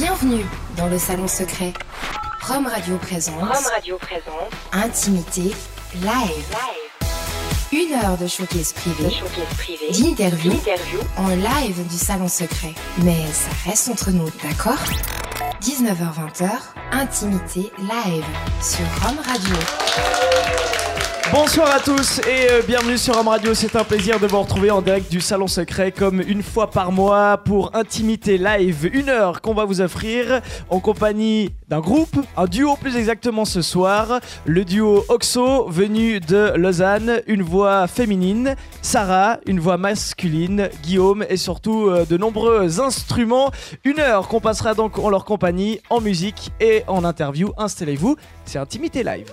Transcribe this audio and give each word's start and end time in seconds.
Bienvenue 0.00 0.44
dans 0.76 0.86
le 0.86 0.96
salon 0.96 1.26
secret. 1.26 1.72
Rome 2.46 2.68
Radio 2.68 2.98
présente. 2.98 3.40
Rome 3.40 3.66
Radio 3.74 3.98
présente. 3.98 4.52
Intimité 4.72 5.52
live. 5.96 6.56
Une 7.72 7.94
heure 7.94 8.16
de 8.16 8.28
showcase 8.28 8.74
privé. 8.74 9.08
Privé. 9.56 9.90
D'interview. 9.90 10.52
D'interview. 10.52 11.00
En 11.16 11.26
live 11.30 11.84
du 11.88 11.96
salon 11.96 12.28
secret. 12.28 12.74
Mais 13.02 13.26
ça 13.32 13.50
reste 13.68 13.88
entre 13.88 14.12
nous, 14.12 14.30
d'accord? 14.44 14.78
19h-20h, 15.62 16.48
Intimité 16.92 17.72
live 17.80 18.24
sur 18.62 18.86
Rome 19.02 19.18
Radio. 19.26 19.56
Bonsoir 21.30 21.70
à 21.74 21.80
tous 21.80 22.20
et 22.20 22.50
euh, 22.50 22.62
bienvenue 22.66 22.96
sur 22.96 23.14
Rome 23.14 23.28
Radio. 23.28 23.52
C'est 23.52 23.76
un 23.76 23.84
plaisir 23.84 24.18
de 24.18 24.26
vous 24.26 24.40
retrouver 24.40 24.70
en 24.70 24.80
direct 24.80 25.10
du 25.10 25.20
Salon 25.20 25.46
Secret 25.46 25.92
comme 25.92 26.22
une 26.22 26.42
fois 26.42 26.70
par 26.70 26.90
mois 26.90 27.36
pour 27.36 27.76
Intimité 27.76 28.38
Live. 28.38 28.88
Une 28.94 29.10
heure 29.10 29.42
qu'on 29.42 29.52
va 29.52 29.66
vous 29.66 29.82
offrir 29.82 30.40
en 30.70 30.80
compagnie 30.80 31.50
d'un 31.68 31.80
groupe, 31.80 32.16
un 32.36 32.46
duo 32.46 32.76
plus 32.76 32.96
exactement 32.96 33.44
ce 33.44 33.60
soir. 33.60 34.20
Le 34.46 34.64
duo 34.64 35.04
Oxo 35.08 35.68
venu 35.68 36.18
de 36.18 36.54
Lausanne, 36.56 37.20
une 37.26 37.42
voix 37.42 37.86
féminine. 37.88 38.56
Sarah, 38.80 39.38
une 39.46 39.60
voix 39.60 39.76
masculine. 39.76 40.70
Guillaume 40.82 41.26
et 41.28 41.36
surtout 41.36 41.88
euh, 41.88 42.06
de 42.06 42.16
nombreux 42.16 42.80
instruments. 42.80 43.50
Une 43.84 44.00
heure 44.00 44.28
qu'on 44.28 44.40
passera 44.40 44.72
donc 44.72 44.98
en 44.98 45.10
leur 45.10 45.26
compagnie 45.26 45.80
en 45.90 46.00
musique 46.00 46.52
et 46.58 46.84
en 46.86 47.04
interview. 47.04 47.52
Installez-vous, 47.58 48.16
c'est 48.46 48.58
Intimité 48.58 49.02
Live. 49.02 49.30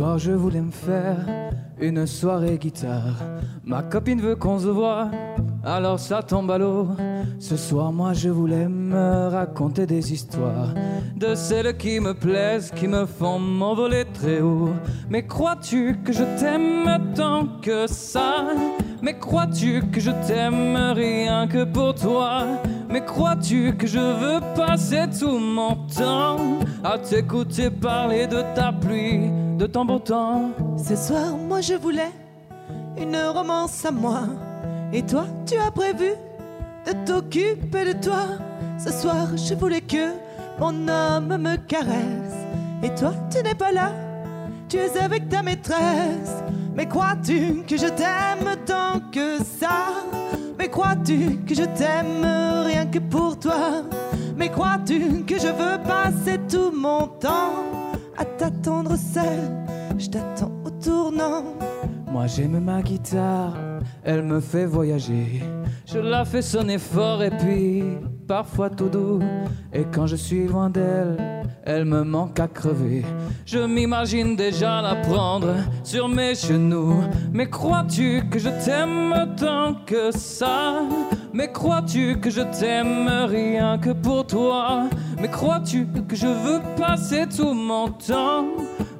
Soir 0.00 0.18
je 0.18 0.32
voulais 0.32 0.62
me 0.62 0.70
faire 0.70 1.18
une 1.78 2.06
soirée 2.06 2.56
guitare. 2.56 3.18
Ma 3.64 3.82
copine 3.82 4.18
veut 4.22 4.34
qu'on 4.34 4.58
se 4.58 4.68
voit, 4.68 5.10
alors 5.62 6.00
ça 6.00 6.22
tombe 6.22 6.50
à 6.50 6.56
l'eau. 6.56 6.88
Ce 7.38 7.54
soir 7.54 7.92
moi 7.92 8.14
je 8.14 8.30
voulais 8.30 8.66
me 8.66 9.28
raconter 9.28 9.84
des 9.84 10.10
histoires 10.10 10.72
de 11.16 11.34
celles 11.34 11.76
qui 11.76 12.00
me 12.00 12.14
plaisent, 12.14 12.70
qui 12.74 12.88
me 12.88 13.04
font 13.04 13.38
m'envoler 13.38 14.06
très 14.14 14.40
haut. 14.40 14.70
Mais 15.10 15.26
crois-tu 15.26 15.98
que 16.02 16.14
je 16.14 16.24
t'aime 16.38 17.12
tant 17.14 17.46
que 17.60 17.86
ça? 17.86 18.46
Mais 19.02 19.18
crois-tu 19.18 19.82
que 19.92 20.00
je 20.00 20.12
t'aime 20.26 20.76
rien 20.94 21.46
que 21.46 21.64
pour 21.64 21.94
toi? 21.94 22.44
Mais 22.90 23.04
crois-tu 23.04 23.76
que 23.76 23.86
je 23.86 23.98
veux 23.98 24.40
passer 24.56 25.04
tout 25.18 25.38
mon 25.38 25.76
temps 25.96 26.38
à 26.82 26.98
t'écouter 26.98 27.70
parler 27.70 28.26
de 28.26 28.42
ta 28.54 28.72
pluie, 28.72 29.30
de 29.56 29.66
ton 29.66 29.84
beau 29.84 30.00
temps? 30.00 30.50
Ce 30.76 30.96
soir, 30.96 31.36
moi 31.36 31.60
je 31.60 31.74
voulais 31.74 32.10
une 32.98 33.16
romance 33.16 33.84
à 33.84 33.92
moi. 33.92 34.22
Et 34.92 35.02
toi, 35.02 35.24
tu 35.46 35.54
as 35.56 35.70
prévu 35.70 36.14
de 36.84 36.92
t'occuper 37.06 37.94
de 37.94 38.02
toi. 38.02 38.24
Ce 38.76 38.90
soir, 38.90 39.28
je 39.36 39.54
voulais 39.54 39.82
que 39.82 40.14
mon 40.58 40.88
homme 40.88 41.36
me 41.36 41.56
caresse. 41.56 42.34
Et 42.82 42.92
toi, 42.94 43.12
tu 43.30 43.42
n'es 43.42 43.54
pas 43.54 43.70
là, 43.70 43.92
tu 44.68 44.78
es 44.78 44.98
avec 44.98 45.28
ta 45.28 45.42
maîtresse. 45.42 46.42
Mais 46.74 46.86
crois-tu 46.86 47.62
que 47.68 47.76
je 47.76 47.86
t'aime 47.86 48.56
tant 48.66 49.00
que 49.12 49.38
ça? 49.44 49.92
Mais 50.60 50.68
crois-tu 50.68 51.38
que 51.46 51.54
je 51.54 51.62
t'aime 51.62 52.22
rien 52.66 52.84
que 52.84 52.98
pour 52.98 53.38
toi? 53.38 53.82
Mais 54.36 54.50
crois-tu 54.50 55.24
que 55.24 55.38
je 55.38 55.46
veux 55.46 55.82
passer 55.82 56.38
tout 56.50 56.70
mon 56.70 57.06
temps 57.06 57.64
à 58.14 58.26
t'attendre 58.26 58.94
seul 58.96 59.40
Je 59.96 60.10
t'attends 60.10 60.52
au 60.62 60.68
tournant. 60.68 61.44
Moi 62.12 62.26
j'aime 62.26 62.60
ma 62.60 62.82
guitare, 62.82 63.56
elle 64.04 64.22
me 64.22 64.38
fait 64.38 64.66
voyager. 64.66 65.42
Je 65.86 65.98
la 65.98 66.26
fais 66.26 66.42
sonner 66.42 66.76
fort 66.76 67.22
et 67.22 67.30
puis 67.30 67.82
parfois 68.28 68.68
tout 68.68 68.90
doux. 68.90 69.20
Et 69.72 69.84
quand 69.90 70.06
je 70.06 70.16
suis 70.16 70.46
loin 70.46 70.68
d'elle, 70.68 71.39
elle 71.64 71.84
me 71.84 72.02
manque 72.02 72.40
à 72.40 72.48
crever. 72.48 73.04
Je 73.44 73.58
m'imagine 73.58 74.36
déjà 74.36 74.80
la 74.80 74.96
prendre 74.96 75.54
sur 75.84 76.08
mes 76.08 76.34
genoux. 76.34 77.02
Mais 77.32 77.48
crois-tu 77.48 78.22
que 78.30 78.38
je 78.38 78.48
t'aime 78.64 79.34
tant 79.36 79.74
que 79.86 80.10
ça? 80.10 80.82
Mais 81.32 81.52
crois-tu 81.52 82.18
que 82.18 82.30
je 82.30 82.40
t'aime 82.40 83.08
rien 83.28 83.78
que 83.78 83.90
pour 83.90 84.26
toi? 84.26 84.84
Mais 85.20 85.28
crois-tu 85.28 85.86
que 86.08 86.16
je 86.16 86.26
veux 86.26 86.60
passer 86.76 87.26
tout 87.28 87.52
mon 87.52 87.88
temps 87.88 88.46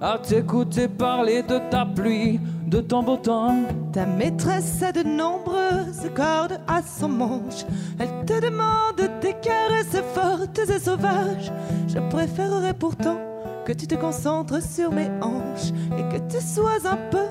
à 0.00 0.18
t'écouter 0.18 0.88
parler 0.88 1.42
de 1.42 1.58
ta 1.70 1.84
pluie, 1.84 2.40
de 2.70 2.80
ton 2.80 3.02
beau 3.02 3.16
temps 3.16 3.64
Ta 3.92 4.06
maîtresse 4.06 4.82
a 4.82 4.92
de 4.92 5.02
nombreuses 5.02 6.08
cordes 6.14 6.60
à 6.68 6.80
son 6.82 7.08
manche. 7.08 7.64
Elle 7.98 8.24
te 8.24 8.40
demande 8.40 9.10
des 9.20 9.34
caresses 9.42 10.00
fortes 10.14 10.58
et 10.58 10.78
sauvages. 10.78 11.52
Je 11.88 11.98
préférerais 12.08 12.74
pourtant 12.74 13.18
que 13.66 13.72
tu 13.72 13.88
te 13.88 13.96
concentres 13.96 14.62
sur 14.62 14.92
mes 14.92 15.10
hanches 15.20 15.72
et 15.98 16.02
que 16.12 16.32
tu 16.32 16.40
sois 16.40 16.86
un 16.88 16.98
peu, 17.10 17.26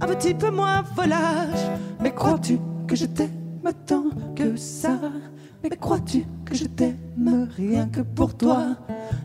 un 0.00 0.06
petit 0.06 0.32
peu 0.32 0.50
moins 0.50 0.82
volage. 0.96 1.70
Mais 2.00 2.14
crois-tu 2.14 2.58
que 2.86 2.96
je 2.96 3.04
t'aime 3.04 3.28
tant 3.86 4.04
que 4.34 4.56
ça? 4.56 4.98
Mais 5.62 5.70
crois-tu 5.70 6.24
que 6.44 6.54
je 6.54 6.64
t'aime 6.64 7.48
rien 7.56 7.86
que 7.86 8.00
pour 8.00 8.36
toi? 8.36 8.76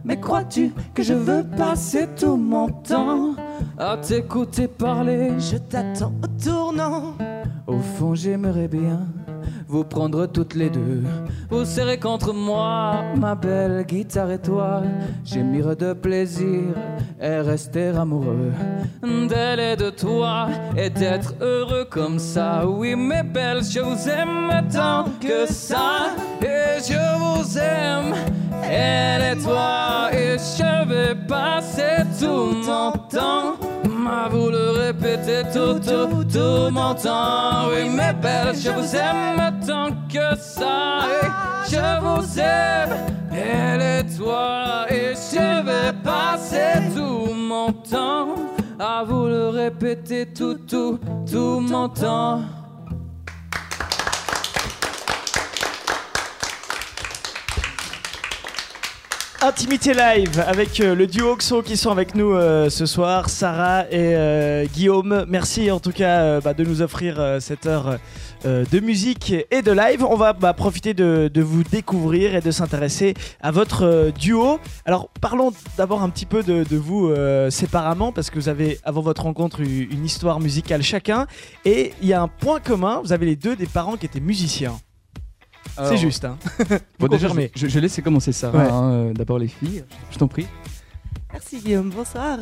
Mais 0.04 0.20
crois-tu 0.20 0.74
que 0.94 1.04
je 1.04 1.14
veux 1.14 1.44
passer 1.44 2.08
tout 2.20 2.38
mon 2.38 2.70
temps 2.70 3.36
à 3.78 3.98
t'écouter 3.98 4.68
parler? 4.68 5.32
Je 5.40 5.58
t'attends 5.58 6.14
au 6.24 6.28
tournant. 6.44 7.14
Au 7.68 7.80
fond, 7.80 8.16
j'aimerais 8.16 8.68
bien 8.68 9.08
vous 9.68 9.84
prendre 9.84 10.26
toutes 10.26 10.56
les 10.56 10.70
deux, 10.70 11.04
vous 11.50 11.66
serrer 11.66 12.00
contre 12.00 12.34
moi, 12.34 12.96
ma 13.18 13.36
belle 13.36 13.84
guitare 13.86 14.32
et 14.32 14.40
toi. 14.40 14.84
Gémir 15.24 15.76
de 15.76 15.94
plaisir 15.94 16.76
et 17.22 17.40
rester 17.40 17.90
amoureux 17.90 18.52
d'elle 19.28 19.60
et 19.60 19.76
de 19.76 19.90
toi 19.90 20.48
et 20.78 20.90
d'être 20.90 21.34
heureux 21.42 21.86
comme 21.90 22.20
ça. 22.20 22.66
Oui, 22.68 22.96
mes 22.96 23.24
belles, 23.24 23.64
je 23.64 23.80
vous 23.80 24.10
aime 24.10 24.68
tant 24.72 25.06
que 25.20 25.52
ça 25.52 26.16
et 26.42 26.80
je 26.80 27.00
vous 27.20 27.58
aime. 27.58 28.14
Elle 28.70 29.38
et 29.38 29.42
toi 29.42 30.10
et 30.12 30.38
je 30.38 30.88
vais 30.88 31.16
passer 31.28 32.04
tout 32.20 32.54
mon 32.66 32.92
temps 33.10 33.73
à 34.08 34.30
vous 34.30 34.50
le 34.50 34.72
répéter 34.72 35.44
tout, 35.54 35.80
tout, 35.80 36.24
tout 36.26 36.70
mon 36.72 36.94
temps. 36.96 37.68
Oui, 37.70 37.90
mes 37.90 38.14
belles, 38.14 38.56
je 38.56 38.70
vous 38.70 38.96
aime 38.96 39.60
tant 39.66 39.90
que 40.12 40.36
ça. 40.38 41.06
Et 41.22 41.72
je 41.72 42.00
vous 42.02 42.40
aime, 42.40 42.98
elle 43.32 43.82
et 43.82 44.18
toi. 44.18 44.86
Et 44.90 45.14
je 45.16 45.64
vais 45.66 45.94
passer 46.04 46.82
tout 46.96 47.34
mon 47.34 47.72
temps 47.72 48.36
à 48.80 49.04
vous 49.04 49.26
le 49.28 49.50
répéter 49.50 50.26
tout, 50.34 50.56
tout, 50.68 51.00
tout 51.30 51.60
mon 51.60 51.90
temps. 51.90 52.42
Intimité 59.44 59.94
live 59.94 60.42
avec 60.48 60.80
euh, 60.80 60.96
le 60.96 61.06
duo 61.06 61.32
Oxo 61.32 61.62
qui 61.64 61.76
sont 61.76 61.92
avec 61.92 62.16
nous 62.16 62.32
euh, 62.32 62.70
ce 62.70 62.86
soir, 62.86 63.28
Sarah 63.28 63.84
et 63.92 64.16
euh, 64.16 64.66
Guillaume. 64.74 65.26
Merci 65.28 65.70
en 65.70 65.82
tout 65.82 65.92
cas 65.92 66.40
bah, 66.40 66.54
de 66.54 66.64
nous 66.64 66.82
offrir 66.82 67.40
cette 67.42 67.66
heure 67.66 67.98
de 68.46 68.80
musique 68.80 69.34
et 69.52 69.62
de 69.62 69.72
live. 69.74 70.06
On 70.06 70.16
va 70.16 70.32
bah, 70.32 70.54
profiter 70.54 70.94
de, 70.94 71.42
vous 71.42 71.64
découvrir 71.64 72.36
et 72.36 72.40
de 72.40 72.52
s'intéresser 72.52 73.16
à 73.42 73.52
votre 73.52 74.14
duo. 74.18 74.62
Alors 74.86 75.10
parlons 75.20 75.52
d'abord 75.78 76.04
un 76.04 76.10
petit 76.10 76.26
peu 76.26 76.42
de, 76.42 76.78
vous 76.78 77.14
séparément 77.50 78.14
parce 78.14 78.30
que 78.30 78.40
vous 78.40 78.48
avez 78.48 78.80
avant 78.86 79.02
votre 79.02 79.24
rencontre 79.24 79.60
une 79.60 80.06
histoire 80.06 80.40
musicale 80.40 80.84
chacun 80.84 81.28
et 81.66 81.92
il 82.02 82.08
y 82.08 82.14
a 82.14 82.22
un 82.22 82.30
point 82.30 82.62
commun. 82.62 83.02
Vous 83.04 83.12
avez 83.12 83.26
les 83.26 83.36
deux 83.36 83.58
des 83.58 83.68
parents 83.68 83.98
qui 83.98 84.06
étaient 84.06 84.22
musiciens. 84.22 84.78
C'est 85.78 85.98
juste, 85.98 86.26
hein 86.26 86.38
Bon, 87.00 87.08
déjà, 87.08 87.28
confirmez. 87.28 87.52
je, 87.56 87.68
je 87.68 87.80
laisse 87.80 88.00
commencer 88.04 88.32
ça. 88.32 88.52
Ouais. 88.52 88.60
hein, 88.70 88.92
euh, 88.92 89.14
D'abord 89.14 89.40
les 89.40 89.48
filles, 89.48 89.84
je 90.12 90.18
t'en 90.18 90.28
prie. 90.28 90.46
Merci 91.32 91.60
Guillaume, 91.60 91.90
bonsoir. 91.90 92.38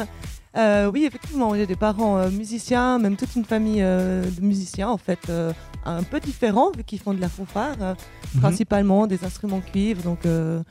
Euh, 0.58 0.92
oui, 0.94 1.06
effectivement, 1.06 1.56
j'ai 1.56 1.66
des 1.66 1.78
parents 1.78 2.18
euh, 2.18 2.30
musiciens, 2.30 3.00
même 3.00 3.16
toute 3.16 3.34
une 3.38 3.46
famille 3.46 3.82
euh, 3.82 4.26
de 4.30 4.42
musiciens 4.42 4.90
en 4.90 4.98
fait, 4.98 5.20
euh, 5.30 5.54
un 5.86 6.04
peu 6.04 6.20
différents 6.20 6.72
vu 6.76 6.84
qu'ils 6.84 7.00
font 7.00 7.14
de 7.14 7.22
la 7.22 7.30
fanfare, 7.30 7.76
euh, 7.82 7.94
Mhm. 8.36 8.42
principalement 8.42 9.08
des 9.08 9.24
instruments 9.24 9.62
cuivre, 9.62 10.04
donc 10.04 10.26
euh, 10.26 10.62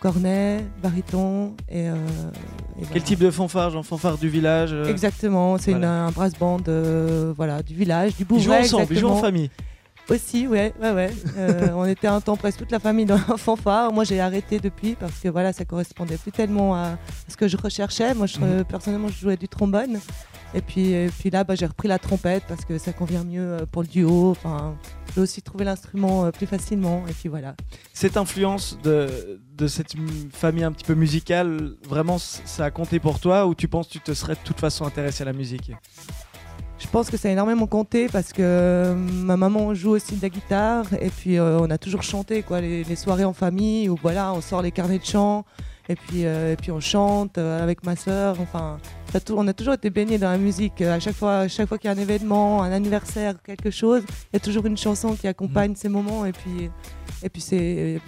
cornet, 0.00 0.64
baryton 0.82 1.54
et. 1.68 1.88
euh, 1.88 1.94
et 1.94 2.80
Quel 2.80 2.86
voilà. 2.88 3.00
type 3.02 3.18
de 3.20 3.30
fanfare 3.30 3.70
Genre 3.70 3.84
fanfare 3.84 4.16
du 4.18 4.28
village 4.30 4.70
euh, 4.72 4.86
Exactement, 4.86 5.58
c'est 5.58 5.72
voilà. 5.72 6.04
un 6.06 6.10
brass 6.12 6.32
band 6.38 6.58
euh, 6.68 7.32
voilà, 7.36 7.62
du 7.62 7.74
village, 7.74 8.16
du 8.16 8.26
Ils 8.30 8.40
jouent 8.40 8.52
ensemble, 8.52 8.86
ils 8.90 8.98
jouent 8.98 9.08
en 9.08 9.16
famille. 9.16 9.50
Aussi, 10.08 10.46
ouais, 10.46 10.72
ouais, 10.80 10.92
ouais. 10.92 11.10
Euh, 11.36 11.70
on 11.74 11.84
était 11.84 12.06
un 12.06 12.20
temps 12.20 12.36
presque 12.36 12.58
toute 12.60 12.70
la 12.70 12.78
famille 12.78 13.06
dans 13.06 13.16
la 13.28 13.36
fanfare. 13.36 13.92
Moi, 13.92 14.04
j'ai 14.04 14.20
arrêté 14.20 14.60
depuis 14.60 14.94
parce 14.94 15.18
que 15.18 15.28
voilà, 15.28 15.52
ça 15.52 15.64
correspondait 15.64 16.16
plus 16.16 16.30
tellement 16.30 16.76
à 16.76 16.96
ce 17.28 17.36
que 17.36 17.48
je 17.48 17.56
recherchais. 17.56 18.14
Moi, 18.14 18.26
je, 18.26 18.38
Mhm. 18.38 18.64
personnellement, 18.64 19.08
je 19.08 19.18
jouais 19.18 19.36
du 19.36 19.48
trombone. 19.48 19.98
Et 20.54 20.60
puis, 20.60 20.92
et 20.92 21.08
puis 21.18 21.28
là, 21.30 21.42
bah, 21.42 21.56
j'ai 21.56 21.66
repris 21.66 21.88
la 21.88 21.98
trompette 21.98 22.44
parce 22.46 22.64
que 22.64 22.78
ça 22.78 22.92
convient 22.92 23.24
mieux 23.24 23.40
euh, 23.42 23.66
pour 23.66 23.82
le 23.82 23.88
duo. 23.88 24.30
Enfin, 24.30 24.76
j'ai 25.14 25.20
aussi 25.20 25.42
trouvé 25.42 25.64
l'instrument 25.64 26.24
euh, 26.26 26.30
plus 26.30 26.46
facilement. 26.46 27.02
Et 27.08 27.12
puis 27.12 27.28
voilà. 27.28 27.56
Cette 27.92 28.16
influence 28.16 28.78
de, 28.84 29.40
de 29.56 29.66
cette 29.66 29.94
famille 30.32 30.62
un 30.62 30.70
petit 30.70 30.84
peu 30.84 30.94
musicale, 30.94 31.72
vraiment, 31.88 32.18
ça 32.18 32.66
a 32.66 32.70
compté 32.70 33.00
pour 33.00 33.18
toi 33.18 33.44
ou 33.46 33.56
tu 33.56 33.66
penses 33.66 33.88
que 33.88 33.92
tu 33.94 34.00
te 34.00 34.14
serais 34.14 34.34
de 34.34 34.40
toute 34.44 34.60
façon 34.60 34.84
intéressé 34.86 35.22
à 35.22 35.26
la 35.26 35.32
musique? 35.32 35.72
Je 36.78 36.86
pense 36.88 37.10
que 37.10 37.16
ça 37.16 37.28
a 37.28 37.30
énormément 37.32 37.66
compté 37.66 38.06
parce 38.08 38.32
que 38.32 38.42
euh, 38.42 38.94
ma 38.94 39.36
maman 39.36 39.74
joue 39.74 39.90
aussi 39.90 40.16
de 40.16 40.22
la 40.22 40.28
guitare 40.28 40.84
et 41.00 41.08
puis 41.08 41.38
euh, 41.38 41.58
on 41.58 41.70
a 41.70 41.78
toujours 41.78 42.02
chanté 42.02 42.42
quoi, 42.42 42.60
les, 42.60 42.96
soirées 42.96 43.24
en 43.24 43.32
famille 43.32 43.88
où 43.88 43.96
voilà, 44.00 44.32
on 44.34 44.42
sort 44.42 44.60
les 44.60 44.72
carnets 44.72 44.98
de 44.98 45.04
chant 45.04 45.44
et 45.88 45.94
puis, 45.94 46.26
euh, 46.26 46.54
puis 46.60 46.70
on 46.72 46.80
chante 46.80 47.38
avec 47.38 47.84
ma 47.84 47.96
sœur. 47.96 48.36
Enfin, 48.40 48.78
on 49.30 49.46
a 49.48 49.52
toujours 49.52 49.74
été 49.74 49.90
baignés 49.90 50.18
dans 50.18 50.30
la 50.30 50.38
musique. 50.38 50.80
À 50.82 51.00
chaque 51.00 51.14
fois, 51.14 51.38
à 51.38 51.48
chaque 51.48 51.68
fois 51.68 51.78
qu'il 51.78 51.90
y 51.90 51.92
a 51.92 51.96
un 51.96 52.00
événement, 52.00 52.62
un 52.62 52.72
anniversaire, 52.72 53.34
quelque 53.42 53.70
chose, 53.70 54.02
il 54.08 54.34
y 54.34 54.36
a 54.36 54.40
toujours 54.40 54.66
une 54.66 54.76
chanson 54.76 55.14
qui 55.14 55.26
accompagne 55.28 55.74
ces 55.74 55.88
moments 55.88 56.24
et 56.26 56.32
puis, 56.32 56.70
et 57.22 57.28
puis, 57.28 57.42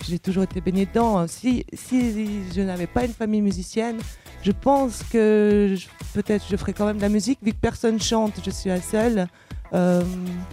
j'ai 0.09 0.19
toujours 0.19 0.43
été 0.45 0.61
baignée 0.61 0.87
dedans. 0.87 1.27
Si, 1.27 1.65
si 1.73 2.45
je 2.55 2.61
n'avais 2.61 2.87
pas 2.87 3.05
une 3.05 3.13
famille 3.13 3.41
musicienne, 3.43 3.99
je 4.43 4.53
pense 4.53 5.03
que 5.11 5.75
peut-être 6.15 6.45
je 6.49 6.57
ferais 6.57 6.73
quand 6.73 6.87
même 6.87 6.99
de 6.99 7.03
la 7.03 7.09
musique, 7.09 7.39
vu 7.43 7.53
que 7.53 7.59
personne 7.59 8.01
chante, 8.01 8.35
je 8.45 8.51
suis 8.51 8.69
la 8.69 8.81
seule. 8.81 9.27
Euh, 9.75 10.03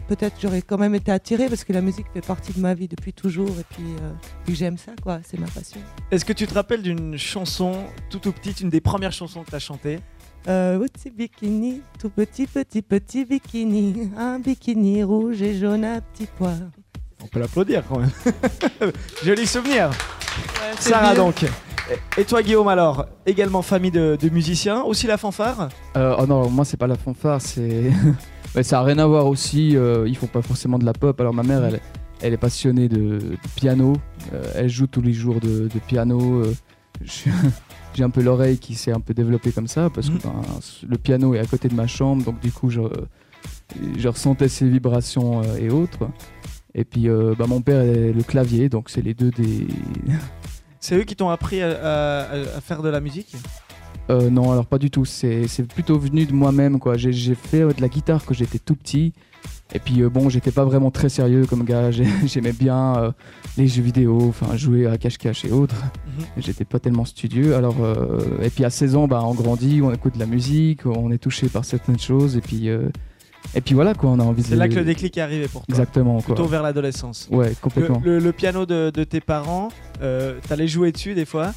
peut-être 0.10 0.36
j'aurais 0.42 0.62
quand 0.62 0.78
même 0.78 0.94
été 0.94 1.10
attirée 1.10 1.48
parce 1.48 1.64
que 1.64 1.72
la 1.72 1.80
musique 1.80 2.08
fait 2.14 2.26
partie 2.26 2.52
de 2.52 2.60
ma 2.60 2.74
vie 2.74 2.90
depuis 2.90 3.14
toujours 3.14 3.48
et 3.48 3.64
puis, 3.70 3.86
euh, 4.02 4.12
puis 4.44 4.56
j'aime 4.56 4.78
ça 4.78 4.92
quoi, 5.02 5.22
c'est 5.24 5.40
ma 5.40 5.48
passion. 5.48 5.80
Est-ce 6.12 6.26
que 6.26 6.34
tu 6.34 6.46
te 6.46 6.54
rappelles 6.54 6.82
d'une 6.82 7.18
chanson 7.18 7.86
tout 8.10 8.20
tout 8.20 8.34
petite, 8.34 8.60
une 8.60 8.70
des 8.70 8.82
premières 8.82 9.14
chansons 9.14 9.44
que 9.44 9.52
tu 9.52 9.56
as 9.56 9.60
chantées? 9.60 10.00
Euh, 10.48 10.80
petit 10.80 11.10
bikini, 11.10 11.82
tout 12.00 12.10
petit 12.10 12.46
petit 12.46 12.82
petit 12.84 13.26
bikini, 13.26 14.12
un 14.18 14.40
bikini 14.40 15.04
rouge 15.04 15.42
et 15.42 15.58
jaune 15.58 15.84
à 15.84 16.02
petits 16.02 16.28
pois. 16.38 16.54
On 17.24 17.28
peut 17.28 17.40
l'applaudir 17.40 17.84
quand 17.90 18.00
même. 18.00 18.12
Joli 19.24 19.48
souvenir. 19.48 19.90
Sarah 20.80 21.16
donc. 21.16 21.46
Et- 22.18 22.26
toi 22.26 22.42
Guillaume 22.44 22.68
alors 22.68 23.06
Également 23.26 23.62
famille 23.62 23.92
de, 23.92 24.18
de 24.20 24.30
musiciens, 24.30 24.82
aussi 24.84 25.08
la 25.08 25.18
fanfare? 25.18 25.70
Euh, 25.98 26.16
oh 26.20 26.26
non, 26.28 26.50
moi 26.50 26.66
c'est 26.66 26.78
pas 26.78 26.88
la 26.88 26.96
fanfare, 26.96 27.42
c'est. 27.42 27.92
Ouais, 28.56 28.64
ça 28.64 28.80
a 28.80 28.84
rien 28.84 29.00
à 29.00 29.06
voir 29.06 29.26
aussi. 29.28 29.76
euh, 29.76 30.08
ils 30.08 30.16
font 30.16 30.28
pas 30.28 30.42
forcément 30.42 30.80
de 30.80 30.86
la 30.86 30.94
pop. 30.94 31.20
Alors 31.20 31.34
ma 31.34 31.44
mère, 31.44 31.66
elle, 31.66 31.82
elle 32.22 32.32
est 32.32 32.38
passionnée 32.38 32.88
de, 32.88 32.98
de 33.20 33.38
piano. 33.58 33.98
euh, 34.34 34.42
elle 34.56 34.70
joue 34.70 34.88
tous 34.88 35.02
les 35.02 35.12
jours 35.12 35.42
de, 35.42 35.68
de 35.68 35.80
piano. 35.86 36.40
euh, 36.42 36.54
je- 37.04 37.30
J'ai 37.96 38.04
un 38.04 38.10
peu 38.10 38.22
l'oreille 38.22 38.58
qui 38.58 38.76
s'est 38.76 38.92
un 38.92 39.00
peu 39.00 39.14
développée 39.14 39.52
comme 39.52 39.68
ça 39.68 39.90
parce 39.90 40.10
que 40.10 40.16
Mhm. 40.16 40.20
ben, 40.24 40.42
le 40.90 40.98
piano 40.98 41.34
est 41.34 41.40
à 41.40 41.46
côté 41.46 41.68
de 41.70 41.76
ma 41.76 41.88
chambre, 41.88 42.24
donc 42.24 42.40
du 42.42 42.52
coup 42.52 42.70
je, 42.70 42.82
je 43.98 44.08
ressentais 44.08 44.48
ses 44.50 44.68
vibrations 44.70 45.42
euh, 45.44 45.58
et 45.58 45.70
autres. 45.70 46.10
Et 46.74 46.84
puis 46.84 47.08
euh, 47.08 47.36
bah, 47.38 47.46
mon 47.48 47.62
père 47.62 47.82
est 47.82 48.12
le 48.12 48.24
clavier, 48.24 48.68
donc 48.70 48.90
c'est 48.90 49.02
les 49.02 49.14
deux 49.14 49.32
des. 49.32 49.68
C'est 50.82 50.96
eux 50.98 51.04
qui 51.04 51.16
t'ont 51.16 51.30
appris 51.30 51.62
à, 51.64 51.72
à- 51.72 52.32
à 52.58 52.62
faire 52.62 52.84
de 52.84 52.90
la 52.90 53.00
musique? 53.00 53.36
Euh, 54.12 54.30
non, 54.30 54.52
alors 54.52 54.68
pas 54.68 54.78
du 54.78 54.92
tout. 54.92 55.04
C'est 55.04 55.48
c'est 55.48 55.64
plutôt 55.64 55.98
venu 55.98 56.26
de 56.28 56.34
moi-même. 56.34 56.78
quoi. 56.78 56.96
J'ai 56.96 57.12
j'ai 57.12 57.34
fait 57.34 57.62
euh, 57.62 57.74
de 57.74 57.82
la 57.82 57.88
guitare 57.88 58.24
quand 58.24 58.36
j'étais 58.36 58.60
tout 58.60 58.76
petit. 58.76 59.12
Et 59.74 59.80
puis 59.80 60.02
euh, 60.02 60.10
bon, 60.10 60.30
j'étais 60.30 60.52
pas 60.52 60.64
vraiment 60.64 60.92
très 60.92 61.10
sérieux 61.10 61.46
comme 61.46 61.64
gars. 61.64 61.92
J'ai- 61.92 62.06
J'aimais 62.28 62.54
bien 62.54 62.96
euh, 62.98 63.12
les 63.58 63.68
jeux 63.68 63.82
vidéo, 63.82 64.20
enfin 64.30 64.56
jouer 64.56 64.88
à 64.88 64.98
cache-cache 64.98 65.46
et 65.46 65.52
autres. 65.52 65.76
Mhm. 65.76 66.26
J'étais 66.38 66.66
pas 66.66 66.80
tellement 66.80 67.06
studieux. 67.06 67.56
Alors 67.56 67.76
euh, 67.82 68.20
et 68.42 68.50
puis 68.50 68.64
à 68.64 68.70
16 68.70 68.96
ans, 68.96 69.08
bah, 69.08 69.22
on 69.24 69.34
grandit, 69.34 69.82
on 69.84 69.92
écoute 69.94 70.14
de 70.16 70.20
la 70.20 70.26
musique, 70.28 70.86
on 70.86 71.12
est 71.12 71.18
touché 71.18 71.48
par 71.50 71.66
certaines 71.66 72.00
choses. 72.00 72.38
Et 72.38 72.42
puis 72.42 72.70
et 73.54 73.62
puis 73.62 73.76
voilà 73.76 73.94
quoi, 73.94 74.10
on 74.12 74.20
a 74.20 74.24
envie 74.24 74.42
de. 74.44 74.48
C'est 74.48 74.56
là 74.56 74.68
que 74.68 74.76
le 74.76 74.84
déclic 74.86 75.18
est 75.18 75.22
arrivé 75.22 75.48
pour 75.48 75.62
toi. 75.66 75.76
Exactement 75.76 76.22
quoi. 76.22 76.36
Plutôt 76.36 76.50
vers 76.50 76.64
l'adolescence. 76.64 77.28
Ouais, 77.32 77.50
Le, 77.50 77.56
complètement. 77.56 78.02
le- 78.04 78.20
le 78.20 78.32
piano 78.32 78.66
de, 78.66 78.92
de 78.92 79.04
tes 79.04 79.20
parents, 79.22 79.70
t'allais 80.48 80.68
jouer 80.68 80.92
dessus 80.92 81.14
des 81.16 81.26
fois? 81.26 81.54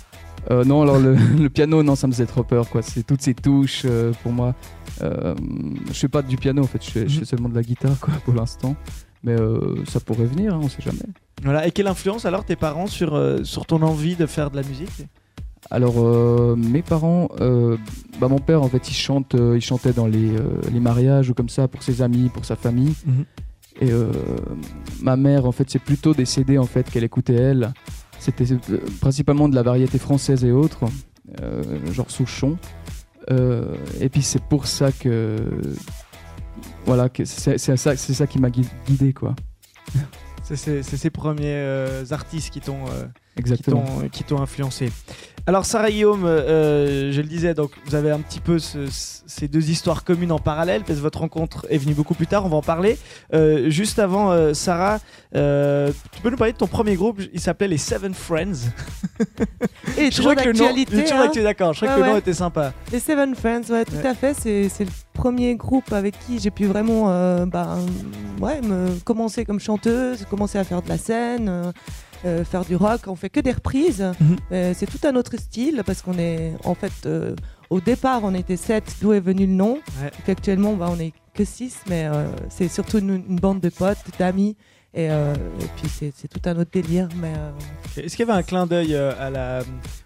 Non, 0.50 0.82
alors 0.82 0.98
le, 0.98 1.14
le 1.38 1.50
piano, 1.50 1.82
non, 1.82 1.94
ça 1.94 2.06
me 2.06 2.12
faisait 2.12 2.24
trop 2.26 2.42
peur, 2.42 2.68
quoi. 2.70 2.80
C'est 2.80 3.02
toutes 3.06 3.20
ces 3.20 3.34
touches 3.34 3.84
pour 4.22 4.32
moi. 4.32 4.54
Euh, 5.02 5.34
je 5.88 5.92
fais 5.92 6.08
pas 6.08 6.22
du 6.22 6.36
piano, 6.36 6.62
en 6.62 6.66
fait, 6.66 6.84
je 6.84 6.90
fais, 6.90 7.08
je 7.08 7.14
fais 7.14 7.18
Mhm. 7.20 7.24
seulement 7.24 7.48
de 7.48 7.54
la 7.54 7.62
guitare, 7.62 7.98
quoi, 8.00 8.14
pour 8.24 8.34
l'instant. 8.34 8.74
Mais 9.24 9.32
euh, 9.32 9.84
ça 9.86 9.98
pourrait 10.00 10.26
venir, 10.26 10.54
hein, 10.54 10.60
on 10.62 10.68
sait 10.68 10.82
jamais. 10.82 10.98
Voilà. 11.42 11.66
Et 11.66 11.72
quelle 11.72 11.88
influence 11.88 12.24
alors 12.24 12.44
tes 12.44 12.56
parents 12.56 12.86
sur, 12.86 13.14
euh, 13.14 13.42
sur 13.44 13.66
ton 13.66 13.82
envie 13.82 14.14
de 14.16 14.26
faire 14.26 14.50
de 14.50 14.56
la 14.56 14.62
musique? 14.62 15.06
Alors, 15.70 15.94
euh, 15.98 16.54
mes 16.56 16.82
parents, 16.82 17.28
bah, 18.20 18.28
mon 18.28 18.38
père, 18.38 18.62
en 18.62 18.68
fait, 18.68 18.88
il 18.88 18.94
chante, 18.94 19.34
il 19.34 19.60
chantait 19.60 19.92
dans 19.92 20.06
les, 20.06 20.30
les 20.72 20.80
mariages 20.80 21.30
ou 21.30 21.34
comme 21.34 21.48
ça 21.48 21.66
pour 21.68 21.82
ses 21.82 22.00
amis, 22.00 22.28
pour 22.28 22.44
sa 22.44 22.54
famille. 22.56 22.94
Mhm. 23.06 23.24
Et 23.80 23.90
ma 25.02 25.16
mère, 25.16 25.46
en 25.46 25.52
fait, 25.52 25.68
c'est 25.70 25.78
plutôt 25.80 26.14
des 26.14 26.24
CD 26.24 26.58
en 26.58 26.64
fait 26.64 26.88
qu'elle 26.90 27.04
écoutait 27.04 27.34
elle. 27.34 27.72
C'était 28.18 28.44
principalement 29.00 29.48
de 29.48 29.54
la 29.54 29.62
variété 29.62 29.98
française 29.98 30.44
et 30.44 30.52
autres, 30.52 30.84
genre 31.92 32.10
Souchon. 32.10 32.56
Euh, 33.30 33.74
et 34.00 34.08
puis 34.08 34.22
c'est 34.22 34.42
pour 34.42 34.66
ça 34.66 34.90
que 34.92 35.36
voilà 36.86 37.08
c'est 37.24 37.58
ça, 37.58 37.76
c'est 37.96 38.14
ça 38.14 38.26
qui 38.26 38.38
m'a 38.38 38.50
gui- 38.50 38.68
guidé 38.86 39.12
quoi. 39.12 39.34
C'est 40.44 40.82
ces 40.82 41.10
premiers 41.10 41.54
euh, 41.56 42.04
artistes 42.10 42.50
qui 42.50 42.60
t'ont 42.60 42.86
euh, 42.88 43.04
Exactement. 43.38 43.84
qui 44.12 44.24
t'ont 44.24 44.40
influencé. 44.40 44.90
Alors 45.46 45.64
Sarah 45.64 45.90
Guillaume, 45.90 46.24
euh, 46.26 47.10
je 47.10 47.20
le 47.22 47.26
disais, 47.26 47.54
donc 47.54 47.70
vous 47.86 47.94
avez 47.94 48.10
un 48.10 48.18
petit 48.18 48.40
peu 48.40 48.58
ce- 48.58 48.86
ce- 48.88 49.20
ces 49.26 49.48
deux 49.48 49.70
histoires 49.70 50.04
communes 50.04 50.30
en 50.32 50.38
parallèle, 50.38 50.82
parce 50.82 50.98
que 50.98 51.02
votre 51.02 51.20
rencontre 51.20 51.66
est 51.70 51.78
venue 51.78 51.94
beaucoup 51.94 52.12
plus 52.12 52.26
tard, 52.26 52.44
on 52.44 52.50
va 52.50 52.56
en 52.58 52.62
parler. 52.62 52.98
Euh, 53.32 53.70
juste 53.70 53.98
avant, 53.98 54.30
euh, 54.30 54.52
Sarah, 54.52 54.98
euh, 55.34 55.90
tu 56.12 56.20
peux 56.20 56.28
nous 56.28 56.36
parler 56.36 56.52
de 56.52 56.58
ton 56.58 56.66
premier 56.66 56.96
groupe, 56.96 57.22
il 57.32 57.40
s'appelle 57.40 57.70
les 57.70 57.78
Seven 57.78 58.12
Friends. 58.12 58.68
Et 59.96 60.10
Je 60.10 60.20
crois 60.20 60.34
que 60.36 60.48
le 60.48 60.52
nom, 60.52 60.68
hein. 60.68 61.42
d'accord, 61.42 61.72
je 61.72 61.84
crois 61.84 61.94
que 61.96 62.00
le 62.00 62.06
nom 62.06 62.16
était 62.18 62.34
sympa. 62.34 62.72
Les 62.92 63.00
Seven 63.00 63.34
Friends, 63.34 63.62
ouais, 63.70 63.84
tout 63.86 63.94
Ouais. 63.94 64.06
à 64.06 64.14
fait. 64.14 64.34
C'est 64.34 64.84
le 64.84 64.90
premier 65.14 65.56
groupe 65.56 65.92
avec 65.92 66.14
qui 66.26 66.38
j'ai 66.38 66.50
pu 66.50 66.66
vraiment 66.66 67.06
euh, 67.08 67.46
bah, 67.46 67.76
ouais, 68.40 68.60
me 68.60 68.98
commencer 69.00 69.44
comme 69.46 69.60
chanteuse, 69.60 70.24
commencer 70.28 70.58
à 70.58 70.64
faire 70.64 70.82
de 70.82 70.88
la 70.88 70.98
scène, 70.98 71.72
euh, 72.24 72.44
faire 72.44 72.64
du 72.64 72.76
rock. 72.76 73.02
On 73.06 73.16
fait 73.16 73.30
que 73.30 73.40
des 73.40 73.52
reprises. 73.52 74.02
Mhm. 74.20 74.36
Euh, 74.52 74.72
c'est 74.76 74.86
tout 74.86 75.06
un 75.06 75.14
autre 75.16 75.36
style 75.38 75.82
parce 75.86 76.02
qu'on 76.02 76.18
est 76.18 76.52
en 76.64 76.74
fait 76.74 76.92
euh, 77.06 77.34
au 77.70 77.80
départ 77.80 78.20
on 78.24 78.34
était 78.34 78.56
sept, 78.56 78.96
d'où 79.00 79.12
est 79.12 79.20
venu 79.20 79.46
le 79.46 79.52
nom. 79.52 79.74
Ouais. 80.02 80.08
Et 80.08 80.22
puis 80.22 80.32
actuellement 80.32 80.74
bah, 80.74 80.88
on 80.90 80.98
est 80.98 81.12
que 81.34 81.44
six, 81.44 81.76
mais 81.88 82.08
c'est 82.48 82.66
surtout 82.68 82.98
une, 82.98 83.22
une 83.28 83.36
bande 83.36 83.60
de 83.60 83.68
potes, 83.68 83.98
d'amis. 84.18 84.56
Et, 84.94 85.08
euh, 85.10 85.34
et 85.60 85.66
puis 85.76 85.88
c'est 85.88 86.12
tout 86.28 86.40
un 86.48 86.56
autre 86.58 86.70
délire. 86.72 87.08
Mais 87.20 87.32
euh, 87.36 88.02
Est-ce 88.02 88.16
qu'il 88.16 88.26
y 88.26 88.30
avait 88.30 88.38
un 88.38 88.42
clin 88.42 88.66
d'œil 88.66 88.96
à 88.96 89.30
la, 89.30 89.60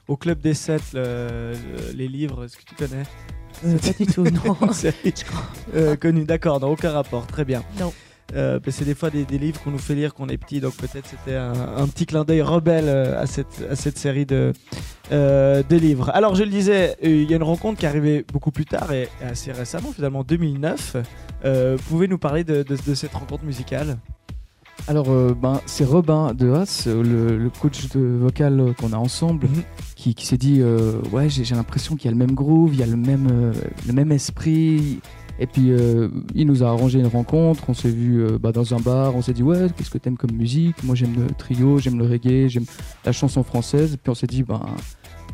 au 0.09 0.17
Club 0.17 0.41
des 0.41 0.53
Sept, 0.55 0.83
le- 0.93 1.53
le- 1.53 1.93
les 1.95 2.09
livres, 2.09 2.45
est-ce 2.45 2.57
que 2.59 2.65
tu 2.65 2.75
connais? 2.75 3.05
Euh, 3.65 3.79
pas 3.79 3.93
du 3.93 4.07
tout, 4.07 4.25
non. 4.25 4.57
Connue, 6.01 6.25
d'accord, 6.25 6.61
dans 6.61 6.69
aucun 6.71 6.91
rapport, 6.91 7.27
très 7.27 7.45
bien. 7.45 7.63
Non. 7.79 7.93
Euh, 8.35 8.59
c'est 8.69 8.85
des 8.87 8.95
fois 8.95 9.11
des, 9.11 9.25
des 9.25 9.39
livres 9.39 9.61
qu'on 9.63 9.71
nous 9.73 9.79
fait 9.79 9.95
lire 9.95 10.15
qu'on 10.15 10.29
est 10.29 10.39
petit, 10.39 10.61
donc 10.61 10.75
peut-être 10.77 11.07
c'était 11.07 11.37
un, 11.37 11.53
un 11.77 11.87
petit 11.87 12.07
clin 12.07 12.25
d'œil 12.25 12.41
rebelle 12.43 12.85
euh, 12.89 13.21
à 13.21 13.27
cette, 13.27 13.63
à 13.71 13.77
cette 13.77 13.99
série 13.99 14.25
de, 14.27 14.53
euh, 15.13 15.63
de 15.69 15.77
livres. 15.77 16.11
Alors 16.15 16.35
je 16.35 16.43
le 16.43 16.49
disais, 16.51 16.97
il 17.03 17.31
y 17.31 17.35
a 17.35 17.37
une 17.37 17.43
rencontre 17.43 17.79
qui 17.79 17.85
est 17.85 17.89
arrivée 17.89 18.25
beaucoup 18.33 18.51
plus 18.51 18.65
tard 18.65 18.93
et 18.93 19.09
assez 19.23 19.53
récemment, 19.53 19.93
finalement 19.93 20.21
en 20.21 20.25
2009. 20.25 20.97
Euh, 21.45 21.77
vous 21.79 21.83
pouvez 21.91 22.09
nous 22.09 22.19
parler 22.19 22.43
de, 22.45 22.63
de- 22.63 22.79
de 22.87 22.95
cette 22.95 23.13
rencontre 23.13 23.45
musicale? 23.45 23.99
Alors 24.89 25.11
euh, 25.11 25.33
ben 25.41 25.61
c'est 25.67 25.85
Robin 25.85 26.33
de 26.35 26.51
Haas, 26.51 26.85
le, 26.87 27.37
le 27.39 27.51
coach 27.51 27.89
de 27.91 28.01
vocal 28.01 28.75
qu'on 28.81 28.93
a 28.93 28.97
ensemble, 28.97 29.47
Mhm. 29.47 29.63
qui, 29.95 30.15
qui 30.15 30.27
s'est 30.27 30.39
dit 30.39 30.59
euh, 30.61 30.95
ouais 31.13 31.29
j'ai 31.29 31.45
j'ai 31.45 31.55
l'impression 31.55 31.95
qu'il 31.95 32.07
y 32.07 32.09
a 32.09 32.11
le 32.13 32.17
même 32.19 32.33
groove, 32.35 32.71
il 32.75 32.81
y 32.81 32.83
a 32.83 32.87
le 32.87 32.97
même 32.97 33.29
euh, 33.31 33.53
le 33.87 33.93
même 33.93 34.11
esprit. 34.11 35.01
Et 35.39 35.47
puis 35.47 35.71
euh, 35.73 36.09
il 36.35 36.47
nous 36.47 36.63
a 36.63 36.69
arrangé 36.69 36.99
une 37.01 37.07
rencontre, 37.07 37.65
on 37.69 37.75
s'est 37.75 37.89
vu 37.91 38.23
euh, 38.25 38.39
bah, 38.39 38.53
dans 38.53 38.75
un 38.75 38.81
bar, 38.81 39.17
on 39.17 39.23
s'est 39.23 39.33
dit 39.33 39.43
ouais 39.43 39.67
qu'est-ce 39.77 39.91
que 39.91 39.99
t'aimes 39.99 40.17
comme 40.19 40.33
musique? 40.33 40.83
Moi 40.85 40.95
j'aime 40.95 41.15
le 41.17 41.27
trio, 41.35 41.79
j'aime 41.79 41.99
le 41.99 42.05
reggae, 42.07 42.49
j'aime 42.49 42.67
la 43.05 43.13
chanson 43.13 43.43
française. 43.43 43.97
Puis 44.01 44.11
on 44.11 44.15
s'est 44.15 44.27
dit 44.27 44.43
ben 44.43 44.61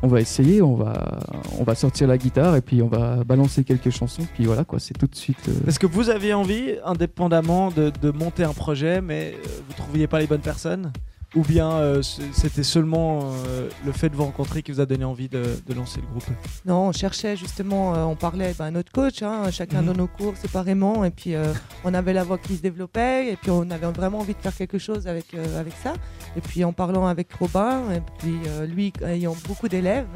on 0.01 0.07
va 0.07 0.21
essayer, 0.21 0.63
on 0.63 0.77
va 0.77 1.19
on 1.59 1.65
va 1.65 1.75
sortir 1.75 2.07
la 2.07 2.17
guitare 2.17 2.55
et 2.57 2.61
puis 2.61 2.81
on 2.83 2.89
va 2.89 3.25
balancer 3.25 3.65
quelques 3.65 3.91
chansons. 3.91 4.23
Puis 4.35 4.45
voilà 4.45 4.65
quoi, 4.65 4.79
c'est 4.79 4.95
tout 4.97 5.09
de 5.09 5.17
suite. 5.17 5.37
euh, 5.49 5.53
Parce 5.65 5.79
que 5.79 5.87
vous 5.87 6.09
aviez 6.09 6.33
envie, 6.35 6.75
indépendamment, 6.85 7.71
de, 7.71 7.91
de 8.01 8.11
monter 8.13 8.45
un 8.45 8.53
projet, 8.55 9.01
mais 9.01 9.35
euh, 9.35 9.49
vous 9.67 9.75
trouviez 9.75 10.07
pas 10.07 10.21
les 10.21 10.27
bonnes 10.29 10.41
personnes? 10.41 10.93
Ou 11.37 11.43
bien 11.43 11.71
euh, 11.73 12.01
c'était 12.33 12.63
seulement 12.63 13.21
euh, 13.23 13.69
le 13.85 13.93
fait 13.93 14.09
de 14.09 14.17
vous 14.17 14.25
rencontrer 14.25 14.63
qui 14.63 14.73
vous 14.73 14.81
a 14.81 14.87
donné 14.87 15.05
envie 15.05 15.29
de, 15.29 15.43
de 15.67 15.75
lancer 15.75 16.01
le 16.01 16.07
groupe? 16.07 16.25
Non, 16.65 16.89
on 16.89 16.93
cherchait 16.93 17.37
justement, 17.37 17.95
euh, 17.95 18.05
on 18.05 18.17
parlait 18.17 18.55
bah, 18.59 18.65
à 18.65 18.71
notre 18.71 18.91
coach, 18.91 19.23
hein, 19.23 19.51
chacun 19.51 19.83
Mhm. 19.83 19.87
dans 19.89 19.93
nos 19.93 20.07
cours 20.07 20.35
séparément, 20.39 21.05
et 21.05 21.11
puis 21.11 21.35
euh, 21.35 21.53
on 21.85 21.93
avait 21.93 22.15
la 22.15 22.25
voix 22.25 22.39
qui 22.39 22.57
se 22.57 22.63
développait, 22.63 23.31
et 23.31 23.37
puis 23.37 23.51
on 23.51 23.71
avait 23.71 23.87
vraiment 23.93 24.21
envie 24.21 24.33
de 24.33 24.41
faire 24.41 24.55
quelque 24.57 24.79
chose 24.79 25.07
avec, 25.07 25.35
euh, 25.35 25.61
avec 25.61 25.75
ça. 25.83 25.93
Et 26.35 26.41
puis 26.41 26.65
en 26.65 26.73
parlant 26.73 27.07
avec 27.07 27.31
Robin, 27.35 27.83
et 27.95 28.01
puis 28.19 28.37
euh, 28.47 28.65
lui 28.67 28.93
ayant 29.05 29.37
beaucoup 29.47 29.69
d'élèves, 29.69 30.07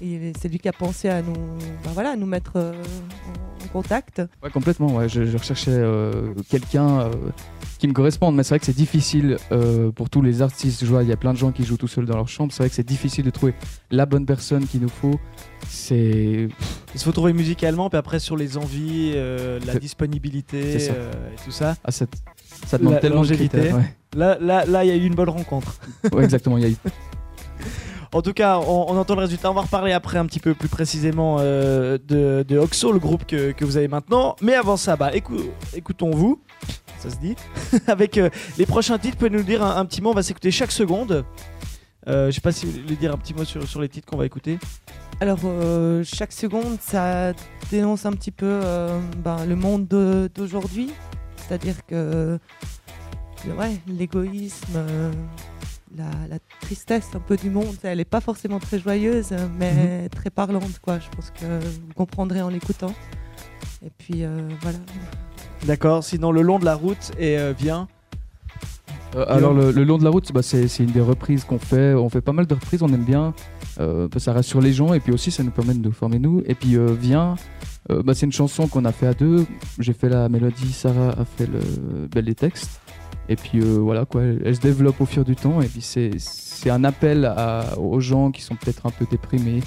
c'est 0.00 0.48
lui 0.48 0.58
qui 0.58 0.68
a 0.68 0.72
pensé 0.74 1.08
à 1.08 1.22
nous, 1.22 1.32
bah, 1.82 1.90
voilà, 1.94 2.10
à 2.10 2.16
nous 2.16 2.26
mettre 2.26 2.52
euh, 2.56 2.72
en, 2.72 3.64
en 3.64 3.68
contact. 3.68 4.20
Ouais, 4.42 4.50
complètement. 4.50 4.88
Ouais. 4.94 5.08
Je, 5.08 5.24
je 5.24 5.36
recherchais 5.38 5.70
euh, 5.72 6.34
quelqu'un 6.50 7.00
euh, 7.00 7.10
qui 7.78 7.86
me 7.88 7.92
corresponde, 7.92 8.34
mais 8.36 8.42
c'est 8.42 8.50
vrai 8.50 8.58
que 8.58 8.66
c'est 8.66 8.76
difficile 8.76 9.36
euh, 9.52 9.90
pour 9.92 10.10
tous 10.10 10.20
les 10.22 10.42
artistes. 10.42 10.57
Je 10.60 10.84
vois, 10.86 11.02
il 11.02 11.08
y 11.08 11.12
a 11.12 11.16
plein 11.16 11.32
de 11.32 11.38
gens 11.38 11.52
qui 11.52 11.64
jouent 11.64 11.76
tout 11.76 11.86
seuls 11.88 12.04
dans 12.06 12.16
leur 12.16 12.28
chambre. 12.28 12.52
C'est 12.52 12.62
vrai 12.62 12.68
que 12.68 12.74
c'est 12.74 12.86
difficile 12.86 13.24
de 13.24 13.30
trouver 13.30 13.54
la 13.90 14.06
bonne 14.06 14.26
personne 14.26 14.66
qu'il 14.66 14.80
nous 14.80 14.88
faut. 14.88 15.18
C'est 15.68 16.48
Il 16.94 17.00
faut 17.00 17.12
trouver 17.12 17.32
musicalement, 17.32 17.88
puis 17.90 17.98
après 17.98 18.18
sur 18.18 18.36
les 18.36 18.56
envies, 18.56 19.12
euh, 19.14 19.60
la 19.66 19.74
disponibilité 19.78 20.78
ça. 20.80 20.92
euh, 20.92 21.12
et 21.32 21.44
tout 21.44 21.50
ça. 21.52 21.76
ah, 21.84 21.90
ça 21.90 22.06
demande 22.78 22.94
La 22.94 23.00
tellement 23.00 23.22
de 23.22 23.34
critères. 23.34 23.76
Ouais. 23.76 23.94
Là, 24.16 24.36
là, 24.40 24.64
là, 24.66 24.84
il 24.84 24.88
y 24.88 24.90
a 24.90 24.96
eu 24.96 25.04
une 25.04 25.14
bonne 25.14 25.28
rencontre. 25.28 25.78
Ouais, 26.12 26.24
exactement. 26.24 26.56
Il 26.58 26.64
y 26.64 26.66
a 26.66 26.70
eu 26.70 26.76
En 28.12 28.22
tout 28.22 28.32
cas, 28.32 28.58
on, 28.58 28.86
on 28.88 28.96
entend 28.96 29.14
le 29.16 29.20
résultat. 29.20 29.50
On 29.50 29.54
va 29.54 29.60
reparler 29.60 29.92
après 29.92 30.16
un 30.18 30.24
petit 30.24 30.40
peu 30.40 30.54
plus 30.54 30.68
précisément 30.68 31.36
euh, 31.40 31.98
de, 32.08 32.42
de 32.48 32.56
Oxo, 32.58 32.90
le 32.90 32.98
groupe 32.98 33.26
que, 33.26 33.52
que 33.52 33.64
vous 33.66 33.76
avez 33.76 33.86
maintenant. 33.88 34.34
Mais 34.40 34.54
avant 34.54 34.78
ça, 34.78 34.96
bah, 34.96 35.10
écou- 35.14 35.50
écoutons-vous. 35.74 36.40
Ça 36.98 37.10
se 37.10 37.16
dit. 37.16 37.36
Avec 37.86 38.18
euh, 38.18 38.28
les 38.58 38.66
prochains 38.66 38.98
titres, 38.98 39.16
vous 39.20 39.26
pouvez 39.26 39.38
nous 39.38 39.44
dire 39.44 39.62
un, 39.62 39.76
un 39.76 39.84
petit 39.84 40.00
mot. 40.02 40.10
On 40.10 40.14
va 40.14 40.22
s'écouter 40.22 40.50
chaque 40.50 40.72
seconde. 40.72 41.24
Euh, 42.08 42.26
je 42.26 42.32
sais 42.32 42.40
pas 42.40 42.52
si 42.52 42.64
vous 42.66 42.72
voulez 42.72 42.96
dire 42.96 43.12
un 43.12 43.18
petit 43.18 43.34
mot 43.34 43.44
sur, 43.44 43.66
sur 43.68 43.80
les 43.80 43.88
titres 43.88 44.06
qu'on 44.06 44.16
va 44.16 44.26
écouter. 44.26 44.58
Alors 45.20 45.40
euh, 45.44 46.02
chaque 46.04 46.32
seconde, 46.32 46.78
ça 46.80 47.32
dénonce 47.70 48.06
un 48.06 48.12
petit 48.12 48.30
peu 48.30 48.46
euh, 48.46 48.98
ben, 49.18 49.44
le 49.46 49.56
monde 49.56 49.86
de- 49.88 50.30
d'aujourd'hui, 50.34 50.90
c'est-à-dire 51.36 51.74
que 51.86 52.38
ouais, 53.58 53.78
l'égoïsme, 53.86 54.78
la, 55.96 56.04
la 56.30 56.38
tristesse 56.60 57.08
un 57.14 57.20
peu 57.20 57.36
du 57.36 57.50
monde, 57.50 57.76
elle 57.82 57.98
n'est 57.98 58.04
pas 58.04 58.20
forcément 58.20 58.58
très 58.60 58.78
joyeuse, 58.78 59.30
mais 59.58 60.08
très 60.08 60.30
parlante, 60.30 60.78
quoi. 60.80 60.98
Je 60.98 61.08
pense 61.10 61.30
que 61.30 61.58
vous 61.64 61.94
comprendrez 61.94 62.40
en 62.42 62.48
l'écoutant. 62.48 62.94
Et 63.84 63.90
puis 63.98 64.24
voilà. 64.62 64.78
D'accord. 65.66 66.04
Sinon, 66.04 66.32
le 66.32 66.42
long 66.42 66.58
de 66.58 66.64
la 66.64 66.74
route 66.74 67.12
et 67.18 67.38
euh, 67.38 67.52
vient. 67.56 67.88
Euh, 69.16 69.24
alors 69.28 69.54
le, 69.54 69.70
long 69.70 69.98
de 69.98 70.04
la 70.04 70.10
route, 70.10 70.32
bah, 70.32 70.42
c'est 70.42 70.66
une 70.78 70.92
des 70.92 71.00
reprises 71.00 71.44
qu'on 71.44 71.58
fait. 71.58 71.94
On 71.94 72.08
fait 72.08 72.20
pas 72.20 72.32
mal 72.32 72.46
de 72.46 72.54
reprises, 72.54 72.82
on 72.82 72.92
aime 72.92 73.04
bien. 73.04 73.34
Euh, 73.80 74.08
ça 74.16 74.32
reste 74.32 74.48
sur 74.48 74.60
les 74.60 74.72
gens 74.72 74.92
et 74.92 74.98
puis 74.98 75.12
aussi 75.12 75.30
ça 75.30 75.44
nous 75.44 75.50
permet 75.50 75.74
de 75.74 75.80
nous 75.80 75.92
former 75.92 76.18
nous. 76.18 76.42
Et 76.46 76.54
puis 76.54 76.76
euh, 76.76 76.94
Viens, 76.98 77.36
euh, 77.90 78.02
bah, 78.02 78.14
c'est 78.14 78.26
une 78.26 78.32
chanson 78.32 78.66
qu'on 78.66 78.84
a 78.84 78.92
fait 78.92 79.06
à 79.06 79.14
deux. 79.14 79.46
J'ai 79.78 79.92
fait 79.92 80.08
la 80.08 80.28
mélodie, 80.28 80.72
Sarah 80.72 81.10
a 81.10 81.24
fait 81.24 81.46
le, 81.46 81.60
bah, 82.12 82.20
les 82.20 82.34
textes. 82.34 82.80
Et 83.28 83.36
puis 83.36 83.60
voilà 83.60 84.06
quoi, 84.06 84.22
elle, 84.22 84.56
se 84.56 84.60
développe 84.60 85.00
au 85.02 85.06
fil 85.06 85.22
du 85.22 85.36
temps. 85.36 85.60
Et 85.60 85.66
puis 85.66 85.82
c'est 85.82 86.70
un 86.70 86.82
appel 86.82 87.30
aux 87.76 88.00
gens 88.00 88.30
qui 88.30 88.40
sont 88.40 88.56
peut-être 88.56 88.86
un 88.86 88.90
peu 88.90 89.04
déprimés. 89.10 89.60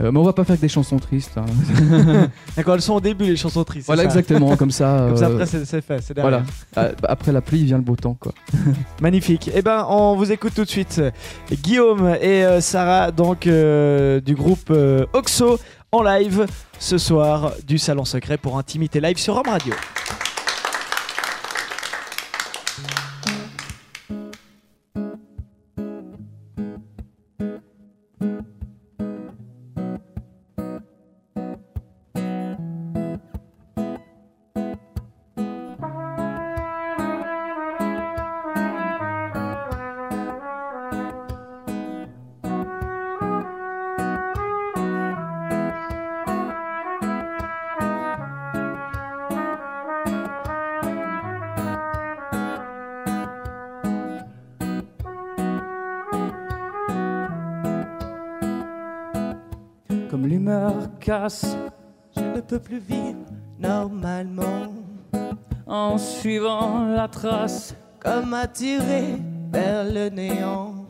Euh, 0.00 0.10
mais 0.10 0.18
on 0.18 0.24
va 0.24 0.32
pas 0.32 0.42
faire 0.42 0.56
que 0.56 0.60
des 0.60 0.68
chansons 0.68 0.98
tristes. 0.98 1.38
hein. 1.38 1.44
D'accord, 2.56 2.74
elles 2.74 2.82
sont 2.82 2.94
au 2.94 3.00
début, 3.00 3.26
les 3.26 3.36
chansons 3.36 3.62
tristes. 3.62 3.86
voilà 3.86 4.02
ça 4.02 4.08
exactement 4.08 4.56
comme 4.56 4.72
ça. 4.72 5.04
Comme 5.08 5.16
ça, 5.16 5.26
euh, 5.26 5.32
après, 5.34 5.46
c'est 5.46 5.64
c'est 5.64 5.80
fait. 5.82 6.00
c'est 6.02 6.14
derrière. 6.14 6.42
voilà. 6.74 6.90
Ah, 6.98 7.08
Après 7.08 7.30
la 7.30 7.40
pluie 7.40 7.64
vient 7.64 7.76
le 7.76 7.84
beau 7.84 7.94
temps 7.94 8.16
quoi. 8.18 8.32
Magnifique. 9.00 9.50
Eh 9.54 9.62
ben, 9.62 9.86
on 9.88 10.16
vous 10.16 10.32
écoute 10.32 10.54
tout 10.54 10.64
de 10.64 10.68
suite. 10.70 11.00
Guillaume 11.62 12.16
et 12.20 12.44
euh, 12.44 12.60
Sarah, 12.60 13.12
donc 13.12 13.46
du 13.46 14.34
groupe 14.34 14.72
Oxo, 15.12 15.58
en 15.92 16.02
live 16.02 16.46
ce 16.80 16.98
soir 16.98 17.52
du 17.64 17.78
Salon 17.78 18.04
Secret 18.04 18.36
pour 18.36 18.58
Intimité 18.58 19.00
Live 19.00 19.18
sur 19.18 19.34
Rome 19.34 19.48
Radio. 19.48 19.74
Plus 62.62 62.78
vivre 62.78 63.18
normalement, 63.58 64.72
en 65.66 65.98
suivant 65.98 66.86
la 66.86 67.08
trace. 67.08 67.74
comme 67.98 68.32
attiré 68.32 69.16
vers 69.52 69.84
le 69.84 70.08
néant, 70.08 70.86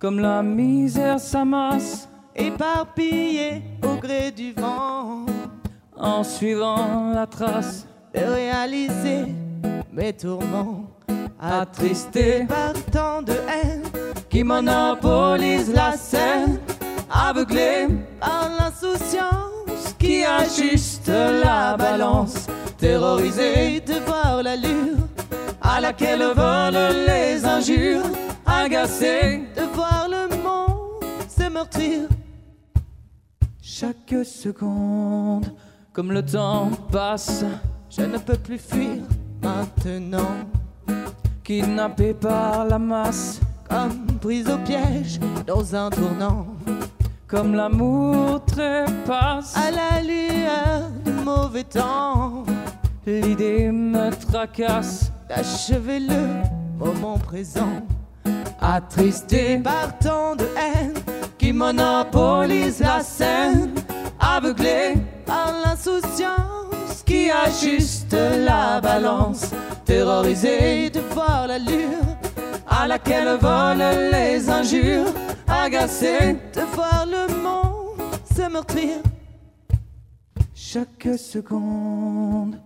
Comme 0.00 0.18
la 0.18 0.42
misère 0.42 1.20
s'amasse 1.20 2.08
éparpillé 2.34 3.62
au 3.84 4.00
gré 4.00 4.32
du 4.32 4.52
vent. 4.52 5.26
en 5.96 6.24
suivant 6.24 7.12
la 7.14 7.26
trace. 7.26 7.86
de 8.12 8.20
réaliser 8.20 9.34
mes 9.92 10.12
tourments, 10.12 10.84
Attristé 11.40 12.44
par 12.48 12.72
tant 12.90 13.22
de 13.22 13.32
haine, 13.32 13.84
qui 14.28 14.42
monopolise 14.42 15.72
la 15.72 15.92
scène, 15.96 16.58
aveuglé 17.08 17.86
par 18.18 18.48
l'insouciance 18.58 19.57
qui 19.98 20.24
ajuste 20.24 21.08
la 21.08 21.76
balance, 21.76 22.46
terrorisé 22.78 23.80
de 23.80 23.94
voir 24.06 24.42
l'allure, 24.42 24.96
à 25.60 25.80
laquelle 25.80 26.22
volent 26.34 26.90
les 27.06 27.44
injures, 27.44 28.04
agacé 28.46 29.44
de 29.56 29.62
voir 29.74 30.08
le 30.08 30.36
monde 30.42 31.04
se 31.28 31.48
meurtrir. 31.48 32.08
chaque 33.60 34.24
seconde, 34.24 35.54
comme 35.92 36.12
le 36.12 36.24
temps 36.24 36.70
passe, 36.90 37.44
Je 37.90 38.02
ne 38.02 38.18
peux 38.18 38.36
plus 38.36 38.58
fuir 38.58 39.02
maintenant, 39.42 40.46
kidnappé 41.42 42.12
par 42.12 42.66
la 42.66 42.78
masse, 42.78 43.40
comme 43.68 44.06
prise 44.20 44.48
au 44.48 44.58
piège 44.58 45.18
dans 45.46 45.74
un 45.74 45.88
tournant, 45.90 46.47
comme 47.28 47.54
l'amour 47.54 48.42
trépasse. 48.46 49.54
à 49.56 49.70
la 49.70 50.02
lueur 50.02 50.90
du 51.04 51.12
mauvais 51.12 51.64
temps, 51.64 52.44
L'idée 53.06 53.70
me 53.70 54.10
tracasse, 54.10 55.10
d'achever 55.28 56.00
le 56.00 56.42
moment 56.78 57.18
présent. 57.18 57.82
attristé 58.60 59.58
Par 59.58 59.98
tant 59.98 60.36
de 60.36 60.44
haine, 60.56 60.94
qui 61.38 61.52
monopolise 61.52 62.80
la 62.80 63.00
scène, 63.00 63.70
aveuglé 64.20 64.94
par 65.24 65.54
l'insouciance 65.64 67.02
qui 67.06 67.30
ajuste 67.30 68.14
la 68.44 68.80
balance, 68.82 69.50
terrorisé 69.86 70.90
de 70.90 71.00
voir 71.14 71.46
l'allure, 71.46 72.04
à 72.68 72.86
laquelle 72.86 73.38
volent 73.40 74.10
les 74.12 74.50
injures, 74.50 75.12
agacé 75.48 76.36
de 76.54 76.60
voir 76.74 77.06
le 77.06 77.26
monde 77.42 78.14
se 78.34 78.48
meurtrir. 78.50 78.98
chaque 80.54 81.08
seconde. 81.16 82.60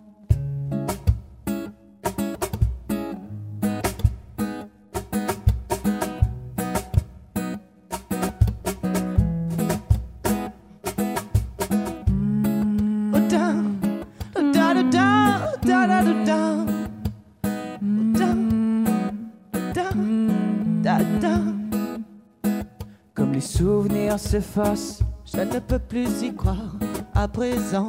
Je 24.34 25.40
ne 25.42 25.58
peux 25.58 25.78
plus 25.78 26.22
y 26.22 26.34
croire 26.34 26.76
à 27.14 27.28
présent. 27.28 27.88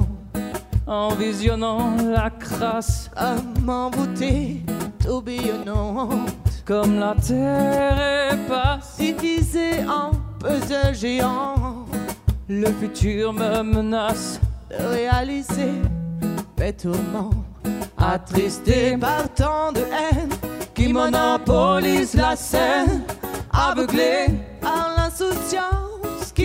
en 0.85 1.15
visionnant 1.15 1.95
la 2.03 2.29
crasse, 2.31 3.09
À 3.15 3.35
m'envoûter, 3.61 4.61
tourbillonnante. 5.01 6.29
comme 6.65 6.99
la 6.99 7.15
terre 7.15 7.97
est 8.33 8.47
passe. 8.49 8.97
divisé 8.97 9.85
en 9.87 10.11
puzzle 10.39 10.93
géant, 10.93 11.85
Le 12.49 12.67
futur 12.73 13.31
me 13.31 13.63
menace, 13.63 14.41
de 14.69 14.83
réaliser 14.83 15.71
mes 16.59 16.73
tourments, 16.73 17.29
attristé 17.97 18.97
par 18.97 19.33
tant 19.33 19.71
de 19.71 19.79
haine, 19.79 20.29
qui 20.73 20.91
monopolise 20.91 22.15
la 22.15 22.35
scène, 22.35 23.03
aveuglé 23.53 24.27
par 24.59 24.93
l'insouciance 24.97 25.82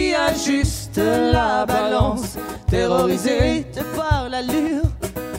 qui 0.09 0.15
ajuste 0.15 1.01
la 1.33 1.67
balance, 1.67 2.37
terrorisé 2.67 3.67
de 3.75 3.83
voir 3.95 4.29
l'allure 4.31 4.85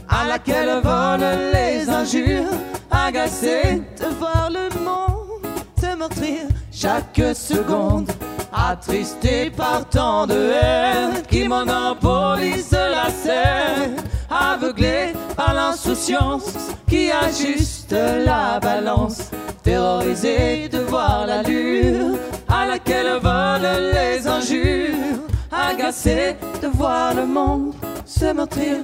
à 0.07 0.27
laquelle 0.27 0.81
volent 0.83 1.37
les 1.53 1.89
injures, 1.89 2.53
agacé 2.91 3.81
de 3.99 4.07
voir 4.19 4.49
le 4.51 4.69
monde 4.83 5.47
se 5.81 5.95
meurtrir 5.95 6.41
chaque 6.71 7.21
seconde, 7.33 8.11
attristé 8.53 9.49
par 9.49 9.89
tant 9.89 10.27
de 10.27 10.51
haine 10.61 11.23
qui 11.27 11.47
monopolise 11.47 12.71
la 12.71 13.09
scène, 13.09 13.95
aveuglé 14.29 15.13
par 15.35 15.53
l'insouciance 15.55 16.53
qui 16.87 17.09
ajuste 17.11 17.95
la 18.25 18.59
balance, 18.59 19.31
terrorisé 19.63 20.69
de 20.69 20.79
voir 20.79 21.25
l'allure 21.25 22.17
à 22.49 22.65
laquelle 22.65 23.19
volent 23.21 23.77
les 23.93 24.27
injures, 24.27 25.21
agacé 25.51 26.35
de 26.61 26.67
voir 26.67 27.13
le 27.13 27.25
monde 27.25 27.73
se 28.05 28.33
meurtrir 28.33 28.77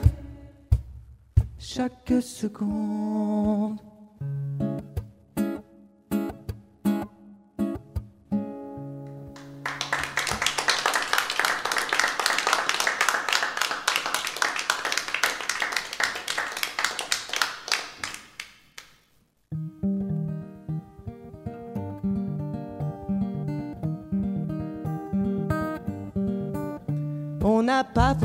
chaque 1.58 2.14
seconde. 2.22 3.80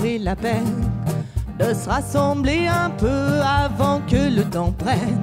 Pris 0.00 0.18
la 0.18 0.34
peine 0.34 0.90
de 1.58 1.74
se 1.74 1.86
rassembler 1.88 2.66
un 2.66 2.88
peu 2.90 3.40
avant 3.42 4.00
que 4.08 4.34
le 4.34 4.44
temps 4.44 4.72
prenne. 4.72 5.20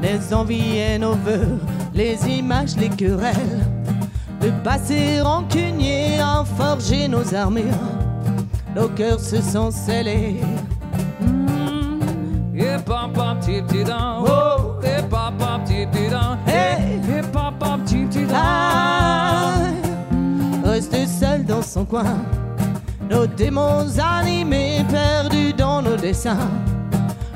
Les 0.00 0.32
envies 0.32 0.78
et 0.78 0.98
nos 0.98 1.12
voeux, 1.12 1.58
les 1.94 2.16
images, 2.26 2.76
les 2.76 2.88
querelles. 2.88 3.66
Le 4.40 4.50
passé 4.64 5.20
rancunier 5.20 6.18
a 6.18 6.44
forgé 6.56 7.08
nos 7.08 7.34
armures. 7.34 7.90
Nos 8.74 8.88
cœurs 8.88 9.20
se 9.20 9.42
sont 9.42 9.70
scellés. 9.70 10.40
Et 12.54 12.76
papa 12.86 13.36
petit 13.40 13.60
petit 13.62 13.84
dan, 13.84 14.24
oh, 14.26 14.80
et 14.82 15.02
papa 15.10 15.60
petit 15.64 15.86
petit 15.86 16.08
dan, 16.08 16.38
Hey! 16.46 17.00
et 17.18 17.22
papa 17.32 17.78
petit 17.84 18.04
petit 18.06 18.24
dan. 18.24 18.36
Ah, 18.36 19.52
Reste 20.64 21.06
seul 21.06 21.44
dans 21.44 21.62
son 21.62 21.84
coin. 21.84 22.16
Nos 23.10 23.26
démons 23.26 23.98
animés, 23.98 24.84
perdus 24.88 25.52
dans 25.52 25.82
nos 25.82 25.96
dessins. 25.96 26.48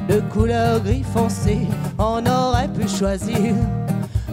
De 0.09 0.21
couleur 0.33 0.81
gris 0.81 1.05
foncé, 1.13 1.67
on 1.99 2.25
aurait 2.25 2.69
pu 2.69 2.87
choisir. 2.87 3.55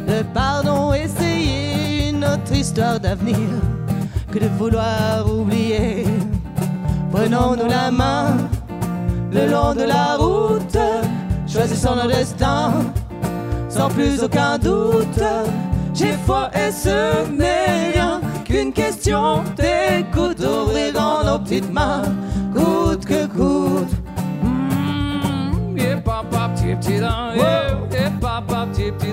Le 0.08 0.24
pardon, 0.34 0.94
essayer 0.94 2.10
une 2.10 2.24
autre 2.24 2.54
histoire 2.54 3.00
d'avenir 3.00 3.38
que 4.32 4.38
de 4.40 4.48
vouloir 4.60 5.26
oublier. 5.28 6.06
Prenons-nous 7.12 7.68
la 7.68 7.90
main 7.90 8.38
le 9.32 9.50
long 9.50 9.74
de 9.74 9.84
la 9.84 10.18
route, 10.18 10.78
choisissons 11.48 11.96
nos 11.96 12.08
destins 12.08 12.74
sans 13.70 13.90
plus 13.90 14.22
aucun 14.22 14.58
doute. 14.58 15.24
J'ai 15.94 16.14
foi 16.26 16.52
et 16.54 16.72
ce 16.72 17.30
n'est 17.32 17.94
rien 17.94 18.11
qu'une 18.52 18.74
question 18.74 19.44
d'écoute, 19.56 20.40
ouvrir 20.42 20.92
dans 20.94 21.24
nos 21.24 21.40
petites 21.40 21.72
mains, 21.72 22.04
coûte 22.54 23.06
que 23.06 23.26
coûte. 23.28 23.92
Mm, 24.44 25.78
Et 25.78 25.96
papa 26.04 26.50
petit 26.54 26.76
petit 26.76 27.00
dan, 27.00 27.36
Wow. 27.38 27.88
et 27.94 28.10
papa 28.20 28.68
petit 28.74 28.92
petit 28.92 29.12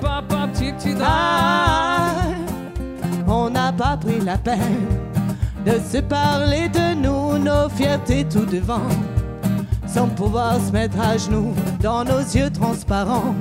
papa 0.00 0.48
petit 0.52 0.72
petit. 0.72 0.94
Ah, 1.04 2.12
on 3.26 3.50
n'a 3.50 3.72
pas 3.72 3.96
pris 3.96 4.20
la 4.20 4.38
peine 4.38 4.86
de 5.66 5.72
se 5.92 5.98
parler 5.98 6.68
de 6.68 6.94
nous, 6.94 7.38
nos 7.38 7.68
fiertés 7.68 8.24
tout 8.24 8.46
devant, 8.46 8.88
sans 9.86 10.06
pouvoir 10.06 10.60
se 10.64 10.70
mettre 10.70 11.00
à 11.00 11.16
genoux 11.16 11.52
dans 11.82 12.04
nos 12.04 12.20
yeux 12.20 12.50
transparents. 12.50 13.34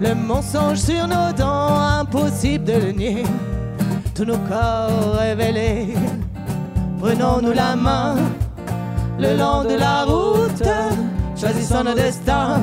Le 0.00 0.14
mensonge 0.14 0.78
sur 0.78 1.06
nos 1.06 1.32
dents, 1.36 1.78
impossible 2.00 2.64
de 2.64 2.72
le 2.72 2.92
nier. 2.92 3.22
Tous 4.14 4.24
nos 4.24 4.38
corps 4.38 5.16
révélés, 5.18 5.94
prenons-nous 7.00 7.52
la 7.52 7.74
main 7.74 8.14
le 9.18 9.36
long 9.36 9.64
de 9.64 9.74
la 9.74 10.04
route, 10.04 10.62
choisissons 11.36 11.82
nos 11.82 11.94
destins 11.94 12.62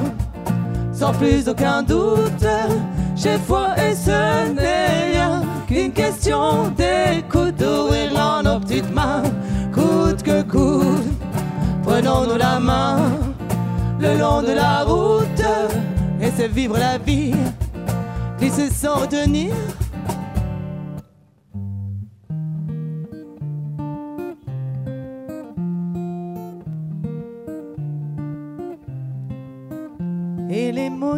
sans 0.93 1.11
plus 1.11 1.49
aucun 1.49 1.83
doute. 1.83 2.45
J'ai 3.17 3.37
foi 3.37 3.75
et 3.77 3.93
ce 3.93 4.49
n'est 4.53 5.11
rien 5.11 5.43
qu'une 5.67 5.91
question 5.91 6.69
d'écoute, 6.69 7.55
d'ouvrir 7.57 8.13
dans 8.13 8.43
nos 8.43 8.59
petites 8.61 8.93
mains, 8.93 9.23
coûte 9.73 10.23
que 10.23 10.43
coûte. 10.43 11.03
Prenons-nous 11.83 12.37
la 12.37 12.61
main 12.61 12.97
le 13.99 14.17
long 14.17 14.41
de 14.41 14.53
la 14.53 14.83
route 14.83 15.43
et 16.21 16.31
c'est 16.37 16.47
vivre 16.47 16.77
la 16.77 16.97
vie, 16.97 17.33
glisser 18.39 18.69
sans 18.69 19.01
retenir. 19.01 19.53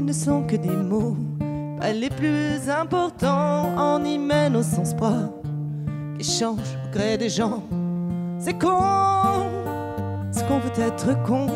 Ne 0.02 0.14
sont 0.14 0.44
que 0.44 0.56
des 0.56 0.70
mots, 0.70 1.16
pas 1.80 1.92
les 1.92 2.10
plus 2.10 2.70
importants. 2.70 3.70
On 3.78 4.04
y 4.04 4.18
mène 4.18 4.56
au 4.56 4.64
sens 4.64 4.94
propre, 4.94 5.42
qui 6.18 6.24
change 6.24 6.78
au 6.86 6.92
gré 6.92 7.18
des 7.18 7.30
gens. 7.30 7.64
C'est 8.40 8.58
con, 8.60 8.82
ce 10.32 10.44
qu'on 10.44 10.60
veut 10.60 10.84
être 10.84 11.24
con, 11.24 11.48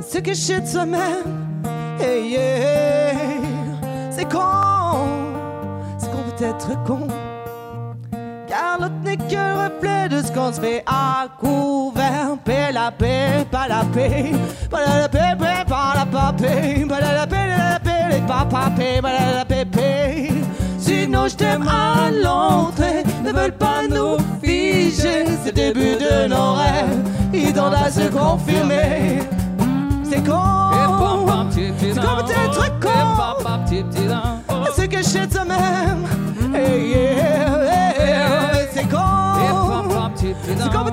ce 0.00 0.18
que 0.18 0.34
de 0.60 0.66
soi-même. 0.66 1.46
C'est 4.10 4.28
con, 4.30 4.40
ce 5.98 6.06
qu'on 6.06 6.22
veut 6.22 6.46
être 6.46 6.84
con. 6.84 7.06
Car 8.50 8.80
l'autre 8.80 8.94
n'est 9.04 9.16
que 9.16 9.32
le 9.32 9.64
reflet 9.64 10.08
de 10.08 10.26
ce 10.26 10.32
qu'on 10.32 10.52
se 10.52 10.60
fait 10.60 10.82
à 10.84 11.28
couvert. 11.38 12.36
Paix, 12.44 12.72
la 12.72 12.90
paix, 12.90 13.46
pas 13.48 13.68
la 13.68 13.84
paix. 13.94 14.32
Pas 14.68 14.80
la 14.84 15.08
paix, 15.08 15.36
pas 15.38 15.94
la 15.94 16.32
paix. 16.32 16.84
Pas 16.88 17.00
la 17.00 17.26
paix, 17.28 17.46
la 17.46 17.78
paix, 17.78 18.08
les 18.10 18.20
paix. 18.20 19.00
Pas 19.00 19.12
la 19.38 19.44
paix, 19.44 19.64
paix. 19.64 20.30
Sinon, 20.78 21.28
je 21.28 21.36
t'aime 21.36 21.68
à 21.68 22.10
l'entrée. 22.10 23.04
Ne 23.24 23.30
veulent 23.30 23.52
pas 23.56 23.82
nous 23.88 24.16
figer. 24.42 25.26
C'est 25.44 25.56
le 25.56 25.72
début 25.72 25.94
de 25.94 26.26
nos 26.26 26.54
rêves. 26.54 27.04
Ils 27.32 27.52
tendent 27.52 27.74
à 27.74 27.88
se 27.88 28.08
confirmer. 28.08 29.20
C'est 30.20 30.30
con. 30.30 30.36
comme 31.94 32.18
être 32.30 32.60
oh, 32.60 32.74
con. 32.76 34.64
je 34.98 35.02
sais 35.02 35.26
de 35.26 35.32
soi-même. 35.32 36.06
Hey, 36.54 36.88
yeah, 36.88 37.62
hey, 37.64 38.06
yeah. 38.06 38.66
C'est 38.72 38.88
con. 38.88 38.98
C'est 40.44 40.72
comme 40.72 40.89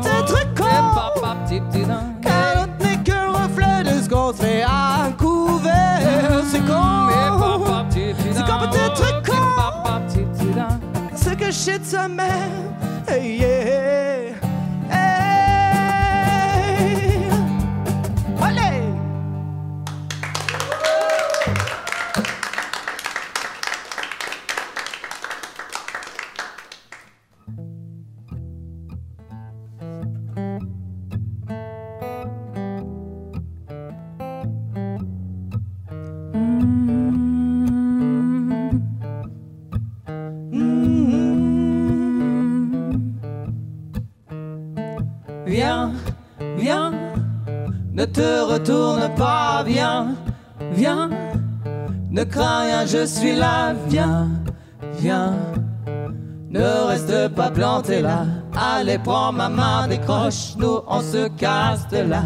allez, 58.88 59.00
prends 59.00 59.32
ma 59.32 59.50
main, 59.50 59.88
décroche, 59.88 60.56
nous 60.58 60.80
on 60.88 61.02
se 61.02 61.28
casse 61.30 61.88
de 61.90 61.98
là. 61.98 62.24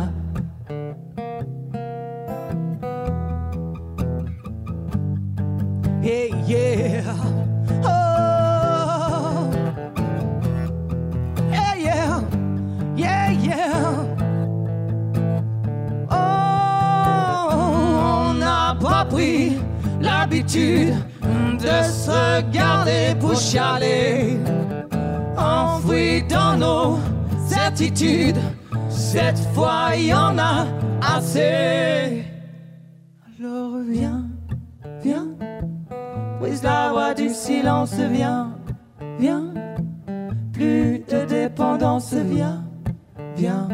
Hey, 6.03 6.31
yeah. 6.47 7.03
Oh. 7.83 9.49
Hey, 11.51 11.83
yeah. 11.83 12.21
Yeah, 12.95 13.31
yeah. 13.31 13.93
Oh, 16.09 17.49
on 17.53 18.33
n'a 18.33 18.75
pas 18.79 19.05
pris 19.05 19.57
l'habitude 19.99 20.95
de 21.21 21.83
se 21.83 22.09
regarder 22.09 23.15
pour 23.19 23.35
chialer. 23.35 24.39
Enfoui 25.91 26.23
dans 26.23 26.57
nos 26.57 26.99
certitudes, 27.45 28.39
cette 28.89 29.39
fois 29.53 29.95
y 29.97 30.13
en 30.13 30.37
a 30.37 30.65
assez. 31.01 32.23
Alors 33.37 33.77
viens, 33.89 34.25
viens, 35.03 35.27
brise 36.39 36.63
la 36.63 36.91
voix 36.91 37.13
du 37.13 37.29
silence, 37.29 37.93
viens, 37.93 38.55
viens. 39.19 39.53
Plus 40.53 41.03
de 41.09 41.25
dépendance, 41.25 42.13
viens, 42.13 42.63
viens. 43.35 43.67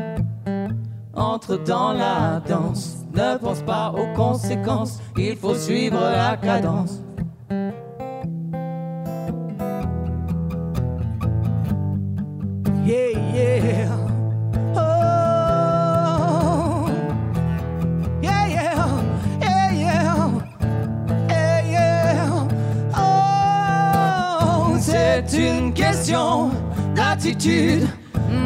Entre 1.14 1.58
dans 1.64 1.94
la 1.94 2.42
danse, 2.48 3.06
ne 3.14 3.38
pense 3.38 3.62
pas 3.62 3.92
aux 3.92 4.16
conséquences, 4.16 5.00
il 5.18 5.36
faut 5.36 5.56
suivre 5.56 6.00
la 6.00 6.36
cadence. 6.38 7.02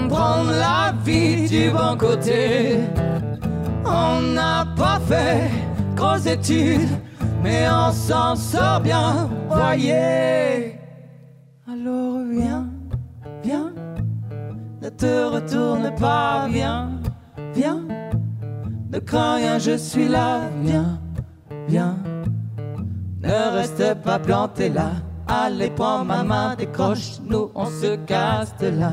Prendre 0.09 0.51
la 0.51 0.93
vie 1.03 1.47
du 1.47 1.69
bon 1.69 1.97
côté. 1.97 2.79
On 3.85 4.21
n'a 4.33 4.65
pas 4.75 4.99
fait 5.07 5.49
grosses 5.95 6.25
études, 6.25 6.89
mais 7.43 7.67
on 7.69 7.91
s'en 7.91 8.35
sort 8.35 8.81
bien, 8.81 9.29
voyez. 9.49 10.79
Alors 11.67 12.19
viens, 12.29 12.67
viens, 13.43 13.73
ne 14.81 14.89
te 14.89 15.25
retourne 15.25 15.93
pas, 15.95 16.47
viens, 16.49 16.89
viens, 17.53 17.81
ne 18.91 18.99
crains 18.99 19.35
rien, 19.35 19.59
je 19.59 19.77
suis 19.77 20.07
là, 20.07 20.41
viens, 20.63 20.99
viens. 21.67 21.97
Ne 23.21 23.57
reste 23.57 23.93
pas 24.03 24.19
planté 24.19 24.69
là. 24.69 24.91
Allez, 25.33 25.69
prends 25.69 26.03
ma 26.03 26.23
main, 26.25 26.55
décroche, 26.55 27.21
nous 27.23 27.51
on 27.55 27.65
se 27.65 27.95
casse 28.05 28.53
de 28.57 28.67
là. 28.67 28.91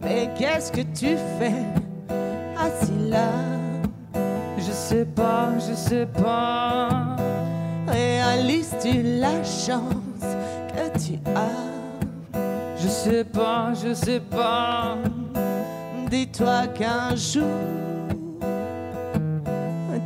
Mais 0.00 0.30
qu'est-ce 0.38 0.70
que 0.70 0.82
tu 0.82 1.16
fais 1.40 1.64
assis 2.56 3.08
là 3.08 3.30
Je 4.58 4.70
sais 4.70 5.06
pas, 5.06 5.48
je 5.58 5.74
sais 5.74 6.06
pas. 6.06 7.16
Réalises-tu 7.88 9.02
la 9.18 9.42
chance 9.42 10.28
que 10.68 10.98
tu 11.04 11.18
as? 11.34 12.38
Je 12.76 12.86
sais 12.86 13.24
pas, 13.24 13.72
je 13.74 13.92
sais 13.92 14.20
pas. 14.20 14.98
Dis-toi 16.08 16.68
qu'un 16.68 17.16
jour 17.16 17.42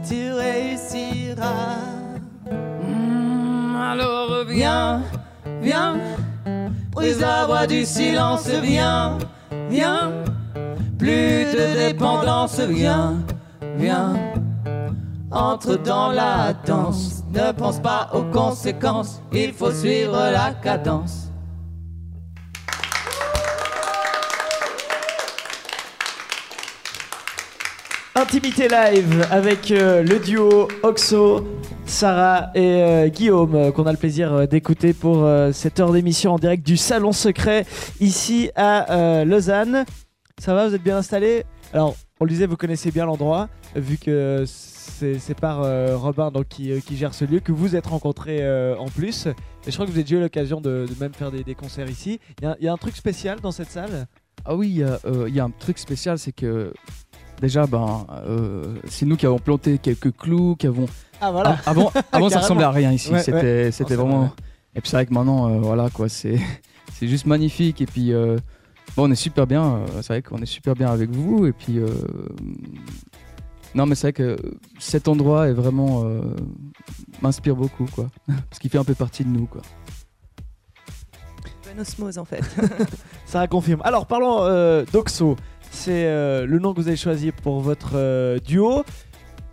tu 0.08 0.32
réussiras. 0.32 1.76
Hmm, 2.50 3.76
alors 3.76 4.44
viens, 4.48 5.02
viens, 5.60 5.96
brise 6.92 7.20
la 7.20 7.46
voix 7.46 7.66
du 7.66 7.84
silence, 7.84 8.48
viens, 8.62 9.18
viens. 9.68 10.12
Plus 10.98 11.44
de 11.52 11.88
dépendance, 11.88 12.58
viens, 12.60 13.22
viens. 13.76 14.14
Entre 15.30 15.76
dans 15.76 16.10
la 16.10 16.54
danse, 16.66 17.22
ne 17.32 17.52
pense 17.52 17.78
pas 17.80 18.08
aux 18.14 18.24
conséquences, 18.32 19.20
il 19.32 19.52
faut 19.52 19.72
suivre 19.72 20.16
la 20.32 20.52
cadence. 20.54 21.27
Intimité 28.18 28.66
live 28.66 29.28
avec 29.30 29.70
euh, 29.70 30.02
le 30.02 30.18
duo 30.18 30.66
Oxo, 30.82 31.46
Sarah 31.86 32.50
et 32.52 32.82
euh, 32.82 33.08
Guillaume 33.08 33.54
euh, 33.54 33.70
qu'on 33.70 33.86
a 33.86 33.92
le 33.92 33.96
plaisir 33.96 34.48
d'écouter 34.48 34.92
pour 34.92 35.24
cette 35.52 35.78
heure 35.78 35.92
d'émission 35.92 36.32
en 36.34 36.38
direct 36.38 36.66
du 36.66 36.76
Salon 36.76 37.12
Secret 37.12 37.64
ici 38.00 38.50
à 38.56 39.24
Lausanne. 39.24 39.84
Ça 40.40 40.52
va, 40.52 40.66
vous 40.66 40.74
êtes 40.74 40.82
bien 40.82 40.96
installés? 40.96 41.44
Alors, 41.72 41.94
on 42.18 42.24
le 42.24 42.30
disait, 42.30 42.46
vous 42.46 42.56
connaissez 42.56 42.90
bien 42.90 43.06
l'endroit 43.06 43.48
vu 43.76 43.98
que 43.98 44.42
c'est 44.46 45.38
par 45.40 45.58
Robin 46.00 46.32
donc, 46.32 46.48
qui, 46.48 46.96
gère 46.96 47.14
ce 47.14 47.24
lieu 47.24 47.38
que 47.38 47.52
vous 47.52 47.76
êtes 47.76 47.86
rencontrés 47.86 48.44
en 48.76 48.88
plus. 48.88 49.26
Et 49.28 49.70
je 49.70 49.72
crois 49.74 49.86
que 49.86 49.92
vous 49.92 49.96
avez 49.96 50.02
déjà 50.02 50.16
eu 50.16 50.20
l'occasion 50.20 50.60
de, 50.60 50.86
même 50.98 51.14
faire 51.14 51.30
des, 51.30 51.54
concerts 51.54 51.88
ici. 51.88 52.18
Il 52.42 52.56
y, 52.60 52.66
a- 52.66 52.72
un 52.72 52.76
truc 52.76 52.96
spécial 52.96 53.38
dans 53.40 53.52
cette 53.52 53.70
salle? 53.70 54.08
Ah 54.44 54.56
oui, 54.56 54.82
il 55.28 55.34
y 55.34 55.40
a 55.40 55.44
un 55.44 55.50
truc 55.50 55.78
spécial, 55.78 56.18
c'est 56.18 56.32
que 56.32 56.72
déjà, 57.40 57.66
ben, 57.66 58.06
euh, 58.26 58.74
c'est 58.88 59.06
nous 59.06 59.16
qui 59.16 59.26
avons 59.26 59.38
planté 59.38 59.78
quelques 59.78 60.14
clous, 60.16 60.56
qui 60.56 60.66
avons. 60.66 60.86
Ah 61.20 61.30
voilà 61.30 61.58
Ah, 61.66 61.70
avant, 61.70 61.90
avant 62.12 62.28
ça 62.30 62.40
ressemblait 62.40 62.64
à 62.64 62.70
rien 62.70 62.92
ici. 62.92 63.12
Ouais, 63.12 63.22
c'était, 63.22 63.70
c'était 63.72 63.90
c'est 63.90 63.96
vraiment. 63.96 64.20
vrai. 64.20 64.30
Et 64.74 64.80
puis 64.80 64.90
c'est 64.90 64.96
vrai 64.96 65.06
que 65.06 65.14
maintenant, 65.14 65.48
euh, 65.50 65.58
voilà 65.58 65.90
quoi, 65.90 66.08
c'est, 66.08 66.38
c'est 66.94 67.08
juste 67.08 67.26
magnifique. 67.26 67.80
Et 67.80 67.86
puis, 67.86 68.12
euh, 68.12 68.36
bon, 68.96 69.08
on 69.08 69.10
est 69.10 69.14
super 69.16 69.46
bien. 69.46 69.64
euh, 69.64 69.86
c'est 70.02 70.08
vrai 70.14 70.22
qu'on 70.22 70.38
est 70.38 70.46
super 70.46 70.74
bien 70.74 70.90
avec 70.90 71.10
vous. 71.10 71.46
Et 71.46 71.52
puis, 71.52 71.78
euh, 71.78 71.88
non, 73.74 73.86
mais 73.86 73.94
c'est 73.94 74.08
vrai 74.08 74.12
que 74.12 74.36
cet 74.78 75.08
endroit 75.08 75.48
est 75.48 75.52
vraiment 75.52 76.04
euh, 76.04 76.20
m'inspire 77.22 77.56
beaucoup, 77.56 77.86
quoi, 77.94 78.06
parce 78.26 78.58
qu'il 78.60 78.70
fait 78.70 78.78
un 78.78 78.84
peu 78.84 78.94
partie 78.94 79.24
de 79.24 79.28
nous, 79.30 79.46
quoi. 79.46 79.62
Bonne 81.66 81.80
osmose 81.80 82.16
en 82.18 82.24
fait. 82.24 82.42
Ça 83.26 83.46
confirme. 83.46 83.82
Alors 83.84 84.06
parlons 84.06 84.38
euh, 84.42 84.84
d'Oxo. 84.90 85.36
C'est 85.70 86.06
euh, 86.06 86.46
le 86.46 86.58
nom 86.58 86.74
que 86.74 86.80
vous 86.80 86.88
avez 86.88 86.96
choisi 86.96 87.30
pour 87.32 87.60
votre 87.60 87.92
euh, 87.94 88.38
duo. 88.38 88.84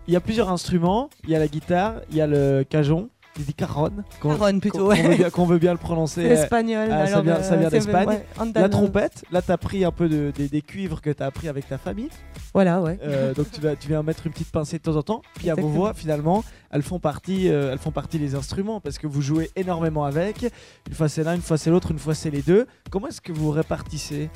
Il 0.08 0.14
y 0.14 0.16
a 0.16 0.20
plusieurs 0.20 0.50
instruments. 0.50 1.08
Il 1.24 1.30
y 1.30 1.36
a 1.36 1.38
la 1.38 1.48
guitare, 1.48 1.94
il 2.10 2.16
y 2.16 2.20
a 2.20 2.26
le 2.26 2.64
cajon. 2.68 3.08
Il 3.38 3.44
dit 3.44 3.52
caron. 3.52 3.90
qu'on- 4.22 4.34
Caron, 4.34 4.58
plutôt, 4.60 4.78
qu'on 4.78 4.86
ouais. 4.86 5.02
veut 5.02 5.14
bien- 5.16 5.30
Qu'on 5.30 5.44
veut 5.44 5.58
bien 5.58 5.72
le 5.72 5.78
prononcer. 5.78 6.22
Espagnol. 6.22 6.88
ah, 6.90 7.06
ça 7.06 7.20
vient- 7.20 7.34
euh, 7.36 7.56
vient 7.58 7.68
d'Espagne. 7.68 8.08
ouais, 8.08 8.24
La 8.62 8.68
trompette. 8.70 9.24
Là, 9.30 9.42
t'as 9.42 9.58
pris 9.58 9.84
un 9.84 9.90
peu 9.90 10.08
de- 10.08 10.32
des, 10.34 10.48
des 10.48 10.62
cuivres 10.62 11.02
que 11.02 11.10
t'as 11.10 11.26
appris 11.26 11.46
avec 11.48 11.68
ta 11.68 11.76
famille. 11.76 12.08
Voilà, 12.54 12.80
ouais. 12.80 12.98
Euh, 13.02 13.34
donc 13.34 13.50
tu 13.50 13.60
vas, 13.60 13.76
tu 13.76 13.88
viens 13.88 14.02
mettre 14.02 14.26
une 14.26 14.32
petite 14.32 14.50
pincée 14.50 14.78
de 14.78 14.82
temps 14.84 14.96
en 14.96 15.02
temps. 15.02 15.20
Puis 15.34 15.50
à 15.50 15.54
vos 15.54 15.68
voix, 15.68 15.92
finalement, 15.92 16.44
elles 16.70 16.80
font 16.82 16.98
partie, 16.98 17.50
euh, 17.50 17.72
elles 17.72 17.78
font 17.78 17.90
partie 17.90 18.18
des 18.18 18.34
instruments 18.34 18.80
parce 18.80 18.96
que 18.96 19.06
vous 19.06 19.20
jouez 19.20 19.50
énormément 19.54 20.04
avec. 20.06 20.46
Une 20.88 20.94
fois 20.94 21.10
c'est 21.10 21.22
l'un, 21.22 21.34
une 21.34 21.42
fois 21.42 21.58
c'est 21.58 21.68
l'autre, 21.68 21.90
une 21.90 21.98
fois 21.98 22.14
c'est 22.14 22.30
les 22.30 22.40
deux. 22.40 22.66
Comment 22.90 23.08
est-ce 23.08 23.20
que 23.20 23.32
vous 23.32 23.50
répartissez? 23.50 24.30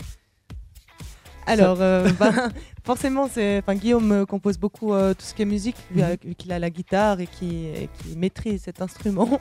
Alors, 1.47 1.79
euh, 1.81 2.09
ben, 2.21 2.51
forcément, 2.85 3.29
Guillaume 3.75 4.13
euh, 4.13 4.27
compose 4.27 4.59
beaucoup 4.59 4.93
euh, 4.95 5.15
tout 5.15 5.25
ce 5.25 5.35
qui 5.35 5.43
est 5.43 5.47
musique, 5.47 5.77
vu, 5.91 6.01
Mhm. 6.03 6.09
euh, 6.11 6.17
vu 6.25 6.35
qu'il 6.35 6.53
a 6.53 6.59
la 6.59 6.71
guitare 6.71 7.21
et 7.21 7.27
qui, 7.27 7.67
et 7.67 7.89
qui 7.99 8.17
maîtrise 8.17 8.63
cet 8.63 8.81
instrument. 8.83 9.41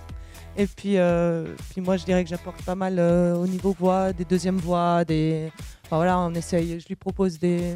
Et 0.58 0.66
puis, 0.68 0.98
euh, 0.98 1.46
puis 1.72 1.82
moi, 1.82 1.98
je 1.98 2.06
dirais 2.06 2.24
que 2.24 2.30
j'apporte 2.30 2.62
pas 2.64 2.76
mal 2.76 3.00
au 3.00 3.46
niveau 3.48 3.76
voix, 3.78 4.14
des 4.14 4.26
deuxièmes 4.26 4.58
voix, 4.58 5.04
des. 5.06 5.52
Enfin 5.92 5.96
voilà, 5.98 6.20
on 6.20 6.32
essaye. 6.36 6.80
Je 6.80 6.88
lui 6.88 6.96
propose 6.96 7.40
des, 7.40 7.74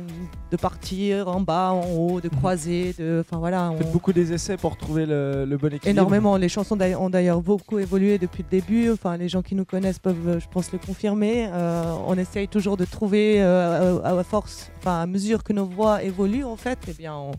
de 0.51 0.55
partir 0.57 1.27
en 1.27 1.41
bas, 1.41 1.71
en 1.71 1.87
haut, 1.95 2.21
de 2.21 2.29
croiser, 2.29 2.93
de. 2.99 3.23
Enfin 3.25 3.39
voilà. 3.39 3.71
Faites 3.75 3.87
on- 3.87 3.91
beaucoup 3.91 4.13
des 4.13 4.31
essais 4.33 4.55
pour 4.55 4.77
trouver 4.77 5.07
le, 5.07 5.45
le 5.45 5.57
bon 5.57 5.65
équilibre. 5.73 5.87
Énormément. 5.89 6.37
Les 6.37 6.47
chansons 6.47 6.77
ont 6.79 7.09
d'ailleurs 7.09 7.41
beaucoup 7.41 7.79
évolué 7.79 8.19
depuis 8.19 8.43
le 8.43 8.49
début. 8.49 8.91
Enfin, 8.91 9.17
les 9.17 9.29
gens 9.29 9.41
qui 9.41 9.55
nous 9.55 9.65
connaissent 9.65 9.97
peuvent, 9.97 10.27
euh, 10.27 10.39
je 10.39 10.47
pense, 10.47 10.71
le 10.71 10.77
confirmer. 10.77 11.49
Euh, 11.51 11.91
on 12.05 12.15
essaye 12.15 12.47
toujours 12.47 12.77
de 12.77 12.85
trouver, 12.85 13.41
euh, 13.41 13.99
à 14.03 14.11
à 14.19 14.23
force, 14.23 14.69
enfin, 14.77 15.01
à 15.01 15.05
mesure 15.07 15.43
que 15.43 15.51
nos 15.53 15.65
voix 15.65 16.03
évoluent, 16.03 16.45
en 16.45 16.55
fait, 16.55 16.77
eh 16.87 16.93
bien, 16.93 17.15
on, 17.15 17.31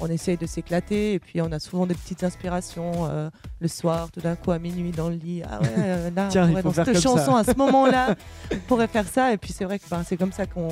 on 0.00 0.06
essaye 0.08 0.36
de 0.36 0.46
s'éclater 0.46 1.14
et 1.14 1.18
puis 1.20 1.40
on 1.40 1.50
a 1.52 1.58
souvent 1.58 1.86
des 1.86 1.94
petites 1.94 2.24
inspirations 2.24 2.92
euh, 3.08 3.30
le 3.60 3.68
soir, 3.68 4.10
tout 4.10 4.20
d'un 4.20 4.34
coup 4.36 4.50
à 4.50 4.58
minuit 4.58 4.90
dans 4.90 5.08
le 5.08 5.14
lit. 5.16 5.42
Ah 5.48 5.60
ouais, 5.60 5.68
euh, 5.78 6.10
là, 6.10 6.28
Tiens, 6.30 6.50
on 6.54 6.60
dans 6.62 6.72
cette 6.72 6.94
ça. 6.94 7.00
chanson 7.00 7.36
à 7.36 7.44
ce 7.44 7.56
moment-là, 7.56 8.14
on 8.52 8.56
pourrait 8.66 8.88
faire 8.88 9.06
ça. 9.08 9.32
Et 9.32 9.36
puis 9.38 9.52
c'est 9.52 9.64
vrai 9.64 9.78
que 9.78 9.88
ben, 9.88 10.02
c'est 10.04 10.16
comme 10.16 10.32
ça 10.32 10.46
qu'on 10.46 10.68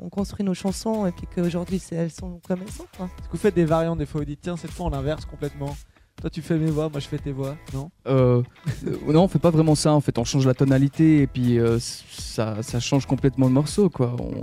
on 0.00 0.08
construit 0.10 0.44
nos 0.44 0.54
chansons 0.54 1.06
et 1.06 1.12
puis 1.12 1.26
qu'aujourd'hui 1.34 1.82
elles 1.92 2.10
sont 2.10 2.40
comme 2.46 2.60
elles 2.62 2.72
sont. 2.72 2.84
Est-ce 2.98 3.26
que 3.28 3.32
vous 3.32 3.38
faites 3.38 3.54
des 3.54 3.64
variantes 3.64 3.98
des 3.98 4.06
fois 4.06 4.20
Vous 4.20 4.26
dites, 4.26 4.40
tiens, 4.42 4.56
cette 4.56 4.70
fois 4.72 4.86
on 4.86 4.92
inverse 4.92 5.24
complètement. 5.24 5.76
Toi, 6.20 6.30
tu 6.30 6.42
fais 6.42 6.58
mes 6.58 6.70
voix, 6.70 6.88
moi 6.88 6.98
je 6.98 7.06
fais 7.06 7.18
tes 7.18 7.30
voix, 7.30 7.54
non? 7.72 7.92
Euh, 8.08 8.42
euh, 8.88 9.12
non, 9.12 9.22
on 9.22 9.28
fait 9.28 9.38
pas 9.38 9.50
vraiment 9.50 9.76
ça. 9.76 9.92
En 9.92 10.00
fait, 10.00 10.18
on 10.18 10.24
change 10.24 10.46
la 10.48 10.54
tonalité 10.54 11.22
et 11.22 11.26
puis 11.28 11.60
euh, 11.60 11.78
ça, 11.80 12.60
ça 12.62 12.80
change 12.80 13.06
complètement 13.06 13.46
le 13.46 13.52
morceau, 13.52 13.88
quoi. 13.88 14.16
On- 14.18 14.42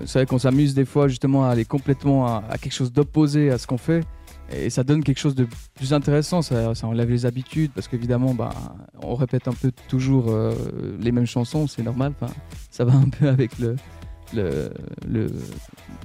C'est 0.00 0.18
vrai 0.18 0.26
qu'on 0.26 0.38
s'amuse 0.38 0.74
des 0.74 0.84
fois 0.84 1.08
justement 1.08 1.44
à 1.44 1.50
aller 1.50 1.64
complètement 1.64 2.26
à, 2.26 2.58
quelque 2.60 2.72
chose 2.72 2.92
d'opposé 2.92 3.50
à 3.50 3.58
ce 3.58 3.66
qu'on 3.66 3.78
fait. 3.78 4.04
Et 4.54 4.68
ça 4.68 4.84
donne 4.84 5.02
quelque 5.02 5.18
chose 5.18 5.34
de 5.34 5.46
plus 5.74 5.94
intéressant, 5.94 6.42
ça, 6.42 6.72
enlève 6.82 7.08
les 7.08 7.24
habitudes, 7.24 7.70
parce 7.74 7.88
qu'évidemment, 7.88 8.34
bah, 8.34 8.50
on 9.00 9.14
répète 9.14 9.48
un 9.48 9.52
peu 9.52 9.72
toujours 9.88 10.26
euh, 10.28 10.52
les 11.00 11.10
mêmes 11.10 11.26
chansons, 11.26 11.66
c'est 11.66 11.82
normal, 11.82 12.12
ça 12.70 12.84
va 12.84 12.92
un 12.92 13.08
peu 13.08 13.28
avec 13.28 13.58
le, 13.58 13.76
le, 14.34 14.70
le- 15.08 15.30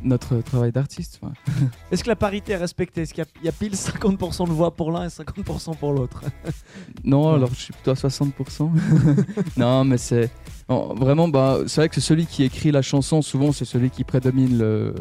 notre 0.04 0.38
travail 0.42 0.72
d'artiste. 0.72 1.20
enfin. 1.22 1.34
Est-ce 1.92 2.04
que 2.04 2.10
la 2.10 2.16
parité 2.16 2.54
est 2.54 2.58
respectée? 2.58 3.02
Est-ce 3.02 3.14
qu'il 3.14 3.24
y, 3.24 3.28
a- 3.28 3.30
il 3.42 3.46
y 3.46 3.50
a 3.50 3.52
pile 3.52 3.74
50% 3.74 4.48
de 4.48 4.52
voix 4.52 4.72
pour 4.76 4.92
l'un 4.92 5.06
et 5.06 5.08
50% 5.10 5.76
pour 5.78 5.94
l'autre? 5.94 6.22
Non, 7.04 7.34
alors 7.34 7.50
je 7.54 7.60
suis 7.60 7.74
plutôt 7.74 7.92
à 7.92 7.94
60%. 7.94 8.70
non, 9.58 9.84
mais 9.86 9.98
c'est. 9.98 10.30
vraiment, 10.68 11.28
bah, 11.28 11.60
c'est 11.68 11.82
vrai 11.82 11.90
que 11.90 12.02
celui 12.02 12.26
qui 12.26 12.44
écrit 12.44 12.72
la 12.72 12.82
chanson, 12.82 13.22
souvent, 13.22 13.52
c'est 13.52 13.66
celui 13.66 13.90
qui 13.90 14.04
prédomine 14.04 14.58
le, 14.58 14.94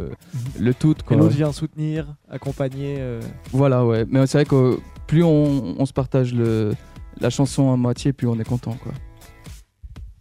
le 0.58 0.74
tout. 0.74 0.92
Et 0.98 1.02
Quoi. 1.02 1.16
l'autre 1.16 1.34
vient 1.34 1.52
soutenir, 1.52 2.06
accompagner. 2.30 2.96
euh, 2.98 3.20
Voilà, 3.52 3.84
ouais. 3.84 4.04
Mais 4.08 4.26
c'est 4.26 4.38
vrai 4.38 4.44
que 4.44 4.78
plus 5.06 5.24
on, 5.24 5.74
on 5.78 5.86
se 5.86 5.92
partage 5.92 6.32
le, 6.34 6.74
la 7.20 7.30
chanson 7.30 7.72
à 7.72 7.76
moitié, 7.76 8.12
plus 8.12 8.28
on 8.28 8.38
est 8.38 8.44
content. 8.44 8.76
Quoi. 8.82 8.92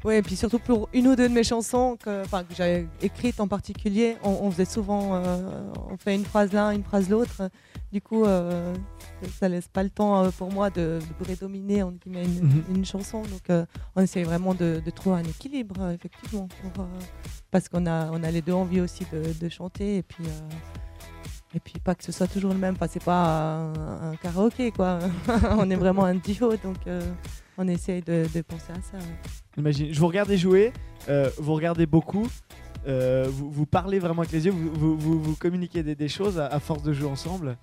Ouais, 0.05 0.19
et 0.19 0.21
puis 0.21 0.35
surtout 0.35 0.59
pour 0.59 0.87
une 0.93 1.07
ou 1.07 1.15
deux 1.15 1.27
de 1.27 1.33
mes 1.33 1.43
chansons 1.43 1.97
que, 1.99 2.21
j'avais 2.55 2.87
écrites 3.01 3.39
en 3.39 3.47
particulier, 3.47 4.17
on, 4.23 4.29
on 4.43 4.51
faisait 4.51 4.65
souvent, 4.65 5.15
euh, 5.15 5.63
on 5.89 5.97
fait 5.97 6.13
une 6.13 6.25
phrase 6.25 6.53
l'un, 6.53 6.69
une 6.71 6.83
phrase 6.83 7.09
l'autre. 7.09 7.49
Du 7.91 8.01
coup, 8.01 8.23
euh, 8.23 8.71
ça 9.39 9.49
laisse 9.49 9.67
pas 9.67 9.81
le 9.81 9.89
temps 9.89 10.23
euh, 10.23 10.29
pour 10.29 10.51
moi 10.51 10.69
de, 10.69 10.99
de 10.99 11.23
prédominer 11.23 11.83
guillemets, 12.03 12.23
une, 12.25 12.45
Mhm. 12.45 12.63
une 12.75 12.85
chanson. 12.85 13.23
Donc, 13.23 13.49
euh, 13.49 13.65
on 13.95 14.01
essaye 14.03 14.23
vraiment 14.23 14.53
de, 14.53 14.79
de 14.85 14.91
trouver 14.91 15.15
un 15.17 15.23
équilibre, 15.23 15.89
effectivement, 15.89 16.47
pour, 16.61 16.85
parce 17.49 17.67
qu'on 17.67 17.87
a, 17.87 18.11
on 18.11 18.21
a 18.21 18.29
les 18.29 18.43
deux 18.43 18.53
envie 18.53 18.81
aussi 18.81 19.07
de, 19.11 19.23
de 19.33 19.49
chanter 19.49 19.97
et 19.97 20.03
puis. 20.03 20.25
et 21.55 21.59
puis 21.59 21.79
pas 21.79 21.95
que 21.95 22.03
ce 22.03 22.11
soit 22.11 22.27
toujours 22.27 22.51
le 22.51 22.59
même, 22.59 22.75
enfin 22.75 22.87
c'est 22.91 23.03
pas 23.03 23.71
un, 23.73 24.11
un 24.11 24.15
karaoké 24.17 24.71
quoi, 24.71 24.99
on 25.57 25.69
est 25.69 25.75
vraiment 25.77 26.03
un 26.03 26.15
duo 26.15 26.49
donc 26.57 26.75
euh, 26.85 27.01
on 27.57 27.67
essaye 27.67 28.01
de, 28.01 28.25
de 28.33 28.41
penser 28.41 28.71
à 28.71 28.75
ça. 28.81 28.97
ouais. 28.97 29.03
Imagine, 29.57 29.87
je 29.93 29.99
vous 29.99 30.07
regardais 30.07 30.37
jouer, 30.37 30.73
euh, 31.09 31.29
vous 31.37 31.53
regardez 31.53 31.85
beaucoup, 31.85 32.27
euh, 32.87 33.25
vous, 33.29 33.49
vous 33.49 33.65
parlez 33.65 33.99
vraiment 33.99 34.21
avec 34.21 34.31
les 34.33 34.45
yeux, 34.45 34.51
vous, 34.51 34.71
vous, 34.73 34.97
vous- 34.97 35.21
vous 35.21 35.35
communiquez 35.35 35.81
des, 35.83 35.95
des 35.95 36.07
choses 36.09 36.37
à, 36.39 36.47
à 36.47 36.59
force 36.59 36.83
de 36.83 36.91
jouer 36.93 37.07
ensemble. 37.09 37.55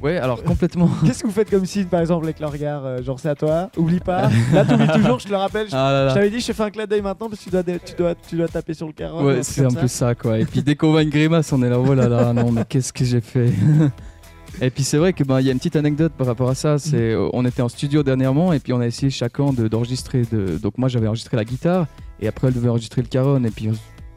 Ouais, 0.00 0.16
alors 0.16 0.44
complètement. 0.44 0.88
Qu'est-ce 1.04 1.22
que 1.22 1.26
vous 1.26 1.32
faites 1.32 1.50
comme 1.50 1.66
signe 1.66 1.86
par 1.86 1.98
exemple 2.00 2.24
avec 2.24 2.38
le 2.38 2.46
regard 2.46 2.86
euh, 2.86 3.02
Genre 3.02 3.18
c'est 3.18 3.30
à 3.30 3.34
toi, 3.34 3.68
oublie 3.76 3.98
pas. 3.98 4.30
Là 4.52 4.64
t'oublies 4.64 4.86
toujours, 4.86 5.18
je 5.18 5.24
te 5.24 5.30
le 5.30 5.36
rappelle. 5.36 5.68
Je, 5.68 5.74
Ah 5.74 6.12
t'avais 6.14 6.30
dit, 6.30 6.38
je 6.38 6.46
te 6.46 6.52
fais 6.52 6.62
un 6.62 6.70
clin 6.70 6.86
d'œil 6.86 7.02
maintenant 7.02 7.28
parce 7.28 7.40
que 7.42 7.44
tu 7.46 7.50
dois, 7.50 7.64
tu 7.64 7.94
dois, 7.96 8.14
tu 8.14 8.36
dois 8.36 8.46
taper 8.46 8.74
sur 8.74 8.86
le 8.86 8.92
carreau. 8.92 9.24
Ouais, 9.24 9.42
c'est 9.42 9.64
un 9.64 9.70
peu 9.70 9.88
ça, 9.88 10.14
quoi. 10.14 10.38
Et 10.38 10.44
puis 10.44 10.62
dès 10.62 10.76
qu'on 10.76 10.92
voit 10.92 11.02
une 11.02 11.10
grimace, 11.10 11.52
on 11.52 11.60
est 11.64 11.68
là, 11.68 11.80
oh 11.80 11.94
là 11.94 12.08
là, 12.08 12.32
non, 12.32 12.52
mais 12.52 12.64
qu'est-ce 12.68 12.92
que 12.92 13.04
j'ai 13.04 13.20
fait? 13.20 13.50
Et 14.60 14.70
puis 14.70 14.82
c'est 14.82 14.98
vrai 14.98 15.12
que 15.12 15.22
il 15.40 15.46
y 15.46 15.48
a 15.48 15.52
une 15.52 15.58
petite 15.58 15.76
anecdote 15.76 16.12
par 16.16 16.26
rapport 16.26 16.48
à 16.48 16.54
ça. 16.54 16.78
C'est, 16.78 17.12
euh, 17.12 17.28
on 17.32 17.44
était 17.44 17.62
en 17.62 17.68
studio 17.68 18.02
dernièrement 18.02 18.52
et 18.52 18.58
puis 18.60 18.72
on 18.72 18.80
a 18.80 18.86
essayé 18.86 19.10
chacun 19.10 19.52
de, 19.52 19.68
d'enregistrer. 19.68 20.22
De... 20.30 20.58
Donc 20.58 20.78
moi 20.78 20.88
j'avais 20.88 21.06
enregistré 21.06 21.36
la 21.36 21.44
guitare 21.44 21.86
et 22.20 22.28
après 22.28 22.48
elle 22.48 22.54
devait 22.54 22.68
enregistrer 22.68 23.02
le 23.02 23.08
caron 23.08 23.42
et 23.44 23.50
puis 23.50 23.68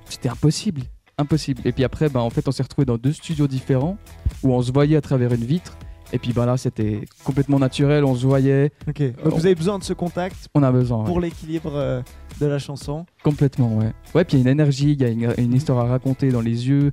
c'était 0.05 0.29
impossible, 0.29 0.81
impossible. 1.17 1.61
Et 1.65 1.71
puis 1.71 1.83
après, 1.83 2.09
ben, 2.09 2.19
en 2.19 2.29
fait, 2.29 2.47
on 2.47 2.51
s'est 2.51 2.63
retrouvé 2.63 2.85
dans 2.85 2.97
deux 2.97 3.13
studios 3.13 3.47
différents 3.47 3.97
où 4.43 4.51
on 4.53 4.61
se 4.61 4.71
voyait 4.71 4.97
à 4.97 5.01
travers 5.01 5.31
une 5.33 5.45
vitre. 5.45 5.77
Et 6.13 6.19
puis 6.19 6.33
ben 6.33 6.45
là, 6.45 6.57
c'était 6.57 7.05
complètement 7.23 7.57
naturel, 7.57 8.03
on 8.03 8.15
se 8.15 8.27
voyait, 8.27 8.71
Ok, 8.89 9.01
donc 9.23 9.33
vous 9.33 9.45
avez 9.45 9.55
besoin 9.55 9.79
de 9.79 9.83
ce 9.85 9.93
contact 9.93 10.49
on 10.53 10.61
a 10.61 10.69
besoin. 10.69 10.99
ouais. 10.99 11.05
pour 11.05 11.21
l'équilibre 11.21 11.71
euh, 11.73 12.01
de 12.41 12.47
la 12.47 12.59
chanson. 12.59 13.05
Complètement, 13.23 13.77
ouais. 13.77 13.93
Ouais, 14.13 14.25
puis 14.25 14.35
il 14.35 14.39
y 14.39 14.41
a 14.41 14.51
une 14.51 14.59
énergie, 14.59 14.91
il 14.91 15.01
y 15.01 15.05
a 15.05 15.07
une, 15.07 15.33
une 15.37 15.53
histoire 15.53 15.79
à 15.79 15.85
raconter 15.85 16.29
dans 16.29 16.41
les 16.41 16.67
yeux. 16.67 16.91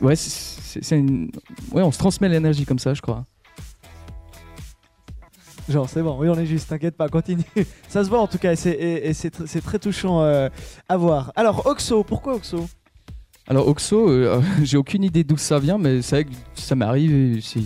Ouais, 0.00 0.16
c'est- 0.16 0.96
une. 0.96 1.30
Ouais, 1.72 1.82
on 1.82 1.90
se 1.92 1.98
transmet 1.98 2.28
l'énergie 2.28 2.64
comme 2.64 2.78
ça, 2.78 2.94
je 2.94 3.00
crois. 3.02 3.24
Genre 5.68 5.86
c'est 5.88 6.02
bon, 6.02 6.16
oui 6.18 6.28
on 6.30 6.38
est 6.38 6.46
juste, 6.46 6.68
t'inquiète 6.70 6.96
pas, 6.96 7.08
continue. 7.10 7.42
Ça 7.88 8.02
se 8.02 8.08
voit 8.08 8.20
en 8.20 8.26
tout 8.26 8.38
cas 8.38 8.52
et 8.52 8.56
c'est, 9.12 9.34
tr- 9.38 9.60
très 9.60 9.78
touchant 9.78 10.22
euh, 10.22 10.48
à 10.88 10.96
voir. 10.96 11.30
Alors 11.36 11.66
Oxo, 11.66 12.04
pourquoi 12.04 12.36
Oxo? 12.36 12.66
Alors, 13.46 13.66
Oxo, 13.68 14.08
euh, 14.08 14.40
j'ai 14.62 14.76
aucune 14.78 15.04
idée 15.04 15.24
d'où 15.24 15.36
ça 15.36 15.58
vient, 15.58 15.76
mais 15.78 16.00
c'est 16.00 16.16
vrai 16.16 16.24
que 16.24 16.30
ça 16.54 16.74
m'arrive. 16.74 17.42
C'est 17.42 17.60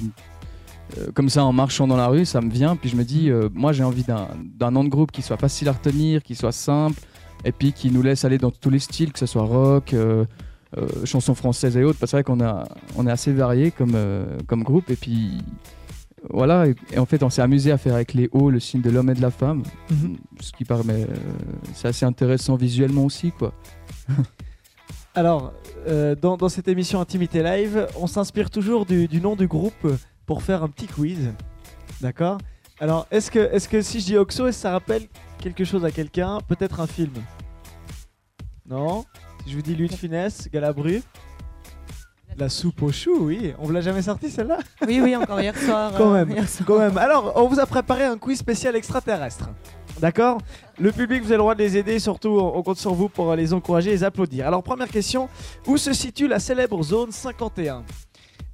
euh, 0.98 1.12
comme 1.14 1.28
ça 1.28 1.44
en 1.44 1.52
marchant 1.52 1.86
dans 1.86 1.96
la 1.96 2.08
rue, 2.08 2.24
ça 2.24 2.40
me 2.40 2.50
vient. 2.50 2.74
Puis 2.74 2.88
je 2.90 2.96
me 2.96 3.04
dis, 3.04 3.30
moi 3.54 3.72
j'ai 3.72 3.84
envie 3.84 4.04
d'un 4.04 4.70
nom 4.72 4.82
de 4.82 4.88
groupe 4.88 5.12
qui 5.12 5.22
soit 5.22 5.36
facile 5.36 5.68
à 5.68 5.72
retenir, 5.72 6.24
qui 6.24 6.34
soit 6.34 6.50
simple, 6.52 7.00
et 7.44 7.52
puis 7.52 7.72
qui 7.72 7.90
nous 7.92 8.02
laisse 8.02 8.24
aller 8.24 8.38
dans 8.38 8.50
tous 8.50 8.70
les 8.70 8.80
styles, 8.80 9.12
que 9.12 9.18
ce 9.20 9.26
soit 9.26 9.42
rock, 9.44 9.94
chansons 11.04 11.34
françaises 11.34 11.76
et 11.76 11.84
autres. 11.84 11.98
Parce 11.98 12.12
que 12.12 12.16
c'est 12.18 12.22
vrai 12.22 12.24
qu'on 12.24 12.40
a, 12.40 12.64
on 12.96 13.06
est 13.06 13.10
assez 13.10 13.32
varié 13.32 13.70
comme, 13.70 13.92
euh, 13.94 14.38
comme 14.46 14.62
groupe, 14.62 14.90
et 14.90 14.96
puis 14.96 15.38
voilà. 16.30 16.66
Et, 16.66 16.74
et 16.92 16.98
en 16.98 17.06
fait, 17.06 17.22
on 17.22 17.30
s'est 17.30 17.42
amusé 17.42 17.72
à 17.72 17.78
faire 17.78 17.94
avec 17.94 18.14
les 18.14 18.28
hauts 18.32 18.50
le 18.50 18.60
signe 18.60 18.82
de 18.82 18.90
l'homme 18.90 19.10
et 19.10 19.14
de 19.14 19.22
la 19.22 19.30
femme, 19.30 19.62
ce 20.40 20.52
qui 20.52 20.64
permet, 20.64 21.04
euh, 21.04 21.14
c'est 21.74 21.88
assez 21.88 22.06
intéressant 22.06 22.56
visuellement 22.56 23.04
aussi, 23.04 23.32
quoi. 23.32 23.52
Alors, 25.14 25.52
euh, 25.88 26.14
dans, 26.14 26.38
dans 26.38 26.48
cette 26.48 26.68
émission 26.68 27.00
Intimité 27.00 27.42
Live, 27.42 27.86
on 28.00 28.06
s'inspire 28.06 28.48
toujours 28.48 28.86
du, 28.86 29.08
du 29.08 29.20
nom 29.20 29.36
du 29.36 29.46
groupe 29.46 29.86
pour 30.24 30.42
faire 30.42 30.62
un 30.62 30.68
petit 30.68 30.86
quiz. 30.86 31.32
D'accord? 32.00 32.38
Alors, 32.80 33.06
est-ce 33.10 33.30
que, 33.30 33.38
est 33.38 33.68
que 33.68 33.82
si 33.82 34.00
je 34.00 34.06
dis 34.06 34.16
Oxo, 34.16 34.46
est-ce 34.46 34.56
que 34.56 34.62
ça 34.62 34.72
rappelle 34.72 35.02
quelque 35.38 35.64
chose 35.64 35.84
à 35.84 35.90
quelqu'un? 35.90 36.38
Peut-être 36.48 36.80
un 36.80 36.86
film? 36.86 37.12
Non? 38.66 39.04
Je 39.46 39.56
vous 39.56 39.62
dis 39.62 39.74
Louis 39.74 39.88
de 39.88 39.94
Funès, 39.94 40.48
Galabru 40.52 41.02
La 42.38 42.48
soupe 42.48 42.82
aux 42.82 42.92
choux, 42.92 43.26
oui. 43.26 43.52
On 43.58 43.66
vous 43.66 43.72
l'a 43.72 43.80
jamais 43.80 44.02
sorti 44.02 44.30
celle-là 44.30 44.58
Oui, 44.86 45.00
oui, 45.02 45.16
encore 45.16 45.40
hier 45.40 45.56
soir. 45.56 45.92
Quand 45.96 46.14
euh, 46.14 46.24
même, 46.24 46.46
quand 46.66 46.78
même. 46.78 46.96
Alors, 46.98 47.32
on 47.36 47.48
vous 47.48 47.58
a 47.58 47.66
préparé 47.66 48.04
un 48.04 48.16
quiz 48.18 48.38
spécial 48.38 48.76
extraterrestre. 48.76 49.50
D'accord? 50.00 50.38
Le 50.78 50.90
public, 50.92 51.22
vous 51.22 51.28
avez 51.28 51.36
le 51.36 51.42
droit 51.42 51.54
de 51.54 51.62
les 51.62 51.76
aider, 51.76 51.98
surtout 51.98 52.30
on 52.30 52.56
on 52.56 52.62
compte 52.62 52.78
sur 52.78 52.94
vous 52.94 53.08
pour 53.08 53.34
les 53.34 53.52
encourager 53.52 53.90
et 53.90 53.92
les 53.92 54.04
applaudir. 54.04 54.46
Alors, 54.46 54.62
première 54.62 54.88
question, 54.88 55.28
où 55.66 55.76
se 55.76 55.92
situe 55.92 56.28
la 56.28 56.38
célèbre 56.38 56.82
zone 56.82 57.12
51 57.12 57.84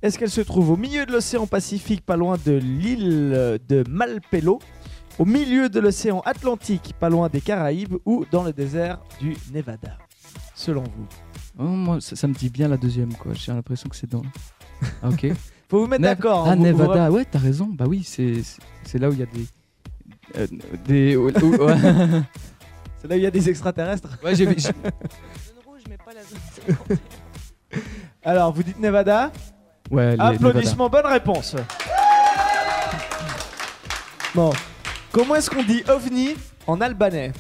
Est-ce 0.03 0.18
qu'elle 0.18 0.31
se 0.31 0.40
trouve 0.40 0.70
au 0.70 0.77
milieu 0.77 1.07
de 1.07 1.12
l'océan 1.12 1.46
Pacifique, 1.46 2.05
pas 2.05 2.16
loin 2.16 2.37
de 2.44 2.53
l'île 2.53 3.61
de 3.68 3.85
Malpelo? 3.88 4.59
Au 5.18 5.24
milieu 5.24 5.68
de 5.68 5.81
l'océan 5.81 6.20
Atlantique, 6.24 6.94
pas 6.98 7.09
loin 7.09 7.29
des 7.29 7.40
Caraïbes? 7.40 7.96
Ou 8.07 8.24
dans 8.31 8.44
le 8.44 8.53
désert 8.53 9.01
du 9.20 9.37
Nevada? 9.53 9.98
Selon 10.59 10.83
vous 10.83 11.07
Oh, 11.61 11.62
moi, 11.62 12.01
ça, 12.01 12.16
ça 12.16 12.27
me 12.27 12.35
dit 12.35 12.51
bien 12.51 12.66
la 12.66 12.77
deuxième, 12.77 13.14
quoi. 13.14 13.33
J'ai 13.33 13.53
l'impression 13.53 13.88
que 13.88 13.94
c'est 13.97 14.11
dans. 14.11 14.23
Ah, 15.03 15.09
ok. 15.09 15.27
Faut 15.68 15.81
vous 15.81 15.87
mettre 15.87 16.03
Nev- 16.03 16.16
d'accord. 16.16 16.47
hein, 16.49 16.51
Ah, 16.53 16.57
vous- 16.57 16.62
vous- 16.64 16.68
Nevada, 16.83 17.11
ouais, 17.12 17.25
t'as 17.25 17.38
raison. 17.38 17.68
Bah 17.73 17.85
oui, 17.88 18.03
c'est 18.05 18.42
là 18.99 19.09
où 19.09 19.12
il 19.12 19.18
y 19.18 19.23
a 19.23 19.27
des. 19.27 19.47
euh, 20.37 20.47
des. 20.85 21.16
C'est 23.01 23.07
là 23.07 23.14
où 23.14 23.18
il 23.18 23.23
y 23.23 23.27
a 23.27 23.31
des 23.31 23.49
extraterrestres. 23.49 24.18
Ouais, 24.25 24.35
j'ai 24.35 24.47
vu- 24.47 24.55
j'ai- 24.59 24.68
La 24.83 24.90
zone 24.90 25.62
rouge, 25.64 25.83
mais 25.88 25.97
pas 25.97 26.12
la 26.12 26.23
zone 26.23 26.38
51. 26.66 26.97
Alors, 28.25 28.53
vous 28.53 28.64
dites 28.64 28.81
Nevada 28.81 29.31
Ouais, 29.90 30.16
les- 30.16 30.21
Applaudissements, 30.23 30.88
bonne 30.88 31.07
réponse. 31.07 31.55
Bon, 34.35 34.53
comment 35.12 35.37
est-ce 35.37 35.49
qu'on 35.51 35.62
dit 35.62 35.83
ovni 35.88 36.35
en 36.66 36.81
albanais? 36.81 37.33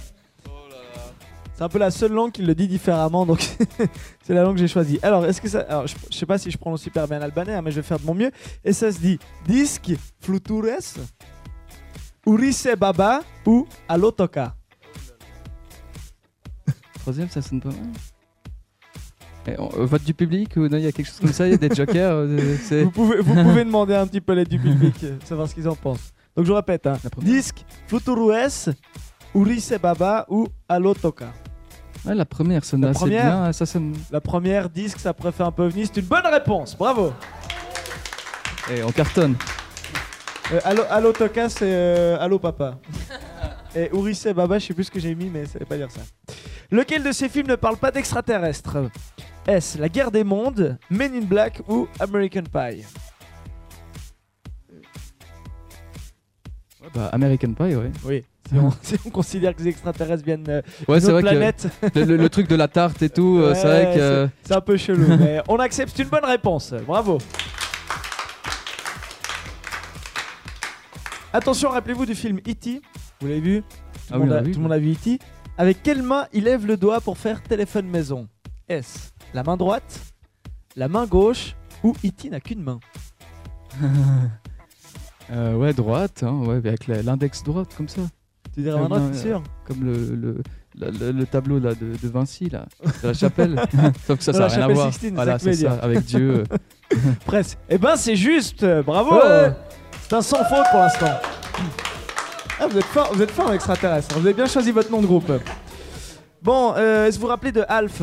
C'est 1.58 1.64
un 1.64 1.68
peu 1.68 1.80
la 1.80 1.90
seule 1.90 2.12
langue 2.12 2.30
qui 2.30 2.42
le 2.42 2.54
dit 2.54 2.68
différemment, 2.68 3.26
donc 3.26 3.40
c'est 4.22 4.32
la 4.32 4.44
langue 4.44 4.54
que 4.54 4.60
j'ai 4.60 4.68
choisie. 4.68 5.00
Alors, 5.02 5.26
est-ce 5.26 5.40
que 5.40 5.48
ça. 5.48 5.62
Alors, 5.68 5.88
je, 5.88 5.96
je 6.08 6.16
sais 6.16 6.24
pas 6.24 6.38
si 6.38 6.52
je 6.52 6.56
prononce 6.56 6.82
super 6.82 7.08
bien 7.08 7.18
l'albanais, 7.18 7.54
hein, 7.56 7.62
mais 7.62 7.72
je 7.72 7.76
vais 7.80 7.82
faire 7.82 7.98
de 7.98 8.06
mon 8.06 8.14
mieux. 8.14 8.30
Et 8.64 8.72
ça 8.72 8.92
se 8.92 9.00
dit 9.00 9.18
disque 9.44 9.90
flutures, 10.20 10.66
urise 12.24 12.68
baba 12.78 13.22
ou 13.44 13.66
alotoka. 13.88 14.54
Troisième, 17.00 17.28
ça 17.28 17.42
sonne 17.42 17.60
pas 17.60 17.70
mal. 17.70 17.78
Eh, 19.48 19.56
on- 19.58 19.80
euh, 19.80 19.84
vote 19.84 20.04
du 20.04 20.14
public 20.14 20.52
ou 20.58 20.68
non, 20.68 20.76
il 20.76 20.84
y 20.84 20.86
a 20.86 20.92
quelque 20.92 21.06
chose 21.08 21.18
comme 21.18 21.32
ça, 21.32 21.48
il 21.48 21.50
y 21.50 21.54
a 21.54 21.56
des 21.56 21.74
jokers. 21.74 22.12
euh, 22.18 22.56
Vous 22.84 22.92
pouvez, 22.92 23.20
vous 23.20 23.34
pouvez 23.34 23.64
demander 23.64 23.96
un 23.96 24.06
petit 24.06 24.20
peu 24.20 24.32
l'aide 24.34 24.46
du 24.48 24.60
public, 24.60 24.94
euh, 25.02 25.16
savoir 25.24 25.48
ce 25.48 25.56
qu'ils 25.56 25.68
en 25.68 25.74
pensent. 25.74 26.12
Donc 26.36 26.46
je 26.46 26.52
répète, 26.52 26.86
hein. 26.86 26.96
Disque 27.20 27.64
flutures, 27.88 28.32
urise 29.34 29.76
baba 29.82 30.24
ou 30.28 30.46
alotoka. 30.68 31.32
Ouais, 32.04 32.14
la 32.14 32.24
première 32.24 32.64
sonne 32.64 32.82
La 32.82 32.90
assez 32.90 33.00
première 33.00 33.42
bien. 33.42 33.52
Ça 33.52 33.66
sonne. 33.66 33.94
La 34.10 34.20
première 34.20 34.70
disque, 34.70 35.00
ça 35.00 35.12
préfère 35.12 35.46
un 35.46 35.52
peu 35.52 35.64
ovni, 35.64 35.86
c'est 35.86 36.00
une 36.00 36.06
bonne 36.06 36.26
réponse, 36.26 36.76
bravo 36.76 37.12
Et 38.72 38.82
on 38.82 38.90
cartonne. 38.90 39.36
Euh, 40.52 40.60
allô, 40.64 40.82
allô 40.88 41.12
Toka, 41.12 41.48
c'est 41.48 41.60
euh, 41.64 42.18
allô 42.20 42.38
papa. 42.38 42.78
Et 43.74 43.90
et 43.92 44.32
Baba, 44.32 44.58
je 44.58 44.66
sais 44.66 44.74
plus 44.74 44.84
ce 44.84 44.90
que 44.90 44.98
j'ai 45.00 45.14
mis, 45.14 45.28
mais 45.28 45.44
ça 45.44 45.58
veut 45.58 45.66
pas 45.66 45.76
dire 45.76 45.90
ça. 45.90 46.00
Lequel 46.70 47.02
de 47.02 47.12
ces 47.12 47.28
films 47.28 47.48
ne 47.48 47.56
parle 47.56 47.76
pas 47.76 47.90
d'extraterrestres? 47.90 48.78
Est-ce 49.46 49.78
La 49.78 49.88
guerre 49.88 50.10
des 50.10 50.24
mondes, 50.24 50.78
Men 50.90 51.14
in 51.14 51.24
Black 51.24 51.60
ou 51.68 51.86
American 52.00 52.42
Pie? 52.42 52.84
Bah, 56.94 57.10
American 57.12 57.52
Pie, 57.52 57.74
ouais. 57.74 57.92
Oui. 58.04 58.24
Si 58.48 58.54
on, 58.58 58.70
si 58.82 58.96
on 59.04 59.10
considère 59.10 59.54
que 59.54 59.62
les 59.62 59.68
extraterrestres 59.68 60.24
viennent 60.24 60.48
euh, 60.48 60.62
Ouais, 60.88 61.00
que 61.00 61.20
planète, 61.20 61.68
le, 61.94 62.28
truc 62.28 62.48
de 62.48 62.56
la 62.56 62.68
tarte 62.68 63.02
et 63.02 63.10
tout, 63.10 63.38
euh, 63.38 63.54
c'est 63.54 63.66
vrai 63.66 63.92
que. 63.94 64.00
euh, 64.00 64.28
c'est 64.42 64.54
un 64.54 64.60
peu 64.60 64.76
chelou. 64.76 65.06
mais 65.18 65.40
on 65.48 65.56
accepte, 65.56 65.92
c'est 65.94 66.02
une 66.02 66.08
bonne 66.08 66.24
réponse. 66.24 66.72
Bravo. 66.86 67.18
Attention, 71.32 71.70
rappelez-vous 71.70 72.06
du 72.06 72.14
film 72.14 72.38
E.T. 72.38 72.80
Vous 73.20 73.26
l'avez 73.26 73.40
vu? 73.40 73.62
Tout 73.62 74.14
Ah 74.14 74.18
oui, 74.18 74.32
a- 74.32 74.40
vu, 74.40 74.52
tout 74.52 74.58
le 74.58 74.62
monde 74.62 74.72
a 74.72 74.78
vu 74.78 74.92
E.T. 74.92 75.18
Avec 75.58 75.82
quelle 75.82 76.02
main 76.02 76.26
il 76.32 76.44
lève 76.44 76.66
le 76.66 76.76
doigt 76.76 77.00
pour 77.00 77.18
faire 77.18 77.42
téléphone 77.42 77.86
maison? 77.86 78.28
Est-ce 78.68 79.10
la 79.34 79.42
main 79.42 79.56
droite, 79.58 80.00
la 80.74 80.88
main 80.88 81.04
gauche 81.06 81.54
ou 81.82 81.94
E.T. 82.04 82.30
n'a 82.30 82.40
qu'une 82.40 82.62
main? 82.62 82.80
Euh, 85.30 85.52
ouais, 85.56 85.74
droite, 85.74 86.22
hein, 86.22 86.38
ouais, 86.46 86.54
avec 86.56 86.86
l'index 86.86 87.42
droite, 87.42 87.74
comme 87.76 87.86
ça. 87.88 88.00
Tu 88.58 88.64
dirais 88.64 88.80
Ah, 88.82 88.88
t'es 88.88 88.94
euh, 89.18 89.22
sûr 89.22 89.42
Comme 89.68 89.84
le, 89.84 89.92
le, 90.16 90.90
le- 90.90 91.12
le 91.12 91.26
tableau 91.26 91.60
là, 91.60 91.74
de, 91.74 91.96
de 92.02 92.08
Vinci, 92.12 92.50
là, 92.50 92.66
de 93.04 93.06
la 93.06 93.14
chapelle. 93.14 93.54
Sauf 94.06 94.18
que 94.18 94.24
ça, 94.24 94.32
ça 94.32 94.38
n'a 94.40 94.46
rien 94.48 94.62
à 94.62 94.68
voir. 94.72 94.86
Sixtine, 94.92 95.14
voilà, 95.14 95.38
c'est 95.38 95.52
ça, 95.52 95.74
avec 95.80 96.04
Dieu. 96.04 96.42
Presque. 97.24 97.56
Eh 97.68 97.78
ben, 97.78 97.94
c'est 97.94 98.16
juste. 98.16 98.64
euh, 98.64 98.82
Bravo. 98.82 99.14
Ouais. 99.14 99.52
C'est 100.08 100.14
un 100.16 100.22
sans 100.22 100.38
faute 100.44 100.64
pour 100.72 100.80
l'instant. 100.80 101.06
Ah, 102.58 102.66
vous 102.68 102.78
êtes 102.78 102.84
fort, 102.86 103.10
vous 103.14 103.22
êtes 103.22 103.30
fort 103.30 103.46
en 103.46 103.52
extraterrestre. 103.52 104.18
Vous 104.18 104.26
avez 104.26 104.34
bien 104.34 104.46
choisi 104.46 104.72
votre 104.72 104.90
nom 104.90 105.00
de 105.02 105.06
groupe. 105.06 105.30
Bon, 106.42 106.74
euh, 106.76 107.06
est-ce 107.06 107.14
que 107.16 107.20
vous 107.20 107.26
vous 107.26 107.30
rappelez 107.30 107.52
de 107.52 107.64
Alf, 107.68 108.02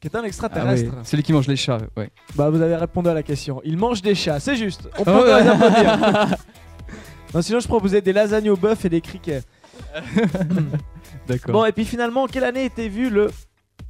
qui 0.00 0.08
est 0.08 0.16
un 0.16 0.22
Ah 0.22 0.26
extraterrestre 0.26 0.88
ouais, 0.90 1.02
Celui 1.04 1.22
qui 1.22 1.34
mange 1.34 1.48
les 1.48 1.56
chats, 1.56 1.76
ouais. 1.98 2.08
Bah, 2.34 2.48
vous 2.48 2.62
avez 2.62 2.76
répondu 2.76 3.10
à 3.10 3.14
la 3.14 3.22
question. 3.22 3.60
Il 3.62 3.76
mange 3.76 4.00
des 4.00 4.14
chats, 4.14 4.40
c'est 4.40 4.56
juste. 4.56 4.88
On 4.98 5.04
peut 5.04 5.10
Ah 5.14 5.20
ouais. 5.22 5.50
encore 5.50 5.68
les 5.68 5.86
applaudir. 5.86 6.38
non, 7.34 7.42
sinon 7.42 7.60
je 7.60 7.68
proposais 7.68 8.00
des 8.00 8.14
lasagnes 8.14 8.48
au 8.48 8.56
bœuf 8.56 8.82
et 8.86 8.88
des 8.88 9.02
criquets. 9.02 9.42
D'accord. 11.26 11.52
Bon, 11.52 11.64
et 11.64 11.72
puis 11.72 11.84
finalement, 11.84 12.22
en 12.24 12.26
quelle 12.26 12.44
année 12.44 12.64
était 12.64 12.88
vu 12.88 13.10
le. 13.10 13.30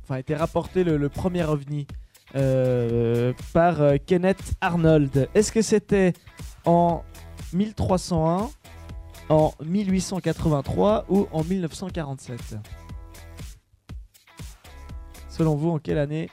Enfin, 0.05 0.16
était 0.16 0.37
rapporté 0.37 0.85
le, 0.85 0.97
le 0.97 1.09
premier 1.09 1.45
ovni 1.45 1.87
euh, 2.35 3.33
par 3.53 3.81
euh, 3.81 3.97
Kenneth 4.05 4.55
Arnold? 4.61 5.29
Est-ce 5.35 5.53
que 5.53 5.62
c'était 5.62 6.12
en 6.64 7.03
1301, 7.53 8.51
en 9.29 9.53
1883 9.64 11.07
ou 11.09 11.29
en 11.33 11.45
1947 11.45 12.57
Selon 15.29 15.55
vous, 15.55 15.71
en 15.71 15.79
quelle 15.79 15.99
année 15.99 16.29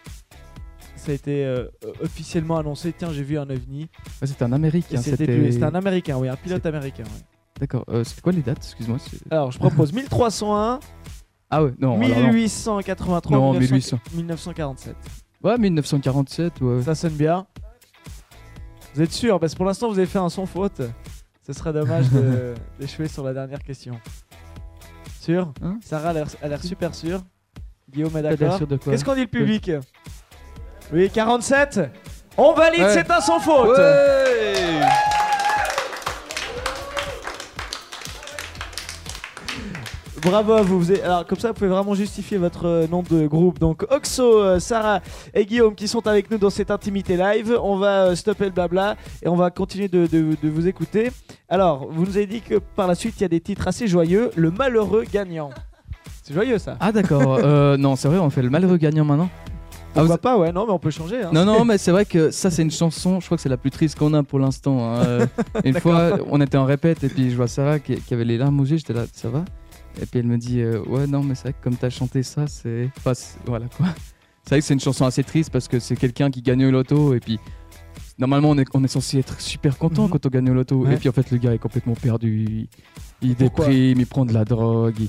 ça 0.96 1.12
a 1.12 1.16
été 1.16 1.46
euh, 1.46 1.68
officiellement 2.02 2.58
annoncé? 2.58 2.94
Tiens, 2.98 3.12
j'ai 3.14 3.24
vu 3.24 3.38
un 3.38 3.50
ovni. 3.50 3.90
Ouais, 4.22 4.28
c'était 4.28 4.44
un 4.44 4.52
Américain. 4.52 5.02
C'était 5.02 5.64
un 5.64 5.76
américain, 5.76 6.18
oui, 6.18 6.28
un 6.28 6.36
pilote 6.36 6.66
américain. 6.66 7.04
ouais. 7.04 7.39
D'accord. 7.60 7.84
Euh, 7.90 8.04
c'était 8.04 8.22
quoi 8.22 8.32
les 8.32 8.42
dates 8.42 8.58
Excuse-moi. 8.60 8.98
Alors, 9.32 9.52
je 9.52 9.60
propose 9.60 9.92
1301, 9.94 10.80
Ah 11.50 11.64
ouais, 11.64 11.74
non. 11.80 12.00
alors 12.02 12.20
non. 12.20 12.32
1883, 12.34 13.38
Non, 13.38 13.52
1900 13.54 13.98
1800. 14.00 14.00
1947. 14.16 14.96
Ouais, 15.44 15.58
1947, 15.58 16.62
ouais. 16.62 16.82
Ça 16.84 16.96
sonne 16.96 17.14
bien. 17.14 17.46
Vous 18.96 19.02
êtes 19.02 19.12
sûr? 19.12 19.40
Parce 19.40 19.54
que 19.54 19.58
pour 19.58 19.66
l'instant, 19.66 19.90
vous 19.90 19.98
avez 19.98 20.08
fait 20.08 20.20
un 20.20 20.30
sans 20.30 20.46
faute. 20.46 20.82
Ce 21.46 21.54
serait 21.54 21.74
dommage 21.74 22.10
de- 22.10 22.54
d'échouer 22.80 23.08
sur 23.08 23.24
la 23.24 23.34
dernière 23.34 23.62
question. 23.64 24.00
Sûr? 25.20 25.52
Hein? 25.62 25.78
Sarah 25.82 26.10
a 26.10 26.14
l'air- 26.14 26.28
a 26.42 26.48
l'air 26.48 26.64
super 26.64 26.96
sûre. 26.96 27.22
Guillaume 27.92 28.16
est 28.18 28.22
d'accord 28.22 28.60
Qu'est-ce 28.86 29.04
qu'on 29.04 29.16
dit 29.16 29.22
le 29.22 29.28
public? 29.28 29.72
Oui, 30.94 31.10
47 31.10 31.80
On 32.38 32.54
valide, 32.54 32.82
Ouais. 32.84 32.94
c'est 32.94 33.10
un 33.12 33.20
sans 33.22 33.40
faute 33.40 33.78
Ouais 33.78 34.79
Bravo 40.22 40.54
à 40.54 40.62
vous. 40.62 40.80
vous 40.80 40.92
êtes- 40.92 41.04
Alors 41.04 41.26
comme 41.26 41.40
ça, 41.40 41.50
vous 41.50 41.54
pouvez 41.54 41.70
vraiment 41.70 41.94
justifier 41.96 42.38
votre 42.38 42.66
euh, 42.66 42.88
nom 42.88 43.04
de 43.10 43.26
groupe. 43.28 43.60
Donc 43.60 43.86
Oxo, 43.90 44.40
euh, 44.42 44.60
Sarah 44.60 45.02
et 45.34 45.46
Guillaume 45.46 45.76
qui 45.76 45.88
sont 45.88 46.06
avec 46.08 46.30
nous 46.30 46.38
dans 46.38 46.50
cette 46.50 46.72
intimité 46.72 47.16
live. 47.18 47.58
On 47.62 47.78
va 47.78 48.06
euh, 48.08 48.16
stopper 48.16 48.46
le 48.46 48.52
blabla 48.52 48.96
et 49.24 49.28
on 49.28 49.36
va 49.36 49.50
continuer 49.50 49.88
de, 49.88 50.08
de- 50.08 50.36
de 50.42 50.50
vous 50.50 50.68
écouter. 50.68 51.12
Alors, 51.48 51.88
vous 51.90 52.06
nous 52.06 52.18
avez 52.18 52.28
dit 52.28 52.42
que 52.42 52.56
par 52.76 52.88
la 52.88 52.96
suite, 52.96 53.16
il 53.18 53.22
y 53.22 53.26
a 53.26 53.30
des 53.30 53.40
titres 53.40 53.68
assez 53.68 53.88
joyeux. 53.88 54.32
Le 54.36 54.52
malheureux 54.52 55.06
gagnant. 55.12 55.50
C'est 56.24 56.34
joyeux 56.34 56.58
ça. 56.60 56.78
Ah 56.80 56.92
d'accord. 56.92 57.40
euh, 57.44 57.78
non, 57.78 57.96
c'est 57.96 58.08
vrai, 58.08 58.18
on 58.20 58.30
fait 58.30 58.42
le 58.42 58.50
malheureux 58.50 58.78
gagnant 58.78 59.06
maintenant. 59.06 59.30
Ah, 59.96 60.02
Pourquoi 60.02 60.16
vous- 60.16 60.22
pas 60.22 60.38
Ouais, 60.38 60.52
non, 60.52 60.68
mais 60.68 60.74
on 60.74 60.78
peut 60.80 60.92
changer. 60.92 61.24
hein. 61.24 61.30
Non, 61.34 61.46
non, 61.46 61.66
mais 61.66 61.78
c'est 61.80 61.92
vrai 61.92 62.06
que 62.06 62.30
ça, 62.30 62.52
c'est 62.52 62.62
une 62.62 62.70
chanson, 62.72 63.20
je 63.20 63.26
crois 63.26 63.38
que 63.38 63.42
c'est 63.42 63.50
la 63.50 63.58
plus 63.58 63.72
triste 63.72 63.98
qu'on 63.98 64.14
a 64.14 64.22
pour 64.22 64.38
l'instant. 64.38 64.94
hein. 64.96 65.28
Une 65.64 65.80
fois, 65.80 66.12
on 66.30 66.40
était 66.42 66.58
en 66.58 66.66
répète 66.66 67.04
et 67.04 67.10
puis 67.10 67.32
je 67.32 67.36
vois 67.36 67.48
Sarah 67.48 67.80
qui, 67.80 67.96
qui 68.00 68.14
avait 68.14 68.26
les 68.26 68.38
larmes 68.38 68.60
aux 68.60 68.66
yeux, 68.66 68.78
j'étais 68.78 68.94
là, 68.94 69.06
ça 69.12 69.30
va? 69.30 69.44
Et 70.02 70.06
puis 70.06 70.20
elle 70.20 70.28
me 70.28 70.38
dit, 70.38 70.62
euh, 70.62 70.82
ouais, 70.86 71.08
non, 71.08 71.24
mais 71.24 71.36
c'est 71.36 71.44
vrai 71.44 71.54
que 71.54 71.64
comme 71.64 71.76
t'as 71.76 71.90
chanté 71.90 72.24
ça, 72.24 72.48
c'est. 72.48 72.90
Enfin, 72.98 73.14
voilà 73.46 73.66
quoi. 73.76 73.88
C'est 74.44 74.52
vrai 74.56 74.60
que 74.62 74.66
c'est 74.66 74.74
une 74.74 74.80
chanson 74.80 75.06
assez 75.06 75.24
triste 75.24 75.52
parce 75.52 75.68
que 75.68 75.80
c'est 75.80 75.96
quelqu'un 75.96 76.32
qui 76.32 76.42
gagne 76.42 76.66
au 76.66 76.72
loto 76.72 77.14
et 77.14 77.20
puis. 77.20 77.40
Normalement, 78.18 78.50
on 78.50 78.58
est, 78.58 78.68
on 78.74 78.84
est 78.84 78.90
censé 78.90 79.18
être 79.20 79.40
super 79.40 79.78
content 79.78 80.04
Mhm. 80.04 80.10
quand 80.10 80.26
on 80.26 80.30
gagne 80.30 80.50
au 80.50 80.54
loto. 80.54 80.76
Ouais. 80.84 80.96
Et 80.96 80.98
puis 80.98 81.08
en 81.08 81.14
fait, 81.14 81.32
le 81.32 81.38
gars 81.38 81.54
est 81.54 81.58
complètement 81.58 81.94
perdu. 81.94 82.68
Il, 83.22 83.34
déprime, 83.36 83.98
il 83.98 84.06
prend 84.08 84.26
de 84.26 84.34
la 84.34 84.44
drogue. 84.44 85.00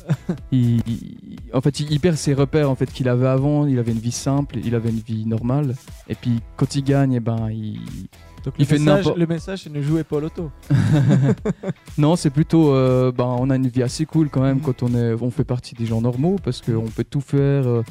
Il, 0.53 0.81
en 1.53 1.61
fait, 1.61 1.81
il, 1.81 1.99
perd 1.99 2.17
ses 2.17 2.35
repères 2.35 2.71
en 2.71 2.77
fait 2.77 2.93
qu'il 2.93 3.09
avait 3.09 3.27
avant. 3.27 3.67
Il 3.67 3.81
avait 3.81 3.91
une 3.91 3.99
vie 3.99 4.13
simple, 4.13 4.59
il 4.65 4.77
avait 4.77 4.91
une 4.91 5.01
vie 5.01 5.27
normale. 5.27 5.75
Et 6.09 6.15
puis 6.15 6.39
quand 6.57 6.77
il 6.77 6.85
gagne, 6.85 7.15
eh 7.15 7.21
ben, 7.21 7.51
il, 7.51 7.81
Donc 8.45 8.55
il 8.59 8.61
le, 8.61 8.65
fait 8.67 8.79
message, 8.79 9.13
le 9.17 9.27
message, 9.27 9.63
c'est 9.65 9.71
ne 9.73 9.83
jouez 9.83 10.03
pas 10.05 10.17
au 10.17 10.21
loto. 10.21 10.51
Non, 11.99 12.17
c'est 12.17 12.31
plutôt, 12.31 12.73
euh, 12.75 13.13
ben, 13.13 13.25
on 13.39 13.51
a 13.51 13.57
une 13.57 13.69
vie 13.69 13.83
assez 13.83 14.07
cool 14.07 14.29
quand 14.31 14.41
même 14.41 14.57
Mhm. 14.59 14.63
quand 14.63 14.83
on 14.83 14.95
est, 14.95 15.13
on 15.21 15.31
fait 15.31 15.45
partie 15.45 15.75
des 15.75 15.87
gens 15.87 16.01
normaux 16.01 16.37
parce 16.43 16.61
qu'on 16.63 16.87
peut 16.89 17.05
tout 17.05 17.21
faire. 17.21 17.67
euh, 17.67 17.83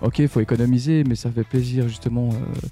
ok, 0.00 0.20
il 0.20 0.28
faut 0.28 0.40
économiser, 0.40 1.04
mais 1.04 1.14
ça 1.14 1.30
fait 1.30 1.44
plaisir 1.44 1.86
justement. 1.88 2.30
euh, 2.30 2.68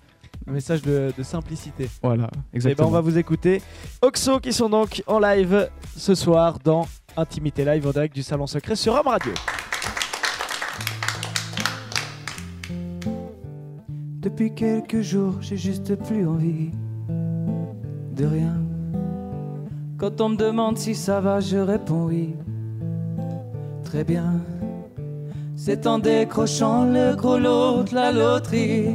Un 0.48 0.52
message 0.52 0.80
de, 0.82 1.12
de 1.16 1.22
simplicité. 1.22 1.88
voilà, 2.02 2.24
Et 2.24 2.26
ben 2.26 2.42
exactement. 2.54 2.88
on 2.88 2.92
va 2.92 3.00
vous 3.00 3.18
écouter. 3.18 3.60
Oxo 4.00 4.38
qui 4.40 4.52
sont 4.52 4.68
donc 4.70 5.02
en 5.06 5.18
live 5.18 5.68
ce 5.96 6.14
soir 6.14 6.58
dans 6.64 6.86
Intimité 7.16 7.64
Live 7.64 7.86
en 7.86 7.90
direct 7.90 8.14
du 8.14 8.22
Salon 8.22 8.46
Secret 8.46 8.76
sur 8.76 8.94
Rome 8.96 9.08
Radio. 9.08 9.32
Depuis 14.20 14.54
quelques 14.54 15.02
jours, 15.02 15.34
j'ai 15.40 15.56
juste 15.56 15.94
plus 16.06 16.26
envie 16.26 16.70
de 18.16 18.26
rien. 18.26 18.54
Quand 19.98 20.20
on 20.20 20.30
me 20.30 20.36
demande 20.36 20.78
si 20.78 20.94
ça 20.94 21.20
va, 21.20 21.40
je 21.40 21.58
réponds 21.58 22.06
oui. 22.06 22.34
Très 23.84 24.04
bien. 24.04 24.40
C'est 25.54 25.86
en 25.86 25.98
décrochant 25.98 26.84
le 26.84 27.14
gros 27.14 27.38
lot 27.38 27.82
de 27.84 27.94
la 27.94 28.12
loterie 28.12 28.90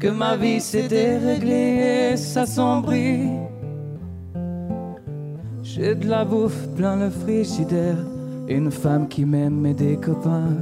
que 0.00 0.08
ma 0.08 0.36
vie 0.36 0.60
s'est 0.60 0.88
déréglée 0.88 2.12
et 2.12 2.16
s'assombrit. 2.16 3.30
J'ai 5.62 5.94
de 5.94 6.06
la 6.08 6.24
bouffe 6.24 6.68
plein 6.76 6.96
le 6.96 7.10
frigidaire, 7.10 7.96
une 8.48 8.70
femme 8.70 9.08
qui 9.08 9.24
m'aime 9.24 9.66
et 9.66 9.74
des 9.74 9.96
copains. 9.96 10.56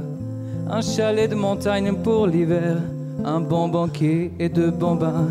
Un 0.69 0.81
chalet 0.81 1.29
de 1.29 1.35
montagne 1.35 1.93
pour 2.03 2.27
l'hiver, 2.27 2.77
un 3.23 3.39
bon 3.41 3.69
banquier 3.69 4.33
et 4.39 4.49
deux 4.49 4.71
bambins. 4.71 5.27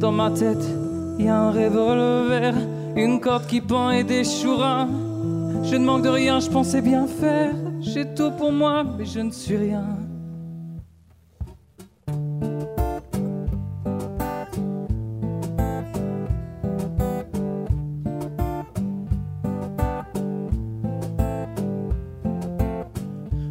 Dans 0.00 0.12
ma 0.12 0.30
tête, 0.30 0.66
y 1.18 1.28
a 1.28 1.36
un 1.36 1.50
revolver, 1.50 2.54
une 2.96 3.20
corde 3.20 3.46
qui 3.46 3.60
pend 3.60 3.90
et 3.90 4.02
des 4.02 4.24
chourins. 4.24 4.88
Je 5.62 5.76
ne 5.76 5.84
manque 5.84 6.04
de 6.04 6.08
rien, 6.08 6.40
je 6.40 6.48
pensais 6.48 6.80
bien 6.80 7.06
faire. 7.06 7.54
J'ai 7.80 8.06
tout 8.14 8.30
pour 8.30 8.50
moi, 8.50 8.82
mais 8.82 9.04
je 9.04 9.20
ne 9.20 9.30
suis 9.30 9.58
rien. 9.58 9.84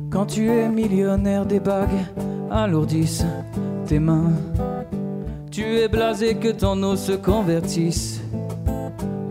Quand 0.10 0.26
tu 0.26 0.50
es 0.50 0.68
millionnaire, 0.68 1.46
des 1.46 1.60
bagues 1.60 1.90
alourdissent 2.50 3.24
tes 3.86 4.00
mains. 4.00 4.34
Tu 5.52 5.64
es 5.64 5.88
blasé 5.88 6.36
que 6.36 6.50
ton 6.50 6.82
eau 6.84 6.96
se 6.96 7.14
convertisse 7.14 8.22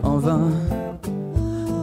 en 0.03 0.17
vin. 0.17 0.51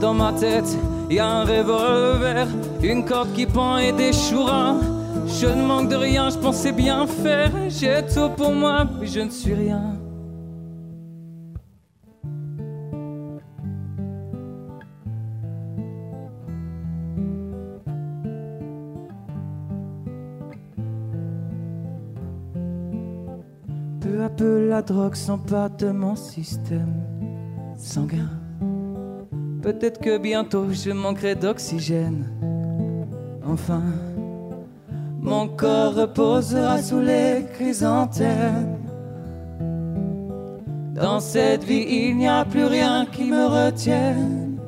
Dans 0.01 0.13
ma 0.13 0.33
tête, 0.33 0.77
y 1.11 1.19
a 1.19 1.27
un 1.27 1.45
revolver, 1.45 2.47
une 2.83 3.05
corde 3.05 3.33
qui 3.33 3.47
pend 3.47 3.79
et 3.79 3.93
des 3.93 4.13
chourins. 4.13 4.79
Je 5.27 5.47
ne 5.47 5.63
manque 5.65 5.89
de 5.89 5.97
rien, 5.97 6.29
je 6.29 6.37
pensais 6.37 6.73
bien 6.73 7.07
faire. 7.07 7.51
J'ai 7.69 8.03
tout 8.15 8.29
pour 8.37 8.53
moi, 8.53 8.87
mais 9.01 9.07
je 9.07 9.21
ne 9.21 9.31
suis 9.31 9.55
rien. 9.55 9.97
La 24.77 24.83
drogue 24.83 25.15
s'empare 25.15 25.71
de 25.71 25.91
mon 25.91 26.15
système 26.17 26.97
sanguin. 27.79 28.29
Peut-être 29.63 29.99
que 30.03 30.19
bientôt 30.19 30.67
je 30.71 30.91
manquerai 30.91 31.35
d'oxygène. 31.35 32.27
Enfin, 33.43 33.85
mon 35.19 35.49
corps 35.49 35.95
reposera 35.95 36.83
sous 36.83 37.01
les 37.01 37.47
chrysanthèmes. 37.55 38.77
Dans 40.95 41.21
cette 41.21 41.65
vie, 41.65 41.87
il 41.89 42.19
n'y 42.19 42.29
a 42.29 42.45
plus 42.45 42.67
rien 42.67 43.07
qui 43.11 43.25
me 43.25 43.47
retienne. 43.47 44.59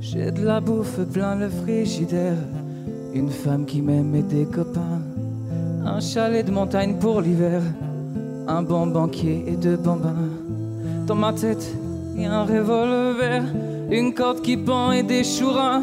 J'ai 0.00 0.32
de 0.32 0.44
la 0.44 0.60
bouffe 0.60 1.04
plein 1.12 1.36
le 1.36 1.48
frigidaire, 1.48 2.42
une 3.14 3.30
femme 3.30 3.64
qui 3.64 3.80
m'aime 3.80 4.12
et 4.16 4.22
des 4.22 4.44
copains, 4.44 5.02
un 5.84 6.00
chalet 6.00 6.44
de 6.44 6.50
montagne 6.50 6.96
pour 6.98 7.20
l'hiver, 7.20 7.62
un 8.48 8.62
bon 8.62 8.86
banquier 8.86 9.44
et 9.46 9.56
deux 9.56 9.76
bambins. 9.76 10.14
Dans 11.06 11.14
ma 11.14 11.32
tête, 11.32 11.64
il 12.16 12.22
y 12.22 12.24
a 12.24 12.32
un 12.32 12.44
revolver, 12.44 13.42
une 13.90 14.14
corde 14.14 14.40
qui 14.40 14.56
pend 14.56 14.90
et 14.90 15.02
des 15.02 15.22
chourins. 15.22 15.82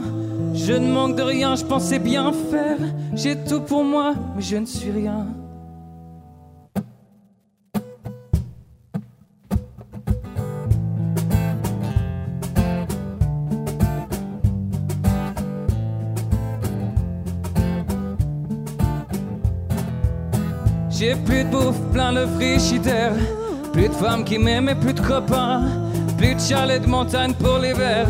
Je 0.53 0.74
ne 0.74 0.91
manque 0.91 1.16
de 1.16 1.22
rien, 1.22 1.55
je 1.55 1.63
pensais 1.63 1.99
bien 1.99 2.32
faire. 2.34 2.78
J'ai 3.13 3.36
tout 3.38 3.61
pour 3.61 3.84
moi, 3.84 4.13
mais 4.36 4.41
je 4.41 4.57
ne 4.57 4.66
suis 4.66 4.91
rien. 4.91 5.28
J'ai 21.06 21.14
plus 21.14 21.43
de 21.43 21.49
bouffe, 21.49 21.80
plein 21.93 22.12
le 22.12 22.26
frigidaire. 22.26 23.14
Plus 23.72 23.89
de 23.89 23.93
femmes 23.93 24.24
qui 24.24 24.39
m'aiment 24.39 24.70
et 24.70 24.74
plus 24.74 24.93
de 24.93 25.01
copains. 25.01 25.62
Plus 26.18 26.34
de 26.34 26.39
chalets 26.39 26.82
de 26.82 26.88
montagne 26.88 27.36
pour 27.36 27.60
l'hiver. 27.60 28.08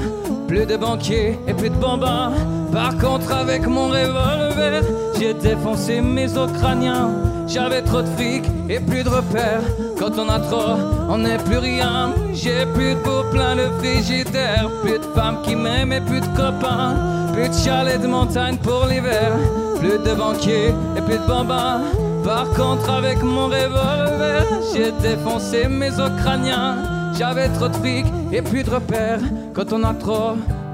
Plus 0.47 0.65
de 0.65 0.77
banquiers 0.77 1.37
et 1.45 1.53
plus 1.53 1.69
de 1.69 1.75
bambins. 1.75 2.31
Par 2.71 2.97
contre, 2.97 3.33
avec 3.33 3.67
mon 3.67 3.87
revolver, 3.87 4.81
j'ai 5.19 5.33
défoncé 5.33 5.99
mes 5.99 6.37
autres 6.37 6.53
crâniens. 6.53 7.09
J'avais 7.47 7.81
trop 7.81 8.01
de 8.01 8.07
fric 8.15 8.45
et 8.69 8.79
plus 8.79 9.03
de 9.03 9.09
repères. 9.09 9.63
Quand 9.99 10.17
on 10.17 10.29
a 10.29 10.39
trop, 10.39 10.79
on 11.09 11.17
n'est 11.17 11.39
plus 11.39 11.57
rien. 11.57 12.13
J'ai 12.33 12.65
plus 12.73 12.93
de 12.95 12.99
bouffe, 13.03 13.29
plein 13.31 13.55
le 13.55 13.71
frigidaire. 13.79 14.69
Plus 14.83 14.99
de 14.99 15.05
femmes 15.13 15.41
qui 15.43 15.57
m'aiment 15.57 15.91
et 15.91 15.99
plus 15.99 16.21
de 16.21 16.27
copains. 16.27 16.95
Plus 17.33 17.49
de 17.49 17.55
chalets 17.55 18.01
de 18.01 18.07
montagne 18.07 18.55
pour 18.55 18.85
l'hiver. 18.85 19.33
Plus 19.79 19.99
de 19.99 20.15
banquiers 20.15 20.73
et 20.95 21.01
plus 21.01 21.17
de 21.17 21.27
bambins. 21.27 21.81
Par 22.25 22.49
contre, 22.55 22.89
avec 22.89 23.21
mon 23.21 23.45
revolver, 23.45 24.47
j'ai 24.73 24.91
défoncé 24.93 25.67
mes 25.67 25.91
os 25.99 26.09
crâniens. 26.17 27.13
J'avais 27.15 27.49
trop 27.49 27.67
de 27.67 27.75
fric 27.75 28.07
et 28.33 28.41
plus 28.41 28.63
de 28.63 28.71
repères. 28.71 29.21
Quand 29.53 29.71
on 29.71 29.83
a 29.83 29.93
trop, 29.93 30.31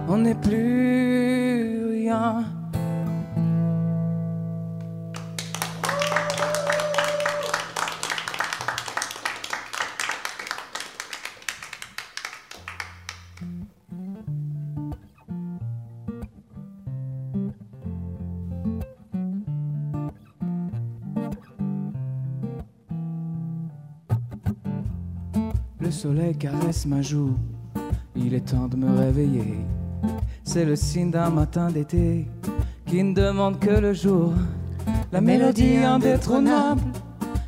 on 0.07 0.17
n'est 0.19 0.33
plus 0.33 1.89
rien. 1.91 2.45
Caresse 26.33 26.85
ma 26.85 27.01
joue, 27.01 27.35
il 28.15 28.33
est 28.33 28.51
temps 28.51 28.67
de 28.67 28.75
me 28.75 28.97
réveiller. 28.97 29.57
C'est 30.43 30.65
le 30.65 30.75
signe 30.75 31.11
d'un 31.11 31.29
matin 31.29 31.69
d'été 31.69 32.27
qui 32.85 33.03
ne 33.03 33.13
demande 33.13 33.59
que 33.59 33.71
le 33.71 33.93
jour. 33.93 34.33
La 35.11 35.21
mélodie 35.21 35.77
indétrônable 35.77 36.81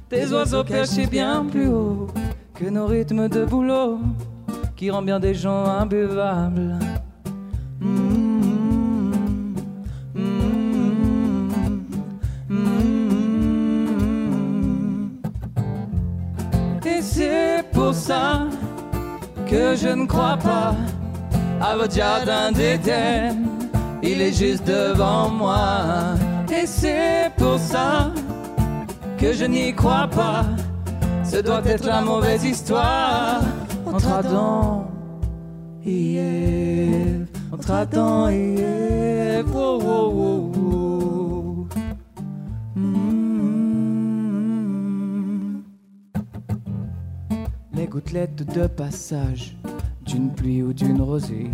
des 0.10 0.32
oiseaux 0.32 0.64
perchés 0.64 1.08
bien 1.08 1.46
plus 1.46 1.68
haut 1.68 2.08
que 2.54 2.66
nos 2.66 2.86
rythmes 2.86 3.28
de 3.28 3.46
boulot 3.46 4.00
qui 4.76 4.92
rend 4.92 5.02
bien 5.02 5.20
des 5.20 5.34
gens 5.34 5.66
imbuvables. 5.66 6.78
Et 16.86 17.02
c'est 17.02 17.64
pour 17.72 17.94
ça 17.94 18.48
que 19.54 19.76
je 19.76 19.90
ne 19.90 20.06
crois 20.08 20.38
pas 20.38 20.74
à 21.62 21.78
votre 21.78 21.94
jardin 21.94 22.52
d'Éden. 22.52 23.38
Il 24.02 24.20
est 24.20 24.34
juste 24.34 24.66
devant 24.66 25.30
moi. 25.30 26.16
Et 26.52 26.66
c'est 26.66 27.32
pour 27.38 27.60
ça 27.60 28.12
que 29.20 29.32
je 29.32 29.46
n'y 29.46 29.74
crois 29.74 30.08
pas. 30.08 30.44
Ce 31.24 31.38
doit 31.38 31.62
être 31.66 31.86
la 31.86 32.02
mauvaise 32.02 32.44
histoire 32.44 33.42
entre 33.86 34.12
Adam 34.12 34.88
et 35.86 36.16
Ève. 36.16 37.28
Entre 37.54 37.72
Adam 37.72 38.30
et 38.30 38.56
Ève. 38.56 39.46
Oh, 39.56 39.80
oh, 39.84 40.14
oh, 40.26 40.53
Les 47.94 48.00
gouttelettes 48.00 48.56
de 48.56 48.66
passage 48.66 49.56
d'une 50.04 50.34
pluie 50.34 50.64
ou 50.64 50.74
d'une 50.74 51.00
rosée 51.00 51.52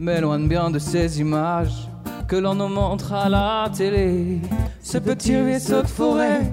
m'éloignent 0.00 0.48
bien 0.48 0.68
de 0.68 0.80
ces 0.80 1.20
images 1.20 1.88
que 2.26 2.34
l'on 2.34 2.56
nous 2.56 2.66
montre 2.66 3.12
à 3.12 3.28
la 3.28 3.70
télé. 3.72 4.40
Ce 4.82 4.98
petit 4.98 5.36
ruisseau 5.36 5.82
de 5.82 5.86
forêt 5.86 6.52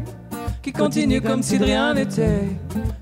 qui 0.61 0.71
continue 0.71 1.19
comme 1.19 1.41
si 1.41 1.57
de 1.57 1.63
rien 1.63 1.95
n'était. 1.95 2.43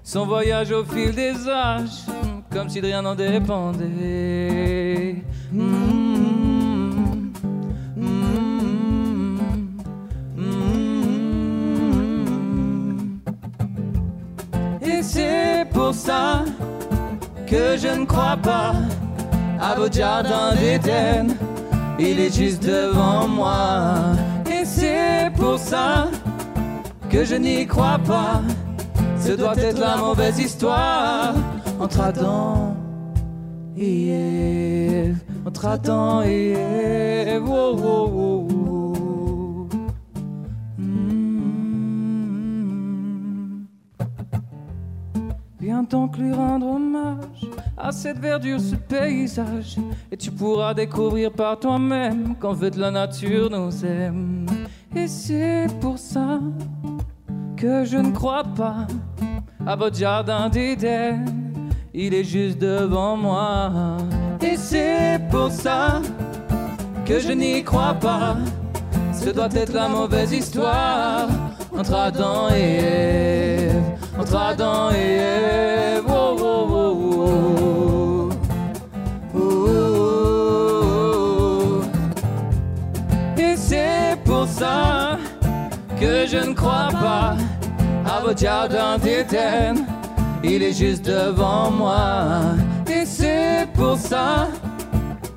Son 0.05 0.25
voyage 0.25 0.71
au 0.71 0.85
fil 0.85 1.13
des 1.13 1.49
âges, 1.49 2.05
comme 2.49 2.69
si 2.69 2.79
de 2.79 2.85
rien 2.85 3.01
n'en 3.01 3.15
dépendait. 3.15 5.17
Mm, 5.51 6.04
c'est 15.05 15.65
pour 15.71 15.93
ça 15.93 16.43
que 17.45 17.77
je 17.77 17.99
ne 17.99 18.05
crois 18.05 18.37
pas 18.41 18.73
à 19.61 19.75
votre 19.75 19.93
jardin 19.95 20.55
d'Éden. 20.55 21.35
Il 21.99 22.19
est 22.19 22.35
juste 22.35 22.63
devant 22.63 23.27
moi. 23.27 24.15
Et 24.51 24.65
c'est 24.65 25.31
pour 25.35 25.57
ça 25.59 26.07
que 27.09 27.23
je 27.23 27.35
n'y 27.35 27.65
crois 27.67 27.99
pas. 28.05 28.41
Ce 29.19 29.31
doit 29.31 29.57
être 29.57 29.79
la 29.79 29.97
mauvaise 29.97 30.39
histoire 30.39 31.33
entre 31.79 32.01
Adam 32.01 32.75
et 33.77 34.09
Ève. 34.09 35.17
Entre 35.45 35.65
Adam 35.65 36.23
et 36.23 36.51
Ève. 36.51 37.43
Oh, 37.47 37.79
oh. 37.83 38.44
Viens 45.75 45.83
donc 45.83 46.17
lui 46.17 46.31
rendre 46.31 46.67
hommage 46.67 47.41
à 47.77 47.91
cette 47.91 48.19
verdure, 48.19 48.61
ce 48.61 48.75
paysage? 48.75 49.75
Et 50.09 50.15
tu 50.15 50.31
pourras 50.31 50.73
découvrir 50.73 51.33
par 51.33 51.59
toi-même 51.59 52.33
qu'en 52.39 52.55
fait 52.55 52.77
la 52.77 52.91
nature 52.91 53.49
nous 53.49 53.85
aime. 53.85 54.45
Et 54.95 55.05
c'est 55.05 55.67
pour 55.81 55.97
ça 55.97 56.39
que 57.57 57.83
je 57.83 57.97
ne 57.97 58.11
crois 58.11 58.45
pas 58.45 58.87
à 59.67 59.75
votre 59.75 59.97
jardin 59.97 60.47
d'Éden. 60.47 61.25
Il 61.93 62.13
est 62.13 62.23
juste 62.23 62.57
devant 62.57 63.17
moi. 63.17 63.97
Et 64.41 64.55
c'est 64.55 65.19
pour 65.29 65.51
ça 65.51 66.01
que 67.05 67.19
je 67.19 67.33
n'y 67.33 67.61
crois 67.65 67.95
pas. 67.95 68.37
Ce 69.11 69.29
doit 69.29 69.53
être 69.53 69.73
la 69.73 69.89
mauvaise 69.89 70.31
histoire 70.31 71.27
entre 71.77 71.93
Adam 71.93 72.47
et 72.55 72.77
Ève. 72.77 74.04
Entre 74.17 74.35
Adam 74.35 74.91
et 74.91 75.17
Ève. 75.17 76.05
Oh, 76.07 76.35
oh, 76.39 76.67
oh, 76.71 76.93
oh. 77.17 78.29
Oh. 79.37 79.41
Et 83.37 83.55
c'est 83.57 84.17
pour 84.23 84.47
ça 84.47 85.17
que 85.99 86.25
je 86.27 86.37
ne 86.37 86.53
crois 86.53 86.89
pas 86.91 87.35
à 88.05 88.21
votre 88.21 88.39
jardin 88.39 88.97
d'Éden. 88.97 89.85
Il 90.43 90.63
est 90.63 90.73
juste 90.73 91.05
devant 91.05 91.71
moi. 91.71 92.55
Et 92.87 93.05
c'est 93.05 93.67
pour 93.73 93.97
ça 93.97 94.47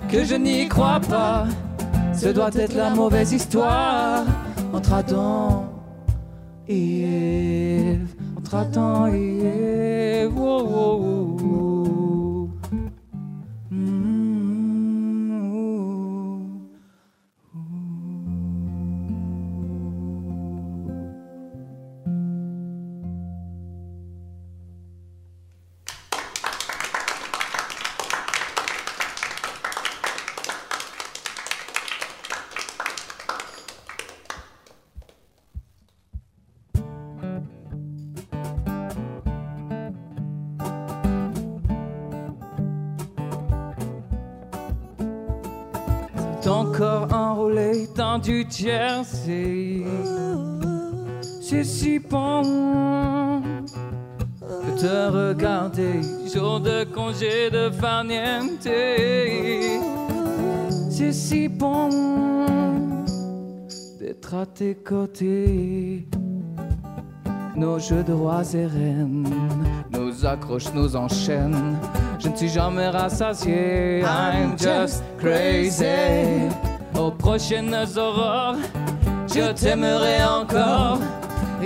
que 0.09 0.25
je 0.25 0.35
n'y 0.37 0.69
crois 0.69 1.01
pas. 1.01 1.47
Ce 2.15 2.29
doit 2.29 2.55
être 2.55 2.75
la 2.75 2.91
mauvaise 2.91 3.33
histoire 3.33 4.25
entre 4.73 4.93
Adam 4.93 5.67
et 6.69 7.03
Ève. 7.03 8.18
Entre 8.49 8.71
Tratan 8.71 9.09
et 9.09 10.25
wow, 10.35 10.48
du 48.29 48.45
jersey 48.51 49.83
C'est 51.41 51.65
si 51.65 51.99
bon 51.99 53.41
de 53.43 54.71
te 54.79 55.11
regarder 55.11 56.03
Jour 56.31 56.61
de 56.61 56.85
congé 56.85 57.49
de 57.51 57.71
farniente 57.71 58.69
C'est 60.91 61.13
si 61.13 61.49
bon 61.49 61.89
d'être 63.99 64.35
à 64.35 64.45
tes 64.45 64.75
côtés 64.75 66.07
nos 67.57 67.79
jeux 67.81 68.05
de 68.05 68.13
rois 68.13 68.45
et 68.55 68.67
reines, 68.67 69.27
nos 69.91 70.25
accroches 70.25 70.73
nous 70.75 70.95
enchaînent. 70.95 71.77
Je 72.21 72.29
ne 72.29 72.37
suis 72.37 72.49
jamais 72.49 72.89
rassasié, 72.89 74.01
I'm 74.03 74.57
just 74.57 75.03
crazy. 75.19 76.68
Aux 77.09 77.13
prochaines 77.13 77.75
aurores, 77.97 78.57
je 79.35 79.51
t'aimerai 79.53 80.23
encore. 80.25 80.99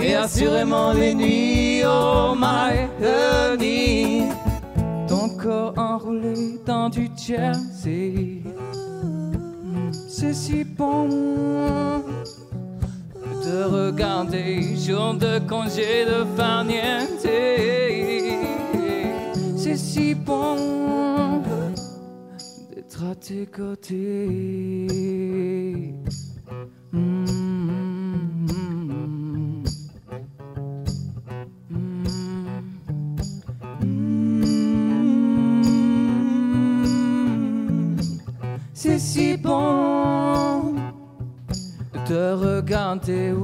Et 0.01 0.15
assurément 0.15 0.93
les 0.93 1.13
nuits, 1.13 1.81
oh 1.85 2.33
my 2.33 2.87
honey. 3.03 4.29
Ton 5.05 5.27
corps 5.37 5.73
enroulé 5.75 6.61
dans 6.65 6.87
du 6.87 7.09
jersey. 7.17 8.41
C'est 10.07 10.33
si 10.33 10.63
bon 10.63 11.09
de 13.43 13.63
regarder 13.65 14.77
jour 14.77 15.13
de 15.15 15.39
congé 15.39 16.05
de 16.05 16.23
farniente. 16.37 17.27
C'est 19.57 19.75
si 19.75 20.15
bon 20.15 21.41
d'être 22.73 23.03
à 23.11 23.15
tes 23.15 23.45
côtés. 23.45 24.72
C'est 43.05 43.35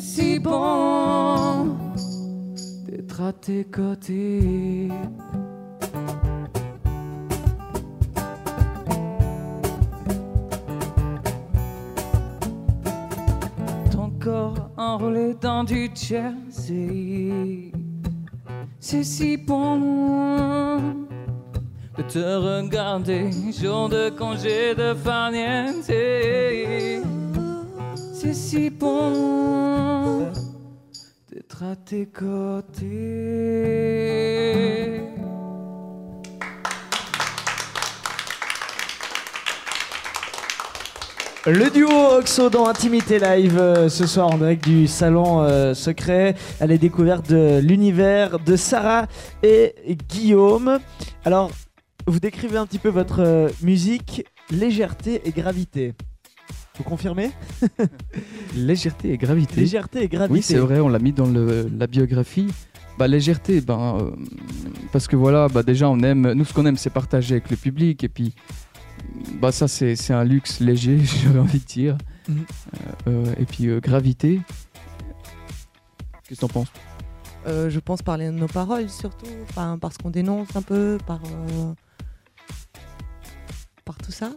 si 0.00 0.38
bon 0.38 1.76
d'être 2.86 3.20
à 3.20 3.32
tes 3.34 3.64
côtés. 3.64 4.88
Ton 13.90 14.10
corps 14.18 14.70
enroulé 14.78 15.34
dans 15.38 15.64
du 15.64 15.90
jersey. 15.94 17.70
C'est 18.80 19.04
si 19.04 19.36
bon 19.36 20.97
te 22.08 22.18
regarder, 22.18 23.30
jour 23.52 23.90
de 23.90 24.08
congé 24.08 24.74
de 24.74 24.94
farniente. 24.94 25.84
C'est 28.14 28.32
si 28.32 28.70
bon 28.70 30.28
d'être 31.30 31.62
à 31.62 31.76
tes 31.76 32.06
côtés. 32.06 32.88
Le 41.46 41.70
duo 41.70 41.88
Oxo 42.18 42.48
dans 42.50 42.66
Intimité 42.68 43.18
Live 43.18 43.58
euh, 43.58 43.88
ce 43.88 44.06
soir 44.06 44.28
en 44.28 44.36
direct 44.36 44.64
du 44.64 44.86
salon 44.86 45.40
euh, 45.42 45.72
secret 45.72 46.34
à 46.60 46.66
la 46.66 46.76
découverte 46.76 47.30
de 47.30 47.58
l'univers 47.60 48.38
de 48.38 48.56
Sarah 48.56 49.06
et 49.42 49.74
Guillaume. 50.08 50.78
Alors, 51.24 51.50
vous 52.08 52.20
décrivez 52.20 52.56
un 52.56 52.66
petit 52.66 52.78
peu 52.78 52.88
votre 52.88 53.20
euh, 53.20 53.48
musique, 53.62 54.24
légèreté 54.50 55.20
et 55.24 55.30
gravité. 55.30 55.94
Vous 56.76 56.84
confirmez? 56.84 57.30
Légèreté 58.54 59.12
et 59.12 59.18
gravité. 59.18 59.60
Légèreté 59.60 60.02
et 60.04 60.08
gravité. 60.08 60.32
Oui, 60.32 60.42
c'est 60.42 60.58
vrai, 60.58 60.78
on 60.80 60.88
l'a 60.88 60.98
mis 61.00 61.12
dans 61.12 61.26
le- 61.26 61.68
la 61.76 61.86
biographie. 61.86 62.52
Bah, 62.98 63.08
légèreté, 63.08 63.60
ben, 63.60 63.98
euh, 64.00 64.10
parce 64.92 65.06
que 65.06 65.16
voilà, 65.16 65.48
bah, 65.48 65.62
déjà, 65.62 65.88
on 65.88 66.00
aime, 66.00 66.32
nous, 66.32 66.44
ce 66.44 66.52
qu'on 66.54 66.66
aime, 66.66 66.76
c'est 66.76 66.90
partager 66.90 67.34
avec 67.36 67.50
le 67.50 67.56
public. 67.56 68.02
Et 68.04 68.08
puis, 68.08 68.34
bah, 69.40 69.52
ça, 69.52 69.68
c'est 69.68 69.94
c'est 69.96 70.12
un 70.12 70.24
luxe 70.24 70.60
léger, 70.60 70.98
j'aurais 71.24 71.38
envie 71.40 71.58
de 71.60 71.64
dire. 71.64 71.98
Mhm. 72.28 72.36
Euh, 72.38 73.10
euh, 73.10 73.34
et 73.38 73.44
puis, 73.44 73.66
euh, 73.68 73.80
gravité. 73.80 74.40
Qu'est-ce 76.28 76.40
que 76.40 76.46
t'en 76.46 76.48
penses? 76.48 76.68
Euh, 77.46 77.70
je 77.70 77.78
pense 77.80 78.02
parler 78.02 78.26
de 78.26 78.32
nos 78.32 78.48
paroles 78.48 78.88
surtout, 78.90 79.26
enfin, 79.48 79.78
parce 79.80 79.96
qu'on 79.96 80.10
dénonce 80.10 80.54
un 80.56 80.62
peu, 80.62 80.98
par, 81.06 81.20
euh, 81.24 81.72
par 83.88 83.96
tout 83.96 84.12
ça. 84.12 84.30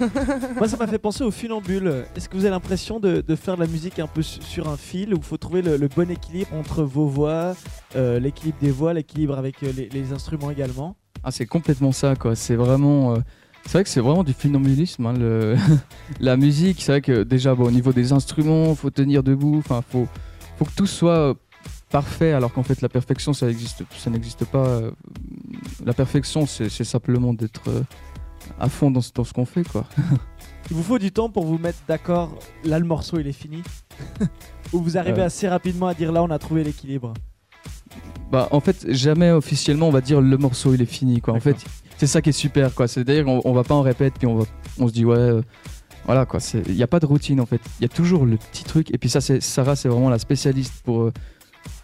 Moi, 0.56 0.66
ça 0.66 0.78
m'a 0.78 0.86
fait 0.86 0.98
penser 0.98 1.22
au 1.24 1.30
funambule. 1.30 2.06
Est-ce 2.16 2.26
que 2.30 2.36
vous 2.38 2.44
avez 2.44 2.50
l'impression 2.52 3.00
de, 3.00 3.20
de 3.20 3.36
faire 3.36 3.54
de 3.56 3.60
la 3.60 3.66
musique 3.66 3.98
un 3.98 4.06
peu 4.06 4.22
su- 4.22 4.40
sur 4.40 4.66
un 4.66 4.78
fil 4.78 5.12
où 5.12 5.18
il 5.18 5.22
faut 5.22 5.36
trouver 5.36 5.60
le, 5.60 5.76
le 5.76 5.88
bon 5.88 6.10
équilibre 6.10 6.54
entre 6.54 6.82
vos 6.84 7.06
voix, 7.06 7.54
euh, 7.96 8.18
l'équilibre 8.18 8.56
des 8.62 8.70
voix, 8.70 8.94
l'équilibre 8.94 9.36
avec 9.38 9.62
euh, 9.62 9.70
les, 9.76 9.90
les 9.90 10.12
instruments 10.14 10.50
également? 10.50 10.96
Ah, 11.22 11.30
c'est 11.30 11.44
complètement 11.44 11.92
ça, 11.92 12.16
quoi. 12.16 12.34
C'est 12.34 12.56
vraiment. 12.56 13.12
euh, 13.12 13.18
c'est 13.66 13.72
vrai 13.72 13.84
que 13.84 13.90
c'est 13.90 14.00
vraiment 14.00 14.24
du 14.24 14.32
funambulisme. 14.32 15.04
hein, 15.04 15.12
le... 15.12 15.54
la 16.20 16.38
musique, 16.38 16.80
c'est 16.82 16.92
vrai 16.92 17.00
que 17.02 17.24
déjà, 17.24 17.54
bon, 17.54 17.66
au 17.66 17.70
niveau 17.70 17.92
des 17.92 18.12
instruments, 18.14 18.74
faut 18.74 18.88
tenir 18.90 19.22
debout. 19.22 19.58
Enfin, 19.58 19.82
faut, 19.86 20.08
faut 20.58 20.64
que 20.64 20.74
tout 20.74 20.86
soit 20.86 21.34
parfait, 21.90 22.32
alors 22.32 22.52
qu'en 22.54 22.62
fait, 22.62 22.80
la 22.80 22.88
perfection, 22.88 23.34
ça 23.34 23.50
existe, 23.50 23.82
ça 23.98 24.08
n'existe 24.08 24.46
pas. 24.46 24.80
La 25.84 25.92
perfection, 25.92 26.46
c'est 26.46 26.70
simplement 26.84 27.34
d'être 27.34 27.70
à 28.58 28.68
fond 28.68 28.90
dans, 28.90 29.00
ce- 29.00 29.12
dans 29.12 29.24
ce 29.24 29.32
qu'on 29.32 29.44
fait, 29.46 29.64
quoi. 29.66 29.84
Il 30.70 30.76
vous 30.76 30.82
faut 30.82 30.98
du 30.98 31.12
temps 31.12 31.28
pour 31.28 31.44
vous 31.44 31.58
mettre 31.58 31.78
d'accord. 31.86 32.38
Là, 32.64 32.78
le 32.78 32.86
morceau, 32.86 33.18
il 33.20 33.26
est 33.26 33.32
fini. 33.32 33.62
Ou 34.72 34.80
vous 34.80 34.96
arrivez 34.96 35.20
Euh. 35.20 35.26
assez 35.26 35.46
rapidement 35.46 35.88
à 35.88 35.94
dire 35.94 36.10
là, 36.10 36.22
on 36.22 36.30
a 36.30 36.38
trouvé 36.38 36.64
l'équilibre. 36.64 37.12
Bah, 38.32 38.48
en 38.50 38.60
fait, 38.60 38.86
jamais 38.90 39.30
officiellement, 39.30 39.88
on 39.88 39.90
va 39.92 40.00
dire 40.00 40.20
le 40.22 40.36
morceau, 40.38 40.72
il 40.74 40.80
est 40.80 40.86
fini, 40.86 41.20
quoi. 41.20 41.34
En 41.34 41.40
fait, 41.40 41.56
c'est 41.98 42.06
ça 42.06 42.22
qui 42.22 42.30
est 42.30 42.32
super, 42.32 42.74
quoi. 42.74 42.88
C'est-à-dire, 42.88 43.28
on, 43.28 43.42
on 43.44 43.52
va 43.52 43.62
pas 43.62 43.74
en 43.74 43.82
répète, 43.82 44.14
puis 44.18 44.26
on, 44.26 44.36
va, 44.36 44.44
on 44.78 44.88
se 44.88 44.92
dit, 44.94 45.04
ouais. 45.04 45.16
euh, 45.16 45.42
voilà 46.06 46.26
quoi, 46.26 46.38
il 46.66 46.74
n'y 46.74 46.82
a 46.82 46.86
pas 46.86 47.00
de 47.00 47.06
routine 47.06 47.40
en 47.40 47.46
fait. 47.46 47.60
Il 47.78 47.82
y 47.82 47.86
a 47.86 47.88
toujours 47.88 48.26
le 48.26 48.36
petit 48.36 48.64
truc. 48.64 48.92
Et 48.92 48.98
puis 48.98 49.08
ça, 49.08 49.20
c'est 49.22 49.40
Sarah, 49.42 49.74
c'est 49.76 49.88
vraiment 49.88 50.10
la 50.10 50.18
spécialiste 50.18 50.82
pour, 50.84 51.02
euh, 51.02 51.12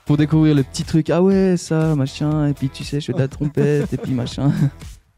pour 0.05 0.17
découvrir 0.19 0.55
le 0.55 0.63
petit 0.63 0.85
truc. 0.85 1.09
Ah 1.11 1.23
ouais, 1.23 1.57
ça, 1.57 1.95
machin. 1.95 2.47
Et 2.49 2.53
puis 2.55 2.69
tu 2.71 2.85
sais, 2.85 3.01
je 3.01 3.07
fais 3.07 3.13
de 3.15 3.19
la 3.19 3.29
trompette, 3.37 3.93
et 3.93 3.97
puis 3.97 4.13
machin. 4.13 4.53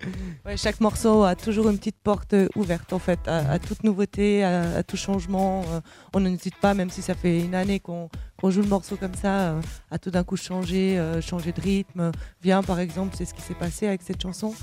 Chaque 0.56 0.80
morceau 0.80 1.24
a 1.24 1.34
toujours 1.34 1.68
une 1.68 1.78
petite 1.78 1.98
porte 2.02 2.34
euh, 2.34 2.48
ouverte 2.56 2.92
en 2.92 2.98
fait 2.98 3.20
à, 3.26 3.58
toute 3.58 3.84
nouveauté, 3.84 4.44
à, 4.44 4.82
tout 4.82 4.96
changement. 4.96 5.64
Euh, 5.68 5.80
on 6.14 6.20
n'hésite 6.20 6.56
pas, 6.56 6.74
même 6.74 6.90
si 6.90 7.02
ça 7.02 7.14
fait 7.14 7.40
une 7.40 7.54
année 7.54 7.80
qu'on 7.80 8.08
joue 8.44 8.62
le 8.62 8.68
morceau 8.68 8.96
comme 8.96 9.14
ça, 9.14 9.52
euh, 9.52 9.62
à 9.90 9.98
tout 9.98 10.10
d'un 10.10 10.24
coup 10.24 10.36
changer, 10.36 10.98
euh, 10.98 11.20
changer 11.20 11.52
de 11.52 11.60
rythme. 11.60 12.12
Viens 12.42 12.62
par 12.62 12.80
exemple, 12.80 13.14
c'est 13.16 13.24
ce 13.24 13.34
qui 13.34 13.42
s'est 13.42 13.54
passé 13.54 13.86
avec 13.86 14.02
cette 14.02 14.20
chanson. 14.20 14.54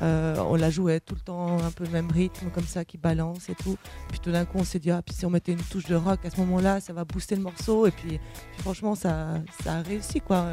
On 0.00 0.54
la 0.54 0.70
jouait 0.70 1.00
tout 1.00 1.16
le 1.16 1.20
temps 1.20 1.58
un 1.58 1.70
peu 1.72 1.84
le 1.84 1.90
même 1.90 2.10
rythme 2.10 2.50
comme 2.50 2.66
ça 2.66 2.84
qui 2.84 2.98
balance 2.98 3.48
et 3.48 3.56
tout. 3.56 3.76
Puis 4.08 4.20
tout 4.20 4.30
d'un 4.30 4.44
coup 4.44 4.58
on 4.58 4.64
s'est 4.64 4.78
dit 4.78 4.92
ah 4.92 5.02
puis 5.02 5.14
si 5.14 5.26
on 5.26 5.30
mettait 5.30 5.52
une 5.52 5.58
touche 5.58 5.86
de 5.86 5.96
rock 5.96 6.20
à 6.24 6.30
ce 6.30 6.36
moment-là, 6.40 6.80
ça 6.80 6.92
va 6.92 7.04
booster 7.04 7.34
le 7.34 7.42
morceau. 7.42 7.86
Et 7.86 7.90
puis, 7.90 8.18
puis 8.18 8.60
franchement 8.60 8.94
ça, 8.94 9.40
ça 9.62 9.74
a 9.74 9.82
réussi 9.82 10.20
quoi. 10.20 10.46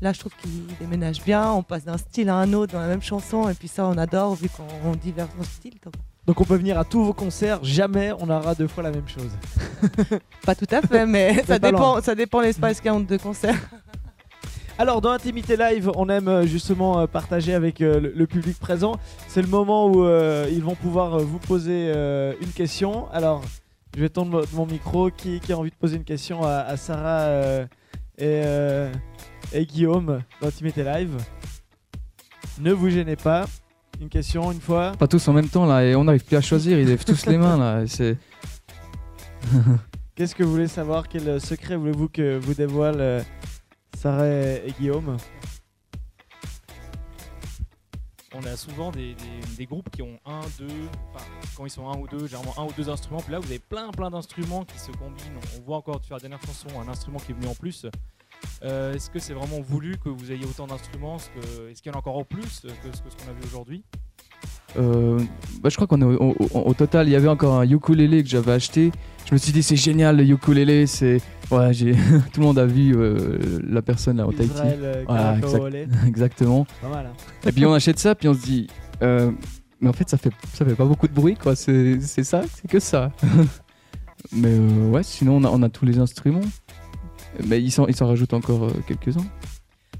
Là, 0.00 0.12
je 0.12 0.18
trouve 0.20 0.32
qu'il 0.40 0.66
déménage 0.80 1.22
bien. 1.22 1.52
On 1.52 1.62
passe 1.62 1.84
d'un 1.84 1.96
style 1.98 2.28
à 2.28 2.36
un 2.36 2.52
autre 2.54 2.72
dans 2.72 2.80
la 2.80 2.88
même 2.88 3.02
chanson. 3.02 3.48
Et 3.48 3.54
puis 3.54 3.68
ça, 3.68 3.86
on 3.86 3.96
adore 3.98 4.34
vu 4.34 4.48
qu'on 4.48 4.94
diverge 4.96 5.30
nos 5.38 5.44
styles. 5.44 5.78
quoi. 5.80 5.92
Donc 6.26 6.40
on 6.40 6.44
peut 6.44 6.56
venir 6.56 6.78
à 6.78 6.84
tous 6.84 7.04
vos 7.04 7.12
concerts, 7.12 7.58
jamais 7.64 8.12
on 8.20 8.30
aura 8.30 8.54
deux 8.54 8.68
fois 8.68 8.84
la 8.84 8.92
même 8.92 9.08
chose. 9.08 9.30
Pas 10.46 10.54
tout 10.54 10.68
à 10.70 10.80
fait, 10.80 11.04
mais 11.04 11.42
ça 11.46 11.58
dépend, 11.58 12.00
ça 12.00 12.14
dépend 12.14 12.40
l'espace 12.40 12.76
qu'il 12.80 12.86
y 12.86 12.88
a 12.90 12.94
entre 12.94 13.08
deux 13.08 13.18
concerts. 13.18 13.58
Alors 14.78 15.00
dans 15.00 15.10
Intimité 15.10 15.56
Live, 15.56 15.90
on 15.96 16.08
aime 16.08 16.28
euh, 16.28 16.46
justement 16.46 17.00
euh, 17.00 17.06
partager 17.06 17.54
avec 17.54 17.80
euh, 17.80 18.00
le, 18.14 18.26
public 18.28 18.56
présent. 18.58 18.94
C'est 19.28 19.42
le 19.42 19.48
moment 19.48 19.86
où 19.88 20.04
euh, 20.04 20.48
ils 20.50 20.62
vont 20.62 20.76
pouvoir 20.76 21.18
vous 21.18 21.38
poser 21.40 21.92
euh, 21.94 22.34
une 22.40 22.52
question. 22.52 23.08
Alors 23.10 23.42
je 23.96 24.00
vais 24.00 24.08
tendre 24.08 24.30
mo- 24.30 24.44
mon 24.54 24.66
micro. 24.66 25.10
Qui, 25.10 25.40
qui 25.40 25.52
a 25.52 25.58
envie 25.58 25.70
de 25.70 25.76
poser 25.76 25.96
une 25.96 26.04
question 26.04 26.42
à, 26.44 26.58
à 26.60 26.76
Sarah 26.76 27.20
euh, 27.22 27.66
et, 28.16 28.42
et 29.52 29.66
Guillaume 29.66 30.22
dans 30.40 30.48
Intimité 30.48 30.82
Live 30.84 31.16
Ne 32.60 32.72
vous 32.72 32.90
gênez 32.90 33.16
pas. 33.16 33.46
Une 34.00 34.08
question 34.08 34.50
une 34.50 34.60
fois. 34.60 34.92
Pas 34.98 35.06
tous 35.06 35.28
en 35.28 35.32
même 35.32 35.48
temps 35.48 35.66
là, 35.66 35.84
et 35.84 35.94
on 35.94 36.04
n'arrive 36.04 36.24
plus 36.24 36.36
à 36.36 36.40
choisir, 36.40 36.78
ils 36.78 36.88
lèvent 36.88 37.04
tous 37.04 37.26
les 37.26 37.38
mains 37.38 37.56
là. 37.56 37.86
C'est... 37.86 38.16
Qu'est-ce 40.14 40.34
que 40.34 40.42
vous 40.42 40.50
voulez 40.52 40.68
savoir? 40.68 41.08
Quel 41.08 41.40
secret 41.40 41.76
voulez-vous 41.76 42.08
que 42.08 42.38
vous 42.38 42.54
dévoile 42.54 43.00
euh, 43.00 43.22
Sarah 43.96 44.26
et 44.26 44.74
Guillaume? 44.78 45.16
On 48.34 48.42
a 48.44 48.56
souvent 48.56 48.90
des, 48.90 49.14
des- 49.14 49.56
des 49.56 49.66
groupes 49.66 49.90
qui 49.90 50.00
ont 50.02 50.18
un, 50.24 50.40
deux, 50.58 50.66
enfin, 51.14 51.24
quand 51.54 51.66
ils 51.66 51.70
sont 51.70 51.86
un 51.88 51.98
ou 51.98 52.08
deux, 52.08 52.26
généralement 52.26 52.54
un 52.58 52.64
ou 52.64 52.72
deux 52.76 52.88
instruments. 52.88 53.20
Puis 53.20 53.32
là, 53.32 53.38
vous 53.38 53.48
avez 53.48 53.58
plein, 53.58 53.90
plein 53.90 54.10
d'instruments 54.10 54.64
qui 54.64 54.78
se 54.78 54.90
combinent. 54.92 55.38
On, 55.58 55.62
voit 55.62 55.76
encore 55.76 56.02
sur 56.02 56.14
la 56.14 56.20
dernière 56.20 56.40
chanson 56.40 56.68
un 56.80 56.88
instrument 56.88 57.18
qui 57.18 57.32
est 57.32 57.34
venu 57.34 57.46
en 57.46 57.54
plus. 57.54 57.86
Euh, 58.64 58.94
Est-ce 58.94 59.10
que 59.10 59.18
c'est 59.18 59.34
vraiment 59.34 59.60
voulu 59.60 59.96
que 59.98 60.08
vous 60.08 60.30
ayez 60.32 60.44
autant 60.44 60.66
d'instruments 60.66 61.16
Est-ce 61.70 61.82
qu'il 61.82 61.90
y 61.90 61.94
en 61.94 61.96
a 61.96 61.98
encore 61.98 62.16
en 62.18 62.24
plus 62.24 62.42
que 62.42 62.68
ce 62.70 63.02
que- 63.02 63.10
ce 63.10 63.24
qu'on 63.24 63.30
a 63.30 63.34
vu 63.34 63.46
aujourd'hui? 63.46 63.82
Euh, 64.78 65.20
bah, 65.62 65.68
je 65.68 65.76
crois 65.76 65.86
qu'on 65.86 66.00
est 66.00 66.04
au, 66.04 66.30
au- 66.30 66.36
au- 66.54 66.60
au 66.70 66.74
total, 66.74 67.06
il 67.08 67.12
y 67.12 67.16
avait 67.16 67.28
encore 67.28 67.58
un 67.60 67.68
ukulélé 67.68 68.22
que 68.22 68.28
j'avais 68.28 68.52
acheté. 68.52 68.90
Je 69.26 69.34
me 69.34 69.38
suis 69.38 69.52
dit 69.52 69.62
c'est 69.62 69.76
génial 69.76 70.16
le 70.16 70.24
ukulélé, 70.24 70.86
c'est 70.86 71.20
ouais, 71.50 71.72
j'ai 71.74 71.92
tout 72.32 72.40
le 72.40 72.46
monde 72.46 72.58
a 72.58 72.64
vu 72.66 72.94
euh, 72.96 73.38
la 73.68 73.82
personne 73.82 74.16
là 74.16 74.26
au 74.26 74.32
Tahiti. 74.32 74.54
Euh, 74.64 75.04
Voilà. 75.06 75.36
Exactement. 76.06 76.66
Pas 76.80 76.88
mal. 76.88 77.06
hein. 77.06 77.12
Et 77.46 77.52
puis 77.52 77.66
on 77.66 77.74
achète 77.74 77.98
ça, 77.98 78.14
puis 78.14 78.28
on 78.28 78.34
se 78.34 78.40
dit 78.42 78.66
euh, 79.02 79.30
mais 79.80 79.88
en 79.90 79.92
fait 79.92 80.08
ça 80.08 80.16
fait 80.16 80.32
ça 80.54 80.64
fait 80.64 80.74
pas 80.74 80.84
beaucoup 80.86 81.06
de 81.08 81.12
bruit 81.14 81.34
quoi, 81.36 81.54
c'est 81.54 82.00
c'est 82.00 82.24
ça, 82.24 82.42
c'est 82.54 82.68
que 82.68 82.80
ça. 82.80 83.12
mais 84.32 84.48
euh, 84.52 84.90
ouais, 84.90 85.02
sinon 85.02 85.36
on 85.36 85.44
a, 85.44 85.48
on 85.50 85.62
a 85.62 85.68
tous 85.68 85.84
les 85.84 85.98
instruments. 85.98 86.40
Mais 87.46 87.60
ils 87.62 87.70
s'en 87.70 87.86
ils 87.86 87.96
s'en 87.96 88.06
rajoutent 88.06 88.34
encore 88.34 88.64
euh, 88.64 88.72
quelques-uns. 88.86 89.24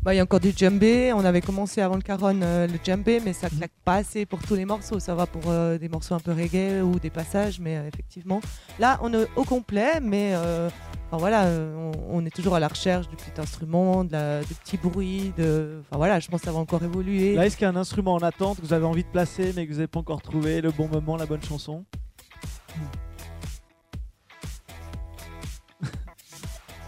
Bah, 0.02 0.12
Il 0.12 0.16
y 0.16 0.20
a 0.20 0.24
encore 0.24 0.40
du 0.40 0.50
djembé. 0.50 1.12
On 1.12 1.24
avait 1.24 1.40
commencé 1.40 1.80
avant 1.80 1.94
le 1.94 2.02
caron 2.02 2.40
euh, 2.42 2.66
le 2.66 2.74
djembé, 2.84 3.20
mais 3.24 3.32
ça 3.32 3.48
claque 3.48 3.70
pas 3.84 3.96
assez 3.96 4.26
pour 4.26 4.40
tous 4.40 4.56
les 4.56 4.64
morceaux. 4.64 4.98
Ça 4.98 5.14
va 5.14 5.26
pour 5.26 5.42
euh, 5.46 5.78
des 5.78 5.88
morceaux 5.88 6.14
un 6.14 6.20
peu 6.20 6.32
reggae 6.32 6.82
ou 6.82 6.98
des 6.98 7.10
passages, 7.10 7.60
mais 7.60 7.76
euh, 7.76 7.86
effectivement. 7.86 8.40
Là, 8.80 8.98
on 9.02 9.14
est 9.14 9.28
au 9.36 9.44
complet, 9.44 10.00
mais 10.02 10.32
euh, 10.34 10.68
enfin, 11.06 11.18
voilà, 11.18 11.46
on, 11.46 11.92
on 12.10 12.26
est 12.26 12.34
toujours 12.34 12.56
à 12.56 12.60
la 12.60 12.66
recherche 12.66 13.08
du 13.08 13.14
petit 13.14 13.40
instrument, 13.40 14.02
de 14.02 14.12
la, 14.12 14.40
petits 14.40 14.76
bruits. 14.76 15.32
De... 15.38 15.82
Enfin 15.82 15.98
voilà, 15.98 16.18
je 16.18 16.28
pense 16.28 16.40
que 16.40 16.46
ça 16.46 16.52
va 16.52 16.58
encore 16.58 16.82
évoluer. 16.82 17.36
Là, 17.36 17.46
est-ce 17.46 17.56
qu'il 17.56 17.64
y 17.64 17.68
a 17.68 17.70
un 17.70 17.76
instrument 17.76 18.14
en 18.14 18.22
attente 18.22 18.60
que 18.60 18.66
vous 18.66 18.72
avez 18.72 18.86
envie 18.86 19.04
de 19.04 19.08
placer 19.08 19.52
mais 19.54 19.66
que 19.66 19.70
vous 19.70 19.78
n'avez 19.78 19.86
pas 19.86 20.00
encore 20.00 20.20
trouvé 20.20 20.60
le 20.60 20.72
bon 20.72 20.88
moment, 20.88 21.16
la 21.16 21.26
bonne 21.26 21.44
chanson? 21.44 21.84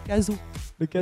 Kazoo- 0.07 0.37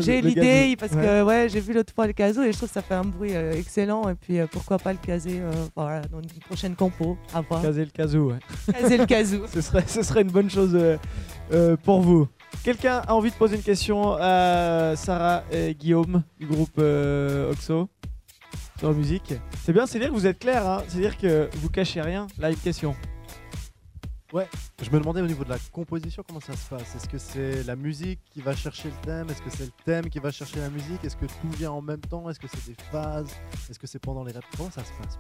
J'ai 0.00 0.20
l'idée 0.20 0.76
parce 0.78 0.92
que 0.92 1.22
ouais, 1.22 1.48
j'ai 1.48 1.61
vu 1.61 1.72
l'autre 1.72 1.92
fois 1.94 2.07
le 2.07 2.12
kazoo 2.12 2.42
et 2.42 2.53
je 2.53 2.57
trouve 2.57 2.68
que 2.68 2.74
ça 2.74 2.82
fait 2.82 2.94
un 2.94 3.05
bruit 3.05 3.34
euh, 3.34 3.53
excellent. 3.53 4.09
Et 4.09 4.14
puis 4.14 4.38
euh, 4.38 4.46
pourquoi 4.50 4.78
pas 4.78 4.92
le 4.92 4.98
caser 4.98 5.40
euh, 5.40 5.50
voilà, 5.76 6.03
dans 6.03 6.20
une 6.20 6.28
prochaine 6.46 6.74
compo. 6.74 7.16
À 7.34 7.40
voir. 7.40 7.62
Caser 7.62 7.84
le 7.84 7.90
kazoo, 7.90 8.30
ouais. 8.32 8.38
Caser 8.72 8.98
le 8.98 9.07
kazoo. 9.07 9.46
ce, 9.53 9.61
serait, 9.61 9.84
ce 9.86 10.03
serait 10.03 10.22
une 10.22 10.30
bonne 10.30 10.50
chose 10.50 10.78
pour 11.82 12.00
vous. 12.00 12.28
Quelqu'un 12.64 13.03
a 13.07 13.14
envie 13.14 13.30
de 13.30 13.36
poser 13.36 13.57
une 13.57 13.62
question 13.62 14.14
à 14.20 14.92
Sarah 14.96 15.44
et 15.50 15.74
Guillaume 15.74 16.22
du 16.38 16.46
groupe 16.46 16.78
Oxo 17.50 17.88
sur 18.78 18.88
la 18.90 18.94
musique? 18.96 19.34
C'est 19.64 19.72
bien, 19.72 19.86
c'est 19.86 19.98
dire 19.98 20.09
que 20.09 20.14
vous 20.14 20.26
êtes 20.26 20.38
clair, 20.38 20.66
hein 20.66 20.82
c'est 20.88 20.98
dire 20.98 21.16
que 21.16 21.48
vous 21.55 21.70
cachez 21.70 22.00
rien. 22.03 22.26
Là, 22.38 22.50
une 22.50 22.57
question. 22.57 22.94
Je 24.80 24.91
me 24.91 24.99
demandais 24.99 25.20
au 25.20 25.26
niveau 25.26 25.45
de 25.45 25.51
la 25.51 25.59
composition 25.70 26.22
comment 26.26 26.41
ça 26.41 26.57
se 26.57 26.68
passe? 26.68 26.95
Est-ce 26.97 27.09
que 27.09 27.18
c'est 27.18 27.64
la 27.64 27.76
musique 27.76 28.18
qui 28.30 28.41
va 28.41 28.57
chercher 28.57 28.89
le 28.89 28.95
thème? 29.05 29.28
Est-ce 29.28 29.43
que 29.43 29.51
c'est 29.51 29.66
le 29.66 29.72
thème 29.85 30.09
qui 30.09 30.18
va 30.20 30.30
chercher 30.30 30.61
la 30.61 30.70
musique? 30.70 31.05
Est-ce 31.05 31.16
que 31.16 31.26
tout 31.26 31.51
vient 31.59 31.72
en 31.72 31.83
même 31.83 32.01
temps? 32.01 32.28
Est-ce 32.30 32.41
que 32.41 32.49
c'est 32.49 32.66
des 32.66 32.83
phases? 32.91 33.37
Est-ce 33.68 33.78
que 33.78 33.87
c'est 33.87 33.99
pendant 33.99 34.24
les 34.24 34.33
rap 34.33 34.45
Comment 34.57 34.70
ça 34.70 34.83
se 34.85 34.93
passe? 35.03 35.18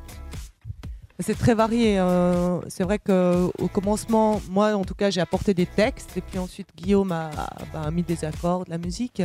C'est 1.18 1.38
très 1.38 1.54
varié. 1.54 1.98
euh, 2.00 2.60
c'est 2.68 2.84
vrai 2.84 2.98
qu'au 2.98 3.68
commencement, 3.72 4.40
moi 4.50 4.74
en 4.74 4.84
tout 4.84 4.94
cas, 4.94 5.10
j'ai 5.10 5.20
apporté 5.20 5.54
des 5.54 5.66
textes 5.66 6.16
et 6.16 6.20
puis 6.20 6.38
ensuite 6.38 6.68
Guillaume 6.74 7.12
a, 7.12 7.30
bah, 7.72 7.90
mis 7.90 8.02
des 8.02 8.24
accords, 8.24 8.64
de 8.64 8.70
la 8.70 8.78
musique. 8.78 9.22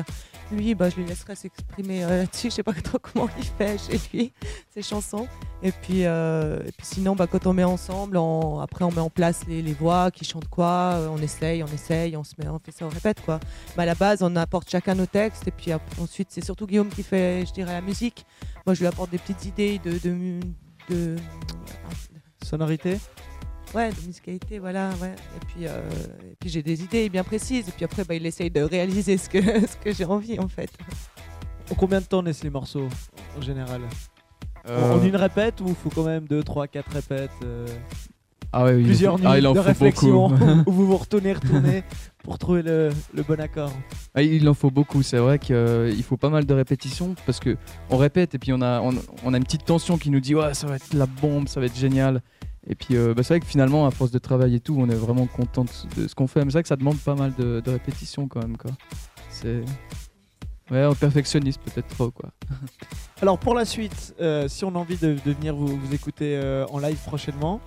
Lui, 0.52 0.76
bah, 0.76 0.90
je 0.90 0.98
lui 0.98 1.06
laisserai 1.06 1.36
s'exprimer 1.36 2.04
euh, 2.04 2.20
là-dessus. 2.20 2.50
Je 2.50 2.56
sais 2.56 2.64
pas 2.64 2.74
trop 2.74 3.00
comment 3.00 3.28
il 3.38 3.44
fait 3.46 3.78
chez 3.80 4.00
lui, 4.14 4.32
ses 4.74 4.82
chansons. 4.82 5.28
Et 5.64 5.72
puis, 5.72 6.06
euh, 6.06 6.60
et 6.60 6.72
puis 6.72 6.86
sinon, 6.86 7.16
bah, 7.16 7.26
quand 7.26 7.48
on 7.48 7.54
met 7.54 7.64
ensemble, 7.64 8.18
après 8.62 8.86
on 8.86 8.92
met 8.92 9.02
en 9.02 9.10
place 9.10 9.42
les, 9.48 9.62
voix, 9.74 10.12
qui 10.12 10.24
chantent 10.26 10.50
quoi, 10.50 10.94
euh, 10.96 11.08
on 11.10 11.18
essaye, 11.18 11.64
on 11.64 11.68
essaye, 11.68 12.16
on 12.16 12.24
se 12.24 12.34
met, 12.38 12.48
on 12.48 12.60
fait 12.60 12.72
ça, 12.72 12.86
on 12.86 12.90
répète 12.90 13.22
quoi. 13.26 13.40
Bah, 13.76 13.84
à 13.84 13.86
la 13.86 13.96
base, 13.96 14.22
on 14.22 14.36
apporte 14.36 14.70
chacun 14.70 14.94
nos 14.94 15.06
textes 15.06 15.48
et 15.48 15.52
puis 15.52 15.72
ensuite, 16.00 16.28
c'est 16.32 16.44
surtout 16.44 16.68
Guillaume 16.68 16.90
qui 16.90 17.02
fait, 17.04 17.46
je 17.48 17.54
dirais, 17.54 17.74
la 17.74 17.82
musique. 17.82 18.26
Moi, 18.66 18.76
je 18.76 18.82
lui 18.82 18.88
apporte 18.88 19.10
des 19.10 19.18
petites 19.18 19.46
idées 19.46 19.80
de- 19.80 20.40
Sonorité 22.44 22.98
Ouais, 23.76 23.90
de 23.92 24.00
musicalité, 24.06 24.60
voilà, 24.60 24.90
ouais. 25.02 25.12
Et 25.36 25.46
puis, 25.46 25.68
euh, 25.68 25.82
et 26.32 26.36
puis 26.40 26.50
j'ai 26.50 26.64
des 26.64 26.84
idées 26.84 27.10
bien 27.10 27.26
précises. 27.26 27.68
Et 27.68 27.72
puis 27.74 27.84
après, 27.84 28.06
bah, 28.06 28.16
il 28.16 28.26
essaye 28.26 28.50
de 28.50 28.62
réaliser 28.62 29.18
ce 29.18 29.28
que, 29.28 29.40
ce 29.68 29.76
que 29.84 29.92
j'ai 29.94 30.06
envie, 30.06 30.40
en 30.40 30.48
fait. 30.48 30.70
En 31.70 31.76
combien 31.76 32.00
de 32.00 32.06
temps 32.06 32.24
naissent 32.24 32.46
les 32.46 32.50
morceaux 32.50 32.88
en 33.38 33.42
général? 33.42 33.82
En- 33.82 34.70
Euh, 34.72 34.94
En 35.00 35.04
une 35.04 35.16
répète 35.16 35.62
ou 35.62 35.68
faut 35.76 35.90
quand 35.90 36.04
même 36.04 36.28
2, 36.28 36.44
3, 36.44 36.68
4 36.68 36.92
répètes 36.92 37.30
euh, 37.46 37.66
ah 38.52 38.66
ouais, 38.66 38.74
oui, 38.74 38.80
il 38.80 38.84
en 38.84 38.88
Plusieurs 38.88 39.14
faut- 39.14 39.20
nuits 39.20 39.28
ah, 39.30 39.38
il 39.38 39.48
en 39.48 39.54
de 39.54 39.60
faut 39.60 39.64
réflexion 39.66 40.28
beaucoup. 40.30 40.44
où 40.70 40.72
vous 40.74 40.86
vous 40.88 40.98
retournez, 40.98 41.32
retournez 41.34 41.84
pour 42.28 42.38
trouver 42.38 42.62
le, 42.62 42.90
le 43.14 43.24
bon 43.24 43.40
accord. 43.40 43.72
Ah, 44.14 44.22
il 44.22 44.50
en 44.50 44.54
faut 44.54 44.70
beaucoup, 44.70 45.02
c'est 45.02 45.18
vrai 45.18 45.40
qu'il 45.40 46.04
faut 46.04 46.18
pas 46.18 46.28
mal 46.28 46.46
de 46.46 46.54
répétitions 46.54 47.16
parce 47.26 47.40
que 47.40 47.56
on 47.90 47.96
répète 47.96 48.36
et 48.36 48.38
puis 48.38 48.52
on 48.52 48.62
a, 48.62 48.82
on, 48.82 48.94
on 49.24 49.34
a 49.34 49.38
une 49.38 49.46
petite 49.46 49.64
tension 49.64 49.98
qui 49.98 50.10
nous 50.10 50.20
dit 50.20 50.36
ouais 50.36 50.54
ça 50.54 50.68
va 50.68 50.76
être 50.76 50.94
la 50.94 51.06
bombe, 51.06 51.48
ça 51.48 51.62
va 51.62 51.68
être 51.68 51.78
génial. 51.78 52.22
Et 52.70 52.76
puis 52.76 52.98
euh, 52.98 53.14
bah, 53.14 53.24
c'est 53.24 53.36
vrai 53.36 53.40
que 53.40 53.46
finalement 53.46 53.88
à 53.88 53.92
force 53.92 54.12
de 54.12 54.20
travail 54.20 54.56
et 54.56 54.60
tout, 54.60 54.76
on 54.78 54.90
est 54.90 54.96
vraiment 54.96 55.26
content 55.26 55.64
de, 55.64 56.02
de 56.02 56.08
ce 56.10 56.16
qu'on 56.16 56.28
fait. 56.28 56.42
Mais 56.42 56.48
c'est 56.52 56.56
vrai 56.58 56.64
que 56.64 56.68
ça 56.68 56.76
demande 56.76 56.98
pas 56.98 57.16
mal 57.16 57.34
de, 57.40 57.62
de 57.62 57.72
répétitions 57.72 58.28
quand 58.28 58.42
même 58.42 58.58
quoi. 58.58 58.72
C'est 59.30 59.62
ouais, 60.70 60.86
on 60.86 60.96
perfectionniste 60.96 61.62
peut-être 61.62 61.88
trop 61.88 62.12
quoi. 62.12 62.32
Alors 63.22 63.40
pour 63.40 63.56
la 63.56 63.64
suite, 63.64 64.14
euh, 64.20 64.50
si 64.50 64.66
on 64.66 64.76
a 64.76 64.78
envie 64.80 64.98
de, 64.98 65.16
de 65.26 65.32
venir 65.32 65.56
vous, 65.56 65.78
vous 65.78 65.94
écouter 65.94 66.36
euh, 66.36 66.66
en 66.72 66.80
live 66.80 67.00
prochainement, 67.06 67.62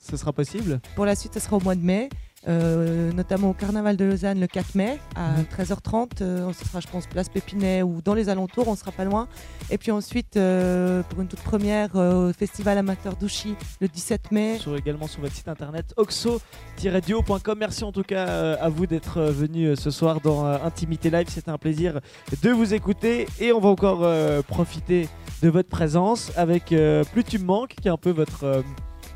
ce 0.00 0.16
sera 0.16 0.32
possible? 0.32 0.80
Pour 0.96 1.04
la 1.06 1.14
suite, 1.14 1.34
ce 1.34 1.40
sera 1.40 1.56
au 1.56 1.60
mois 1.60 1.76
de 1.76 1.80
mai, 1.80 2.08
euh, 2.46 3.12
notamment 3.12 3.50
au 3.50 3.52
Carnaval 3.54 3.96
de 3.96 4.04
Lausanne 4.04 4.40
le 4.40 4.46
4 4.46 4.74
mai 4.74 4.98
à 5.16 5.32
Mhm. 5.38 5.44
13h30. 5.46 6.20
Euh, 6.22 6.52
ce 6.52 6.64
sera, 6.66 6.80
je 6.80 6.86
pense, 6.88 7.06
place 7.06 7.28
Pépinet 7.28 7.82
ou 7.82 8.00
dans 8.04 8.14
les 8.14 8.28
alentours, 8.28 8.68
on 8.68 8.76
sera 8.76 8.92
pas 8.92 9.04
loin. 9.04 9.28
Et 9.70 9.78
puis 9.78 9.90
ensuite, 9.90 10.36
euh, 10.36 11.02
pour 11.08 11.20
une 11.20 11.28
toute 11.28 11.40
première, 11.40 11.94
au 11.94 12.32
Festival 12.32 12.76
Amateur 12.78 13.16
d'Ouchy 13.16 13.54
le 13.80 13.88
17 13.88 14.30
mai. 14.32 14.58
sur, 14.58 14.76
également 14.76 15.06
sur 15.06 15.20
votre 15.22 15.34
site 15.34 15.48
internet 15.48 15.94
oxo-duo.com. 15.96 17.56
Merci 17.58 17.84
en 17.84 17.92
tout 17.92 18.02
cas 18.02 18.54
à 18.54 18.68
vous 18.68 18.86
d'être 18.86 19.20
venu 19.22 19.66
euh, 19.68 19.76
ce 19.76 19.90
soir 19.90 20.20
dans 20.20 20.44
Intimité 20.44 21.10
Live. 21.10 21.26
C'était 21.30 21.50
un 21.50 21.58
plaisir 21.58 22.00
de 22.42 22.50
vous 22.50 22.74
écouter 22.74 23.26
et 23.40 23.52
on 23.52 23.60
va 23.60 23.68
encore 23.68 24.06
profiter 24.44 25.08
de 25.42 25.48
votre 25.48 25.68
présence 25.68 26.30
avec 26.36 26.74
Plus 27.12 27.24
tu 27.24 27.38
me 27.38 27.44
manques, 27.44 27.74
qui 27.80 27.88
est 27.88 27.90
un 27.90 27.96
peu 27.96 28.10
votre, 28.10 28.62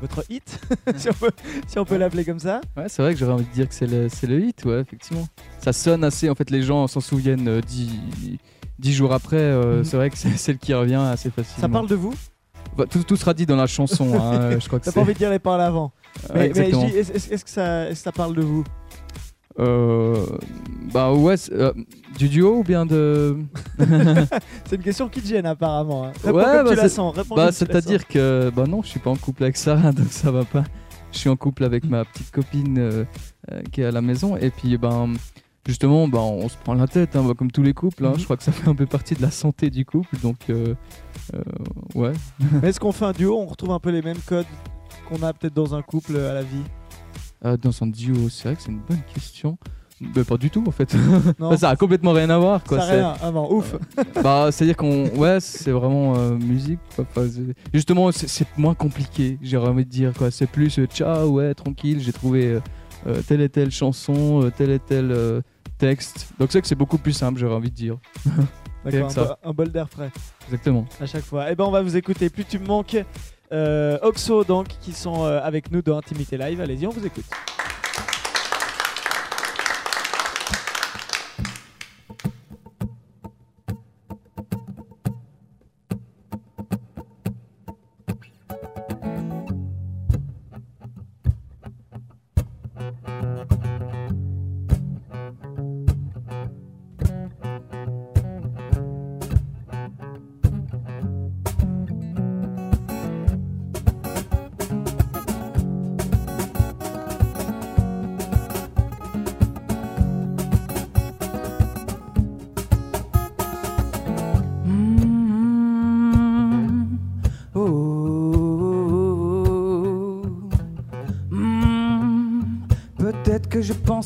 votre 0.01 0.23
hit, 0.29 0.59
si 0.95 1.09
on 1.09 1.13
peut, 1.13 1.31
si 1.67 1.79
on 1.79 1.85
peut 1.85 1.97
l'appeler 1.97 2.23
comme 2.25 2.39
ça. 2.39 2.61
Ouais, 2.77 2.85
c'est 2.87 3.01
vrai 3.01 3.13
que 3.13 3.19
j'aurais 3.19 3.33
envie 3.33 3.45
de 3.45 3.51
dire 3.53 3.67
que 3.67 3.73
c'est 3.73 3.87
le, 3.87 4.07
le 4.27 4.39
hit, 4.45 4.63
ouais, 4.65 4.79
effectivement. 4.81 5.27
Ça 5.59 5.73
sonne 5.73 6.03
assez, 6.03 6.29
en 6.29 6.35
fait, 6.35 6.49
les 6.51 6.61
gens 6.61 6.87
s'en 6.87 7.01
souviennent 7.01 7.47
euh, 7.47 7.61
dix, 7.61 7.99
dix 8.79 8.93
jours 8.93 9.13
après. 9.13 9.37
euh, 9.37 9.79
Mhm. 9.79 9.83
C'est 9.83 9.97
vrai 9.97 10.09
que 10.09 10.17
c'est 10.17 10.37
celle 10.37 10.57
qui 10.57 10.73
revient 10.73 10.95
assez 10.95 11.29
facilement. 11.29 11.61
Ça 11.61 11.69
parle 11.69 11.87
de 11.87 11.95
vous? 11.95 12.13
Bah, 12.77 12.85
tout, 12.89 13.03
tout 13.03 13.15
sera 13.17 13.33
dit 13.33 13.45
dans 13.45 13.55
la 13.55 13.67
chanson, 13.67 14.13
hein, 14.21 14.57
je 14.59 14.67
crois 14.67 14.79
que 14.79 14.85
T'as 14.85 14.91
pas 14.91 15.01
envie 15.01 15.13
de 15.13 15.17
dire 15.17 15.29
les 15.31 15.39
paroles 15.39 15.61
avant. 15.61 15.91
Ouais, 16.33 16.51
Mais, 16.55 16.69
est-ce 16.69 17.43
que, 17.43 17.49
ça- 17.49 17.85
est-ce 17.89 17.99
que 17.99 18.03
ça 18.03 18.11
parle 18.11 18.35
de 18.35 18.41
vous? 18.41 18.63
Euh, 19.59 20.25
bah 20.93 21.11
ouais, 21.13 21.35
euh, 21.51 21.73
du 22.17 22.29
duo 22.29 22.59
ou 22.59 22.63
bien 22.63 22.85
de. 22.85 23.37
C'est 24.65 24.75
une 24.77 24.81
question 24.83 25.09
qui 25.09 25.21
te 25.21 25.27
gêne 25.27 25.45
apparemment. 25.45 26.05
hein. 26.05 26.11
Ouais, 26.25 26.31
bah, 26.33 26.63
tu 26.67 26.75
la 26.75 26.89
sens. 26.89 27.15
Bah, 27.35 27.51
c'est-à-dire 27.51 28.07
que. 28.07 28.51
Bah 28.55 28.65
non, 28.67 28.81
je 28.81 28.87
suis 28.87 28.99
pas 28.99 29.09
en 29.09 29.15
couple 29.15 29.43
avec 29.43 29.57
Sarah, 29.57 29.91
donc 29.93 30.07
ça 30.11 30.31
va 30.31 30.45
pas. 30.45 30.63
Je 31.11 31.17
suis 31.19 31.29
en 31.29 31.35
couple 31.35 31.63
avec 31.63 31.85
ma 31.89 32.05
petite 32.05 32.31
copine 32.31 32.77
euh, 32.77 33.03
euh, 33.51 33.61
qui 33.71 33.81
est 33.81 33.85
à 33.85 33.91
la 33.91 34.01
maison. 34.01 34.37
Et 34.37 34.49
puis, 34.51 34.77
ben. 34.77 35.13
justement, 35.67 36.07
bah, 36.07 36.19
on 36.19 36.47
se 36.49 36.57
prend 36.57 36.75
la 36.75 36.87
tête, 36.87 37.15
hein, 37.15 37.23
bah, 37.27 37.33
comme 37.37 37.51
tous 37.51 37.63
les 37.63 37.73
couples. 37.73 38.05
hein. 38.05 38.11
Mhm. 38.11 38.19
Je 38.19 38.23
crois 38.23 38.37
que 38.37 38.43
ça 38.43 38.51
fait 38.51 38.69
un 38.69 38.75
peu 38.75 38.85
partie 38.85 39.15
de 39.15 39.21
la 39.21 39.31
santé 39.31 39.69
du 39.69 39.85
couple. 39.85 40.17
Donc, 40.21 40.37
euh, 40.49 40.75
ouais. 41.95 42.13
Mais 42.61 42.69
Est-ce 42.69 42.79
qu'on 42.79 42.91
fait 42.91 43.05
un 43.05 43.11
duo 43.11 43.37
On 43.39 43.45
retrouve 43.47 43.71
un 43.71 43.79
peu 43.79 43.89
les 43.89 44.01
mêmes 44.01 44.19
codes 44.25 44.45
qu'on 45.07 45.21
a 45.23 45.33
peut-être 45.33 45.53
dans 45.55 45.73
un 45.75 45.81
couple 45.81 46.15
à 46.17 46.33
la 46.33 46.43
vie? 46.43 46.63
Euh, 47.45 47.57
dans 47.57 47.71
un 47.83 47.87
duo, 47.87 48.27
c'est 48.29 48.49
vrai 48.49 48.55
que 48.55 48.61
c'est 48.61 48.71
une 48.71 48.81
bonne 48.87 49.01
question. 49.13 49.57
Mais 50.01 50.23
pas 50.23 50.37
du 50.37 50.49
tout 50.49 50.63
en 50.65 50.71
fait. 50.71 50.95
Non, 51.39 51.57
ça 51.57 51.69
a 51.71 51.75
complètement 51.75 52.13
rien 52.13 52.29
à 52.29 52.37
voir. 52.37 52.63
Quoi. 52.63 52.79
ça 52.79 52.87
C'est- 52.87 52.93
rien. 53.01 53.31
Non, 53.33 53.51
ouf. 53.53 53.75
bah, 54.23 54.47
c'est-à-dire 54.51 54.77
qu'on, 54.77 55.07
ouais, 55.17 55.39
c'est 55.41 55.71
vraiment 55.71 56.15
euh, 56.17 56.35
musique. 56.37 56.79
quoi. 56.95 57.05
C'est- 57.15 57.53
justement, 57.73 58.09
c'est, 58.13 58.27
c'est 58.29 58.47
moins 58.57 58.73
compliqué. 58.75 59.37
J'ai 59.41 59.57
envie 59.57 59.83
de 59.85 59.89
dire 59.89 60.13
quoi. 60.17 60.31
C'est 60.31 60.47
plus 60.47 60.79
euh, 60.79 60.85
ciao, 60.85 61.27
ouais, 61.31 61.53
tranquille. 61.53 61.99
J'ai 62.01 62.13
trouvé 62.13 62.45
euh, 62.47 62.59
euh, 63.07 63.21
telle 63.27 63.41
et 63.41 63.49
telle 63.49 63.71
chanson, 63.71 64.41
euh, 64.43 64.51
tel 64.55 64.69
et 64.71 64.79
tel 64.79 65.11
euh, 65.11 65.41
texte. 65.77 66.29
Donc 66.39 66.53
c'est 66.53 66.61
que 66.61 66.67
c'est 66.67 66.75
beaucoup 66.75 66.97
plus 66.97 67.13
simple. 67.13 67.37
J'aurais 67.39 67.55
envie 67.55 67.69
de 67.71 67.75
dire. 67.75 67.97
D'accord, 68.85 69.37
un, 69.43 69.51
bol 69.51 69.69
d'air 69.69 69.89
frais 69.89 70.09
Exactement. 70.45 70.85
à 71.01 71.05
chaque 71.05 71.25
fois. 71.25 71.51
Et 71.51 71.55
ben 71.55 71.65
on 71.65 71.71
va 71.71 71.81
vous 71.81 71.97
écouter. 71.97 72.29
Plus 72.29 72.45
tu 72.45 72.57
me 72.59 72.65
manques. 72.65 72.95
Euh, 73.51 73.97
Oxo 74.01 74.43
donc 74.43 74.67
qui 74.81 74.93
sont 74.93 75.25
euh, 75.25 75.39
avec 75.41 75.71
nous 75.71 75.81
dans 75.81 75.97
Intimité 75.97 76.37
Live. 76.37 76.61
Allez-y, 76.61 76.85
on 76.85 76.91
vous 76.91 77.05
écoute. 77.05 77.25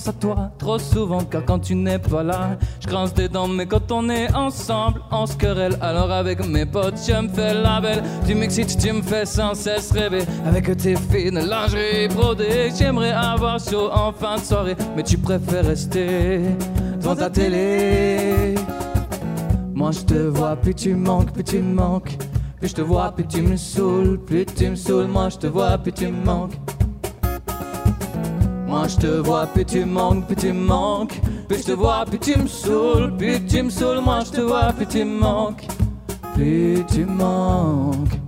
À 0.08 0.14
toi 0.14 0.52
trop 0.58 0.80
souvent 0.80 1.24
car 1.24 1.46
quand 1.46 1.60
tu 1.60 1.76
n'es 1.76 2.00
pas 2.00 2.24
là, 2.24 2.58
je 2.80 2.88
grince 2.88 3.14
des 3.14 3.30
dents 3.30 3.48
mais 3.48 3.66
quand 3.66 3.92
on 3.92 4.10
est 4.10 4.34
ensemble, 4.34 5.02
on 5.12 5.26
se 5.26 5.36
querelle. 5.36 5.78
Alors 5.82 6.12
avec 6.12 6.46
mes 6.48 6.66
potes, 6.66 7.00
je 7.06 7.14
me 7.14 7.30
fais 7.30 7.54
la 7.54 7.80
belle. 7.82 8.04
Tu 8.28 8.36
m'excites, 8.36 8.78
tu 8.78 8.92
me 8.92 9.02
fais 9.02 9.26
sans 9.26 9.54
cesse 9.54 9.92
rêver. 9.92 10.24
Avec 10.46 10.76
tes 10.78 10.96
fines 10.96 11.40
lingeries 11.40 12.08
brodées, 12.10 12.72
j'aimerais 12.78 13.12
avoir 13.12 13.60
chaud 13.60 13.90
en 13.92 14.12
fin 14.12 14.36
de 14.36 14.42
soirée, 14.42 14.76
mais 14.96 15.04
tu 15.04 15.18
préfères 15.18 15.66
rester 15.66 16.42
devant 17.00 17.16
ta 17.16 17.30
télé. 17.30 18.56
Moi 19.74 19.92
je 19.92 20.02
te 20.02 20.14
vois, 20.14 20.56
plus 20.56 20.76
tu 20.76 20.96
manques, 20.96 21.32
plus 21.32 21.44
tu 21.44 21.60
manques. 21.60 22.18
Plus 22.60 22.70
je 22.70 22.76
te 22.76 22.82
vois, 22.82 23.12
plus 23.12 23.28
tu 23.28 23.42
me 23.42 23.58
saoules, 23.58 24.20
plus 24.20 24.46
tu 24.46 24.70
me 24.70 24.76
saoules. 24.76 25.08
Moi 25.08 25.30
je 25.30 25.38
te 25.38 25.48
vois, 25.48 25.78
plus 25.78 25.92
tu 25.92 26.08
manques. 26.08 26.54
Moi 28.74 28.88
je 28.88 28.96
te 28.96 29.06
vois, 29.06 29.46
plus 29.46 29.66
tu 29.66 29.86
manques, 29.86 30.26
plus 30.26 30.36
tu 30.36 30.52
manques. 30.52 31.22
Plus 31.48 31.60
je 31.60 31.64
te 31.64 31.72
vois, 31.74 32.06
plus 32.06 32.18
tu 32.18 32.36
me 32.40 32.48
saoules, 32.48 33.16
plus 33.16 33.40
tu 33.46 33.62
me. 33.62 34.02
Moi 34.02 34.22
je 34.26 34.32
te 34.32 34.42
vois, 34.42 34.74
plus 34.74 34.88
tu 34.88 35.06
manques. 35.06 35.68
Plus 36.34 36.84
tu 36.92 37.06
manques. 37.06 38.23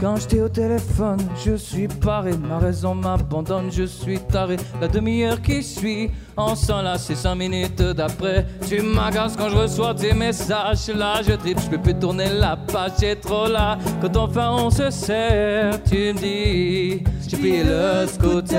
Quand 0.00 0.14
j'étais 0.14 0.40
au 0.40 0.48
téléphone, 0.48 1.18
je 1.44 1.56
suis 1.56 1.88
paré, 1.88 2.30
ma 2.36 2.58
raison 2.58 2.94
m'abandonne, 2.94 3.72
je 3.72 3.82
suis 3.82 4.20
taré. 4.20 4.56
La 4.80 4.86
demi-heure 4.86 5.42
qui 5.42 5.60
suit, 5.60 6.12
on 6.36 6.54
lasse, 6.82 7.06
c'est 7.06 7.16
cinq 7.16 7.34
minutes 7.34 7.82
d'après. 7.82 8.46
Tu 8.68 8.80
m'agaces 8.80 9.34
quand 9.36 9.48
je 9.48 9.56
reçois 9.56 9.94
tes 9.94 10.12
messages, 10.12 10.86
là 10.94 11.20
je 11.26 11.32
tripe, 11.32 11.58
je 11.58 11.68
peux 11.70 11.78
plus 11.78 11.98
tourner 11.98 12.28
la 12.28 12.56
page, 12.56 12.92
j'ai 13.00 13.16
trop 13.16 13.48
là. 13.48 13.76
Quand 14.00 14.16
enfin 14.16 14.52
on 14.52 14.70
se 14.70 14.88
sert, 14.90 15.82
tu 15.82 16.12
me 16.12 16.18
dis, 16.18 17.02
j'ai 17.26 17.36
pris 17.36 17.64
le 17.64 18.06
scooter. 18.06 18.58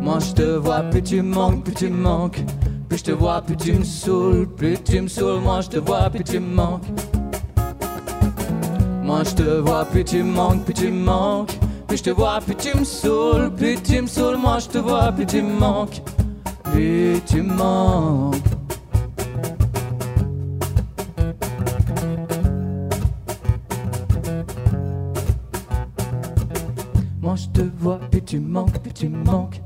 Moi 0.00 0.18
je 0.20 0.32
te 0.32 0.56
vois, 0.56 0.80
plus 0.80 1.02
tu 1.02 1.20
manques, 1.20 1.62
plus 1.64 1.74
tu 1.74 1.90
manques. 1.90 2.42
Plus 2.88 2.96
je 2.96 3.04
te 3.04 3.10
vois, 3.10 3.42
plus 3.42 3.56
tu 3.56 3.74
me 3.74 3.84
saoules, 3.84 4.46
plus 4.46 4.78
tu 4.82 4.98
me 5.02 5.08
saoules. 5.08 5.42
Moi 5.42 5.60
je 5.60 5.68
te 5.68 5.78
vois, 5.78 6.08
plus 6.08 6.24
tu 6.24 6.40
manques. 6.40 6.84
Moi 9.08 9.24
je 9.24 9.34
te 9.36 9.60
vois, 9.60 9.86
plus 9.86 10.04
tu 10.04 10.22
manques, 10.22 10.64
plus 10.64 10.74
tu 10.74 10.90
manques. 10.90 11.58
Plus 11.86 11.96
je 11.96 12.02
te 12.02 12.10
vois, 12.10 12.40
plus 12.40 12.54
tu 12.54 12.76
me 12.76 12.84
saoules, 12.84 13.50
plus 13.56 13.80
tu 13.82 14.02
me 14.02 14.06
saoules. 14.06 14.36
Moi 14.36 14.58
je 14.58 14.68
te 14.68 14.76
vois, 14.76 15.10
plus 15.12 15.24
tu 15.24 15.40
manques, 15.40 16.02
plus 16.64 17.22
tu 17.24 17.40
manques. 17.40 18.36
Moi 27.22 27.34
je 27.36 27.48
te 27.48 27.62
vois, 27.80 28.00
plus 28.10 28.22
tu 28.22 28.40
manques, 28.40 28.78
plus 28.78 28.92
tu 28.92 29.08
manques. 29.08 29.62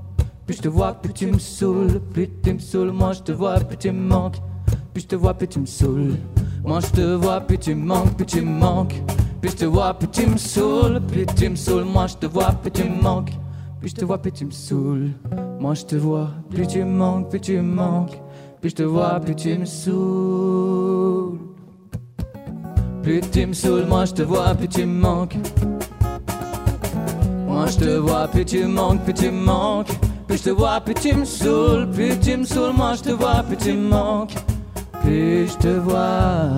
Plus 0.46 0.54
je 0.58 0.62
te 0.62 0.68
vois, 0.68 0.92
plus 0.92 1.12
tu 1.12 1.26
me 1.26 1.40
saoules, 1.40 2.00
plus 2.12 2.30
tu 2.44 2.54
me 2.54 2.60
saoules. 2.60 2.92
Moi 2.92 3.12
je 3.12 3.22
te 3.22 3.32
vois, 3.32 3.58
plus 3.58 3.76
tu 3.76 3.90
manques. 3.90 4.36
Plus 4.92 5.02
je 5.02 5.08
te 5.08 5.16
vois, 5.16 5.34
plus 5.34 5.48
tu 5.48 5.58
me 5.58 5.66
saoules. 5.66 6.14
Moi 6.64 6.78
je 6.78 6.86
te 6.92 7.14
vois, 7.14 7.40
plus 7.40 7.58
tu 7.58 7.74
manques, 7.74 8.14
plus 8.16 8.26
tu 8.26 8.40
manques. 8.40 9.02
Plus 9.42 9.50
je 9.50 9.56
te 9.56 9.64
vois, 9.64 9.92
plus 9.92 10.06
tu 10.06 10.24
me 10.24 10.36
saoules, 10.36 11.00
plus 11.00 11.26
tu 11.26 11.48
me 11.48 11.56
saoules. 11.56 11.84
Moi 11.84 12.06
je 12.06 12.14
te 12.14 12.26
vois, 12.26 12.52
plus 12.52 12.70
tu 12.70 12.84
me 12.84 13.02
manques. 13.02 13.32
Plus 13.80 13.88
je 13.88 13.96
te 13.96 14.04
vois, 14.04 14.16
plus 14.18 14.30
tu 14.30 14.44
me 14.44 14.52
saoules. 14.52 15.10
Moi 15.58 15.74
je 15.74 15.82
te 15.84 15.96
vois, 15.96 16.28
plus 16.48 16.64
tu 16.64 16.78
me 16.84 16.92
manques, 16.92 17.28
plus 17.28 17.40
tu 17.40 17.56
me 17.56 17.74
manques. 17.74 18.22
Plus 18.60 18.70
je 18.70 18.76
te 18.76 18.82
vois, 18.84 19.18
plus 19.18 19.34
tu 19.34 19.58
me 19.58 19.64
saoules. 19.64 21.38
Plus 23.02 23.20
tu 23.32 23.46
me 23.46 23.52
saoules, 23.52 23.86
moi 23.86 24.04
je 24.04 24.12
te 24.12 24.22
vois, 24.22 24.54
plus 24.54 24.68
tu 24.68 24.86
me 24.86 25.00
manques. 25.00 25.36
Moi 27.48 27.66
je 27.66 27.78
te 27.78 27.96
vois, 27.96 28.28
plus 28.28 28.44
tu 28.44 28.62
me 28.62 28.68
manques, 28.68 29.02
plus 29.02 29.14
tu 29.14 29.28
me 29.28 29.44
manques. 29.44 29.90
Plus 30.28 30.38
je 30.38 30.44
te 30.44 30.50
vois, 30.50 30.80
plus 30.80 30.94
tu 30.94 31.16
me 31.16 31.24
saoules, 31.24 31.90
plus 31.90 32.16
tu 32.20 32.36
me 32.36 32.44
saoules. 32.44 32.76
Moi 32.76 32.94
je 32.94 33.02
te 33.02 33.10
vois, 33.10 33.42
plus 33.42 33.56
tu 33.56 33.72
me 33.72 33.88
manques. 33.88 34.36
Plus 35.00 35.48
je 35.48 35.56
te 35.58 35.78
vois, 35.80 36.48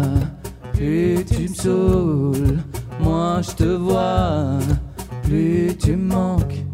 plus 0.75 1.25
tu 1.25 1.49
me 1.49 1.55
saoules. 1.55 2.59
Moi 3.05 3.43
je 3.43 3.51
te 3.51 3.65
vois, 3.65 4.59
plus 5.25 5.77
tu 5.77 5.95
me 5.95 6.07
manques. 6.07 6.65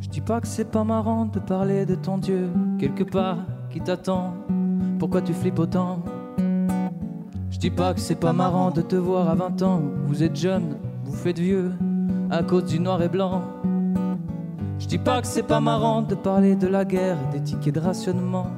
Je 0.00 0.08
dis 0.08 0.20
pas 0.20 0.40
que 0.40 0.48
c'est 0.48 0.64
pas 0.70 0.82
marrant 0.82 1.26
de 1.26 1.38
parler 1.38 1.86
de 1.86 1.94
ton 1.94 2.18
Dieu 2.18 2.50
quelque 2.80 3.04
part 3.04 3.38
qui 3.70 3.80
t'attend. 3.80 4.34
Pourquoi 4.98 5.22
tu 5.22 5.32
flippes 5.32 5.60
autant? 5.60 6.02
Dis 7.62 7.70
pas 7.70 7.94
que 7.94 8.00
c'est 8.00 8.16
pas 8.16 8.32
marrant 8.32 8.72
de 8.72 8.82
te 8.82 8.96
voir 8.96 9.30
à 9.30 9.36
20 9.36 9.62
ans. 9.62 9.82
Vous 10.06 10.24
êtes 10.24 10.34
jeune, 10.34 10.78
vous 11.04 11.14
faites 11.14 11.38
vieux 11.38 11.70
à 12.28 12.42
cause 12.42 12.64
du 12.64 12.80
noir 12.80 13.00
et 13.00 13.08
blanc. 13.08 13.40
Je 14.80 14.88
dis 14.88 14.98
pas 14.98 15.20
que 15.20 15.28
c'est 15.28 15.44
pas 15.44 15.60
marrant 15.60 16.02
de 16.02 16.16
parler 16.16 16.56
de 16.56 16.66
la 16.66 16.84
guerre, 16.84 17.18
des 17.30 17.40
tickets 17.40 17.76
de 17.76 17.78
rationnement 17.78 18.48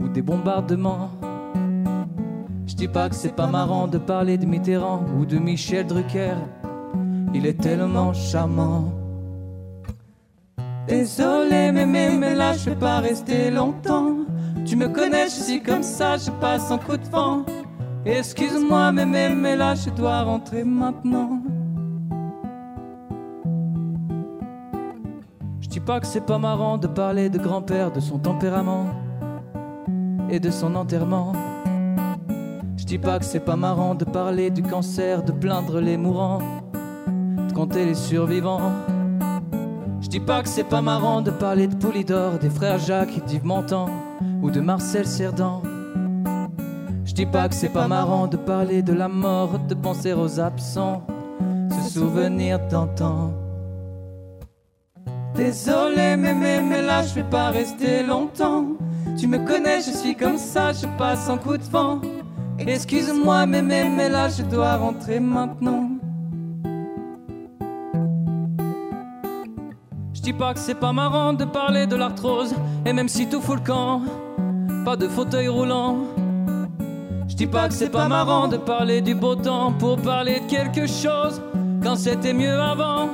ou 0.00 0.08
des 0.08 0.20
bombardements. 0.20 1.12
Je 2.66 2.74
dis 2.74 2.88
pas 2.88 3.08
que 3.08 3.14
c'est 3.14 3.36
pas 3.36 3.46
marrant 3.46 3.86
de 3.86 3.98
parler 3.98 4.36
de 4.36 4.46
Mitterrand 4.46 5.04
ou 5.16 5.24
de 5.24 5.38
Michel 5.38 5.86
Drucker. 5.86 6.34
Il 7.32 7.46
est 7.46 7.60
tellement 7.60 8.12
charmant. 8.14 8.92
Désolé, 10.88 11.70
mais, 11.70 11.86
mais, 11.86 12.10
mais 12.18 12.34
là, 12.34 12.54
je 12.54 12.70
vais 12.70 12.76
pas 12.76 12.98
rester 12.98 13.52
longtemps. 13.52 14.16
Tu 14.66 14.74
me 14.74 14.88
connais, 14.88 15.26
je 15.26 15.40
suis 15.44 15.62
comme 15.62 15.84
ça, 15.84 16.16
je 16.16 16.32
passe 16.32 16.68
en 16.72 16.78
coup 16.78 16.96
de 16.96 17.08
vent. 17.10 17.44
Excuse-moi, 18.04 18.92
mais, 18.92 19.34
mais, 19.34 19.56
là, 19.56 19.74
je 19.74 19.90
dois 19.90 20.22
rentrer 20.22 20.64
maintenant. 20.64 21.42
Je 25.60 25.68
dis 25.68 25.80
pas 25.80 26.00
que 26.00 26.06
c'est 26.06 26.24
pas 26.24 26.38
marrant 26.38 26.78
de 26.78 26.86
parler 26.86 27.28
de 27.28 27.38
grand-père, 27.38 27.90
de 27.90 28.00
son 28.00 28.18
tempérament 28.18 28.86
et 30.30 30.40
de 30.40 30.50
son 30.50 30.74
enterrement. 30.74 31.32
Je 32.76 32.84
dis 32.84 32.98
pas 32.98 33.18
que 33.18 33.24
c'est 33.24 33.40
pas 33.40 33.56
marrant 33.56 33.94
de 33.94 34.04
parler 34.04 34.50
du 34.50 34.62
cancer, 34.62 35.22
de 35.22 35.32
plaindre 35.32 35.80
les 35.80 35.96
mourants, 35.96 36.40
de 37.48 37.52
compter 37.52 37.84
les 37.84 37.94
survivants. 37.94 38.72
Je 40.00 40.08
dis 40.08 40.20
pas 40.20 40.42
que 40.42 40.48
c'est 40.48 40.64
pas 40.64 40.80
marrant 40.80 41.20
de 41.20 41.30
parler 41.30 41.66
de 41.66 41.74
Poulidor, 41.74 42.38
des 42.38 42.50
frères 42.50 42.78
Jacques 42.78 43.18
et 43.18 43.20
d'Yves 43.20 43.44
Montand, 43.44 43.90
ou 44.40 44.50
de 44.50 44.60
Marcel 44.60 45.06
Cerdan. 45.06 45.62
Dis 47.18 47.26
pas 47.26 47.48
que 47.48 47.54
c'est 47.56 47.70
pas 47.70 47.88
marrant 47.88 48.28
de 48.28 48.36
parler 48.36 48.80
de 48.80 48.92
la 48.92 49.08
mort, 49.08 49.58
de 49.58 49.74
penser 49.74 50.12
aux 50.12 50.38
absents, 50.38 51.02
se 51.68 51.98
souvenir 51.98 52.60
d'antan. 52.68 53.32
Désolé, 55.34 56.14
mais, 56.16 56.32
mais, 56.32 56.62
mais 56.62 56.80
là 56.80 57.02
je 57.02 57.16
vais 57.16 57.28
pas 57.28 57.50
rester 57.50 58.04
longtemps. 58.04 58.66
Tu 59.18 59.26
me 59.26 59.38
connais, 59.38 59.80
je 59.80 59.90
suis 59.90 60.14
comme 60.14 60.38
ça, 60.38 60.72
je 60.72 60.86
passe 60.96 61.28
en 61.28 61.38
coup 61.38 61.56
de 61.56 61.64
vent. 61.64 62.00
Excuse-moi, 62.56 63.46
mais, 63.46 63.62
mais, 63.62 63.90
mais 63.90 64.08
là 64.08 64.28
je 64.28 64.44
dois 64.44 64.76
rentrer 64.76 65.18
maintenant. 65.18 65.90
Je 70.14 70.20
dis 70.20 70.32
pas 70.32 70.54
que 70.54 70.60
c'est 70.60 70.78
pas 70.78 70.92
marrant 70.92 71.32
de 71.32 71.44
parler 71.44 71.88
de 71.88 71.96
l'arthrose, 71.96 72.54
et 72.86 72.92
même 72.92 73.08
si 73.08 73.28
tout 73.28 73.40
fout 73.40 73.56
le 73.56 73.66
camp, 73.66 74.02
pas 74.84 74.94
de 74.94 75.08
fauteuil 75.08 75.48
roulant. 75.48 75.96
Dis 77.38 77.46
pas 77.46 77.68
que 77.68 77.74
c'est 77.74 77.90
pas 77.90 78.08
marrant 78.08 78.48
de 78.48 78.56
parler 78.56 79.00
du 79.00 79.14
beau 79.14 79.36
temps 79.36 79.72
pour 79.72 79.96
parler 79.96 80.40
de 80.40 80.46
quelque 80.50 80.88
chose 80.88 81.40
quand 81.84 81.94
c'était 81.94 82.32
mieux 82.32 82.58
avant. 82.60 83.10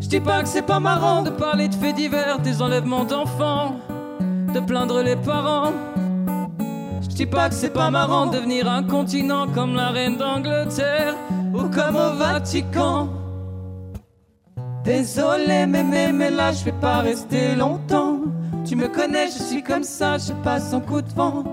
Je 0.00 0.06
dis 0.06 0.20
pas 0.20 0.42
que 0.42 0.48
c'est 0.48 0.66
pas 0.66 0.80
marrant 0.80 1.22
de 1.22 1.30
parler 1.30 1.68
de 1.68 1.74
faits 1.74 1.96
divers, 1.96 2.40
des 2.40 2.60
enlèvements 2.60 3.06
d'enfants, 3.06 3.76
de 4.52 4.60
plaindre 4.60 5.00
les 5.02 5.16
parents. 5.16 5.72
Je 7.00 7.08
dis 7.08 7.24
pas 7.24 7.48
que 7.48 7.54
c'est 7.54 7.72
pas 7.72 7.90
marrant 7.90 8.26
de 8.26 8.36
devenir 8.36 8.70
un 8.70 8.82
continent 8.82 9.46
comme 9.48 9.76
la 9.76 9.88
reine 9.88 10.18
d'Angleterre 10.18 11.14
ou 11.54 11.70
comme 11.70 11.96
au 11.96 12.18
Vatican. 12.18 13.08
Désolé, 14.84 15.64
mais, 15.66 15.84
mais, 15.84 16.12
mais 16.12 16.30
là 16.30 16.52
je 16.52 16.66
vais 16.66 16.78
pas 16.78 16.98
rester 16.98 17.54
longtemps. 17.54 18.18
Tu 18.66 18.76
me 18.76 18.88
connais, 18.88 19.28
je 19.28 19.42
suis 19.42 19.62
comme 19.62 19.84
ça, 19.84 20.18
je 20.18 20.34
passe 20.44 20.74
en 20.74 20.80
coup 20.80 21.00
de 21.00 21.10
vent. 21.14 21.44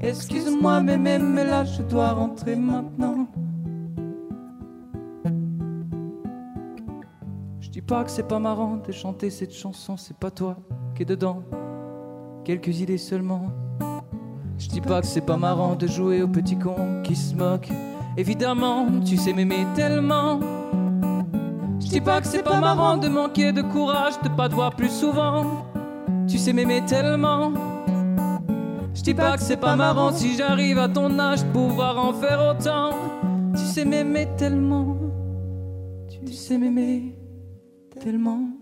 Excuse-moi, 0.00 0.80
mais, 0.80 0.96
mais, 0.96 1.18
mais 1.18 1.44
là 1.44 1.64
je 1.64 1.82
dois 1.82 2.10
rentrer 2.12 2.54
maintenant. 2.54 3.26
Je 7.60 7.68
dis 7.68 7.82
pas 7.82 8.04
que 8.04 8.10
c'est 8.10 8.28
pas 8.28 8.38
marrant 8.38 8.76
de 8.76 8.92
chanter 8.92 9.28
cette 9.30 9.52
chanson, 9.52 9.96
c'est 9.96 10.16
pas 10.16 10.30
toi 10.30 10.56
qui 10.94 11.02
es 11.02 11.04
dedans. 11.04 11.42
Quelques 12.44 12.80
idées 12.80 12.98
seulement. 12.98 13.50
Je 14.56 14.68
dis 14.68 14.80
pas 14.80 15.00
que 15.00 15.06
c'est 15.06 15.20
pas 15.20 15.36
marrant 15.36 15.74
de 15.74 15.86
jouer 15.86 16.22
au 16.22 16.28
petit 16.28 16.56
con 16.56 17.02
qui 17.02 17.16
se 17.16 17.34
moque. 17.34 17.68
Évidemment, 18.16 18.86
tu 19.04 19.16
sais 19.16 19.32
m'aimer 19.32 19.66
tellement. 19.74 20.40
Je 21.80 21.86
dis 21.88 22.00
pas 22.00 22.20
que 22.20 22.26
c'est 22.26 22.42
pas 22.42 22.60
marrant 22.60 22.96
de 22.96 23.08
manquer 23.08 23.52
de 23.52 23.62
courage, 23.62 24.14
de 24.22 24.28
pas 24.28 24.48
te 24.48 24.54
voir 24.54 24.74
plus 24.74 24.90
souvent. 24.90 25.44
Tu 26.28 26.38
sais 26.38 26.52
m'aimer 26.52 26.84
tellement. 26.86 27.52
Je 28.94 29.02
dis 29.02 29.14
pas 29.14 29.36
que 29.36 29.42
c'est 29.42 29.56
pas 29.56 29.76
marrant 29.76 30.12
si 30.12 30.36
j'arrive 30.36 30.78
à 30.78 30.88
ton 30.88 31.18
âge 31.18 31.44
pouvoir 31.52 31.98
en 31.98 32.12
faire 32.12 32.40
autant. 32.40 32.90
Tu 33.54 33.64
sais 33.64 33.84
m'aimer 33.84 34.28
tellement. 34.36 34.96
Tu 36.08 36.32
sais 36.32 36.58
m'aimer 36.58 37.16
tellement. 38.00 38.57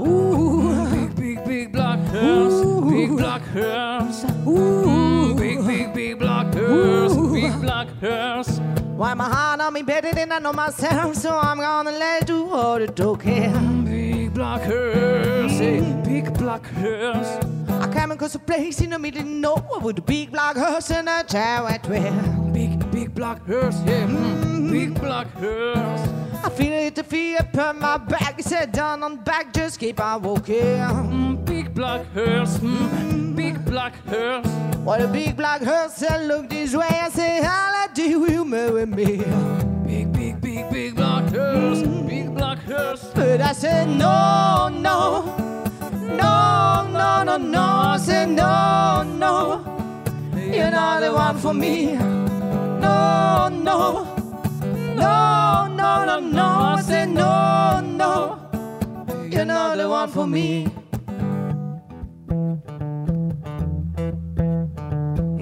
Ooh. 0.00 0.88
Big, 0.90 1.14
big, 1.14 1.44
big 1.44 1.72
black 1.72 1.98
hairs, 2.10 2.54
big 2.88 3.10
black 3.16 3.42
hairs. 3.48 4.24
Ooh, 4.46 5.34
big, 5.34 5.66
big, 5.66 5.92
big 5.92 6.18
black 6.18 6.54
hairs, 6.54 7.14
big 7.16 7.60
black 7.60 7.88
hairs. 8.00 8.60
Why 8.96 9.14
my 9.14 9.28
heart 9.28 9.60
on 9.60 9.72
me 9.74 9.82
better 9.82 10.12
than 10.12 10.32
I 10.32 10.38
know 10.38 10.52
myself, 10.52 11.16
so 11.16 11.36
I'm 11.36 11.58
gonna 11.58 11.90
let 11.90 12.28
you 12.28 12.50
all 12.50 12.78
the 12.78 12.86
don't 12.86 13.20
care. 13.20 13.52
Big 13.84 14.32
black 14.32 14.62
hairs, 14.62 15.58
big 16.06 16.32
black 16.38 16.64
hairs. 16.66 17.44
I 17.68 17.92
came 17.92 18.12
across 18.12 18.34
a 18.34 18.38
place 18.38 18.80
in 18.80 18.90
the 18.90 18.98
middle 18.98 19.22
of 19.22 19.26
nowhere 19.26 19.80
with 19.80 19.98
a 19.98 20.02
big 20.02 20.30
black 20.32 20.56
horse 20.56 20.90
and 20.90 21.08
a 21.08 21.24
chariot 21.24 21.86
wheel. 21.88 22.50
Big, 22.52 22.90
big 22.90 23.14
black 23.14 23.44
hairs, 23.46 23.74
yeah, 23.84 24.06
mm, 24.06 24.70
big 24.70 24.98
black 25.00 25.26
hairs. 26.58 26.92
I 26.98 27.02
feel 27.02 27.36
it, 27.36 27.40
upon 27.40 27.80
my 27.80 27.96
back. 27.98 28.38
It's 28.38 28.50
head 28.50 28.72
down 28.72 29.02
on 29.02 29.16
back, 29.16 29.52
just 29.52 29.78
keep 29.78 30.00
on 30.00 30.22
walking. 30.22 30.56
Mm, 30.56 31.44
big 31.44 31.74
black 31.74 32.06
hairs, 32.12 32.58
mm, 32.58 33.36
big 33.36 33.64
black 33.64 33.94
hairs. 34.06 34.46
What 34.84 35.00
a 35.00 35.08
big 35.08 35.36
black 35.36 35.62
horse 35.62 35.94
that 36.00 36.24
look 36.24 36.50
this 36.50 36.74
way 36.74 36.88
and 36.90 37.12
say, 37.12 37.42
How 37.42 37.86
do 37.94 38.02
you 38.02 38.44
marry 38.44 38.86
me? 38.86 39.18
Big, 39.86 40.12
big, 40.12 40.40
big, 40.40 40.70
big 40.70 40.96
black 40.96 41.30
hairs, 41.30 41.82
big 41.82 42.34
black 42.34 42.58
hairs. 42.60 43.04
But 43.14 43.40
I 43.40 43.52
said, 43.52 43.88
No, 43.88 44.68
no, 44.72 45.36
no, 45.92 46.88
no, 46.90 47.22
no, 47.22 47.36
no. 47.36 47.60
I 47.60 47.98
said, 47.98 48.30
No, 48.30 49.02
no, 49.04 49.64
you're 50.34 50.70
not 50.70 51.00
the 51.00 51.12
one 51.12 51.38
for 51.38 51.54
me. 51.54 51.92
No, 51.92 53.48
no, 53.48 54.11
no, 55.02 55.66
no, 55.80 56.04
no, 56.04 56.20
no. 56.20 56.46
I 56.78 56.82
said, 56.82 57.08
No, 57.10 57.80
no, 57.80 58.38
you're 59.30 59.44
not 59.44 59.76
the 59.76 59.88
one 59.88 60.08
for 60.08 60.26
me. 60.26 60.66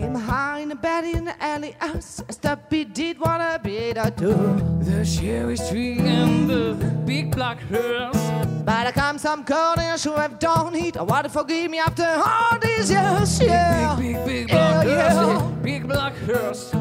In 0.03 0.13
my 0.13 0.21
high 0.21 0.61
in 0.61 0.69
the 0.69 0.75
bed 0.77 1.05
in 1.05 1.25
the 1.27 1.43
alley 1.43 1.75
house, 1.79 2.23
I 2.29 2.33
stop 2.33 2.73
it, 2.73 2.95
did 2.95 3.19
what 3.19 3.41
I 3.41 3.59
did, 3.59 3.99
I 3.99 4.11
do. 4.11 4.35
The 4.81 5.05
cherry 5.05 5.57
tree 5.57 5.99
and 5.99 6.49
the 6.49 6.75
big 7.05 7.35
black 7.35 7.59
hairs. 7.71 8.17
But 8.65 8.87
I 8.87 8.93
come 8.93 9.19
some 9.19 9.45
cold 9.45 9.79
and 9.79 9.93
I 9.93 9.97
should 9.97 10.17
have 10.19 10.39
done 10.39 10.75
it. 10.75 10.97
Oh, 10.97 11.01
I 11.01 11.03
want 11.03 11.25
to 11.25 11.31
forgive 11.31 11.71
me 11.71 11.79
after 11.79 12.05
all 12.07 12.59
these 12.61 12.91
years, 12.91 13.41
yeah. 13.41 13.97
Big, 13.99 14.15
big, 14.17 14.27
big 14.27 14.49
Yeah, 14.49 14.73
black 14.73 14.87
hairs, 14.87 15.15
yeah. 15.15 15.51
big 15.63 15.89
black 15.89 16.15
hairs. 16.27 16.73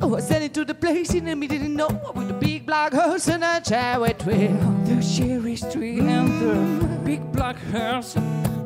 So 0.00 0.16
I 0.16 0.20
sent 0.20 0.42
it 0.42 0.52
to 0.54 0.64
the 0.64 0.74
place 0.74 1.14
in 1.14 1.26
the 1.26 1.36
middle, 1.36 1.56
didn't 1.56 1.76
know 1.76 1.88
with 2.16 2.26
the 2.26 2.34
big 2.34 2.66
black 2.66 2.92
horse 2.92 3.28
and 3.28 3.44
a 3.44 3.60
chariot 3.60 4.26
wheel. 4.26 4.58
The 4.86 5.00
cherry 5.00 5.56
tree 5.56 6.00
and 6.00 6.28
the 6.42 6.96
big 7.04 7.22
black 7.30 7.56
hairs. 7.70 8.16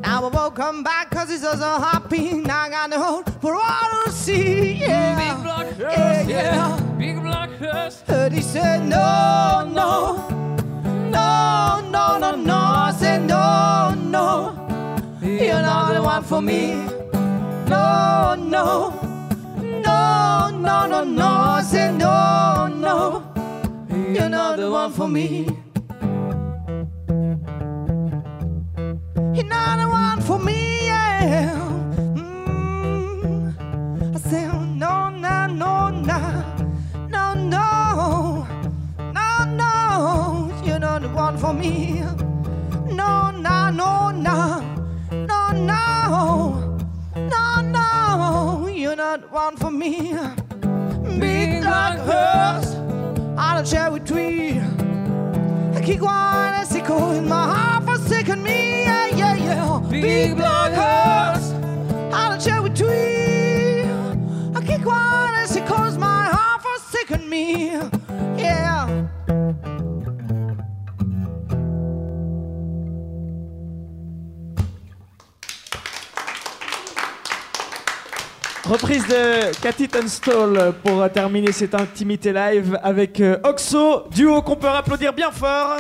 Now 0.01 0.24
I 0.24 0.29
won't 0.29 0.55
come 0.55 0.83
back 0.83 1.11
cause 1.11 1.31
it's 1.31 1.43
so, 1.43 1.53
so 1.53 1.81
happy. 1.81 2.33
Now 2.33 2.62
I 2.62 2.70
got 2.70 2.91
the 2.91 2.99
hope 2.99 3.29
for 3.43 3.55
all 3.55 4.05
to 4.05 4.11
see, 4.11 4.72
yeah. 4.72 5.35
Big 5.35 5.45
black 5.45 5.79
yeah, 5.79 6.22
yeah. 6.22 6.26
yeah, 6.29 6.81
big 6.99 7.22
black 7.22 7.51
hairs. 7.59 8.03
But 8.07 8.33
he 8.33 8.41
said, 8.41 8.87
no, 8.89 9.68
no, 9.70 10.29
no, 11.11 11.91
no, 11.91 12.18
no, 12.18 12.37
no. 12.37 12.57
I 12.57 12.97
said, 12.99 13.22
no, 13.26 13.95
no, 13.95 15.18
you're 15.22 15.61
not 15.61 15.93
the 15.93 16.03
one 16.03 16.22
for 16.22 16.41
me. 16.41 16.72
No, 17.68 18.35
no, 18.35 18.97
no, 20.61 20.87
no, 20.87 21.05
no. 21.05 21.27
I 21.27 21.63
said, 21.63 21.95
no, 21.97 22.67
no, 22.69 23.23
you're 24.13 24.29
not 24.29 24.57
the 24.57 24.71
one 24.71 24.93
for 24.93 25.09
me. 25.09 25.49
You're 29.35 29.47
not 29.47 29.79
the 29.79 29.89
one 29.89 30.21
for 30.23 30.39
me, 30.39 30.87
yeah. 30.87 31.55
Mm. 32.15 33.55
I 34.15 34.19
said, 34.19 34.53
no, 34.77 35.11
no, 35.11 35.47
no, 35.47 35.91
no, 35.91 36.45
no, 37.09 37.35
no, 37.35 38.47
no, 39.13 39.45
no, 39.57 40.63
you're 40.65 40.79
not 40.79 41.03
the 41.03 41.09
one 41.09 41.37
for 41.39 41.53
me. 41.53 42.03
No, 42.93 43.31
no, 43.31 43.71
no, 43.71 44.11
no, 44.11 44.61
no, 45.13 45.53
no, 45.53 45.81
no, 47.17 47.61
no, 47.63 48.67
You're 48.69 48.97
not 48.97 49.21
the 49.21 49.29
one 49.29 49.57
for 49.57 49.71
me. 49.71 50.17
Big 51.19 51.61
black 51.62 51.99
horse 51.99 52.75
on 53.37 53.59
a 53.59 53.64
cherry 53.64 54.01
tree. 54.01 54.61
I 55.75 55.81
keep 55.85 56.01
one 56.01 56.55
as 56.55 56.75
it 56.75 56.85
goes 56.87 57.16
in 57.19 57.29
my 57.29 57.45
heart 57.55 57.85
forsaken 57.85 58.43
me. 58.43 58.83
Yeah, 58.85 59.07
yeah, 59.16 59.35
yeah. 59.35 59.91
Big 59.91 60.37
black 60.37 60.73
horse 60.75 61.51
on 62.14 62.33
a 62.33 62.41
cherry 62.41 62.71
tree. 62.71 63.18
Reprise 78.69 79.07
de 79.09 79.59
Cathy 79.62 79.89
Tunstall 79.89 80.75
pour 80.85 81.11
terminer 81.11 81.53
cette 81.53 81.75
intimité 81.75 82.35
live 82.35 82.79
avec 82.83 83.19
euh, 83.19 83.39
Oxo, 83.43 84.03
duo 84.11 84.43
qu'on 84.43 84.57
peut 84.57 84.69
applaudir 84.69 85.14
bien 85.14 85.31
fort. 85.31 85.79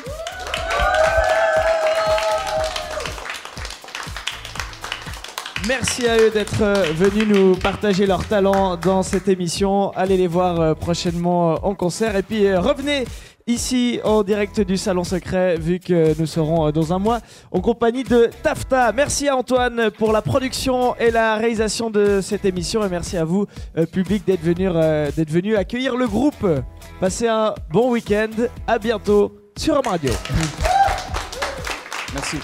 Merci 5.66 6.08
à 6.08 6.16
eux 6.16 6.30
d'être 6.30 6.62
euh, 6.62 6.84
venus 6.94 7.26
nous 7.28 7.56
partager 7.56 8.06
leur 8.06 8.24
talent 8.24 8.78
dans 8.78 9.02
cette 9.02 9.28
émission. 9.28 9.90
Allez 9.90 10.16
les 10.16 10.26
voir 10.26 10.58
euh, 10.58 10.74
prochainement 10.74 11.56
en 11.66 11.74
concert 11.74 12.16
et 12.16 12.22
puis 12.22 12.56
revenez 12.56 13.04
ici 13.48 13.98
en 14.04 14.22
direct 14.22 14.60
du 14.60 14.76
Salon 14.76 15.04
Secret 15.04 15.56
vu 15.56 15.80
que 15.80 16.18
nous 16.18 16.26
serons 16.26 16.68
euh, 16.68 16.70
dans 16.70 16.92
un 16.92 16.98
mois 16.98 17.20
en 17.50 17.60
compagnie 17.60 18.04
de 18.04 18.30
Tafta. 18.42 18.92
Merci 18.92 19.26
à 19.26 19.36
Antoine 19.36 19.90
pour 19.90 20.12
la 20.12 20.22
production 20.22 20.94
et 20.96 21.10
la 21.10 21.36
réalisation 21.36 21.90
de 21.90 22.20
cette 22.20 22.44
émission 22.44 22.84
et 22.84 22.88
merci 22.88 23.16
à 23.16 23.24
vous 23.24 23.46
euh, 23.76 23.86
public 23.86 24.24
d'être 24.26 24.42
venu, 24.42 24.68
euh, 24.68 25.10
d'être 25.16 25.30
venu 25.30 25.56
accueillir 25.56 25.96
le 25.96 26.06
groupe. 26.06 26.46
Passez 27.00 27.26
un 27.26 27.54
bon 27.72 27.90
week-end. 27.90 28.28
À 28.66 28.78
bientôt 28.78 29.32
sur 29.56 29.76
Home 29.76 29.86
Radio. 29.86 30.12
Merci. 32.12 32.36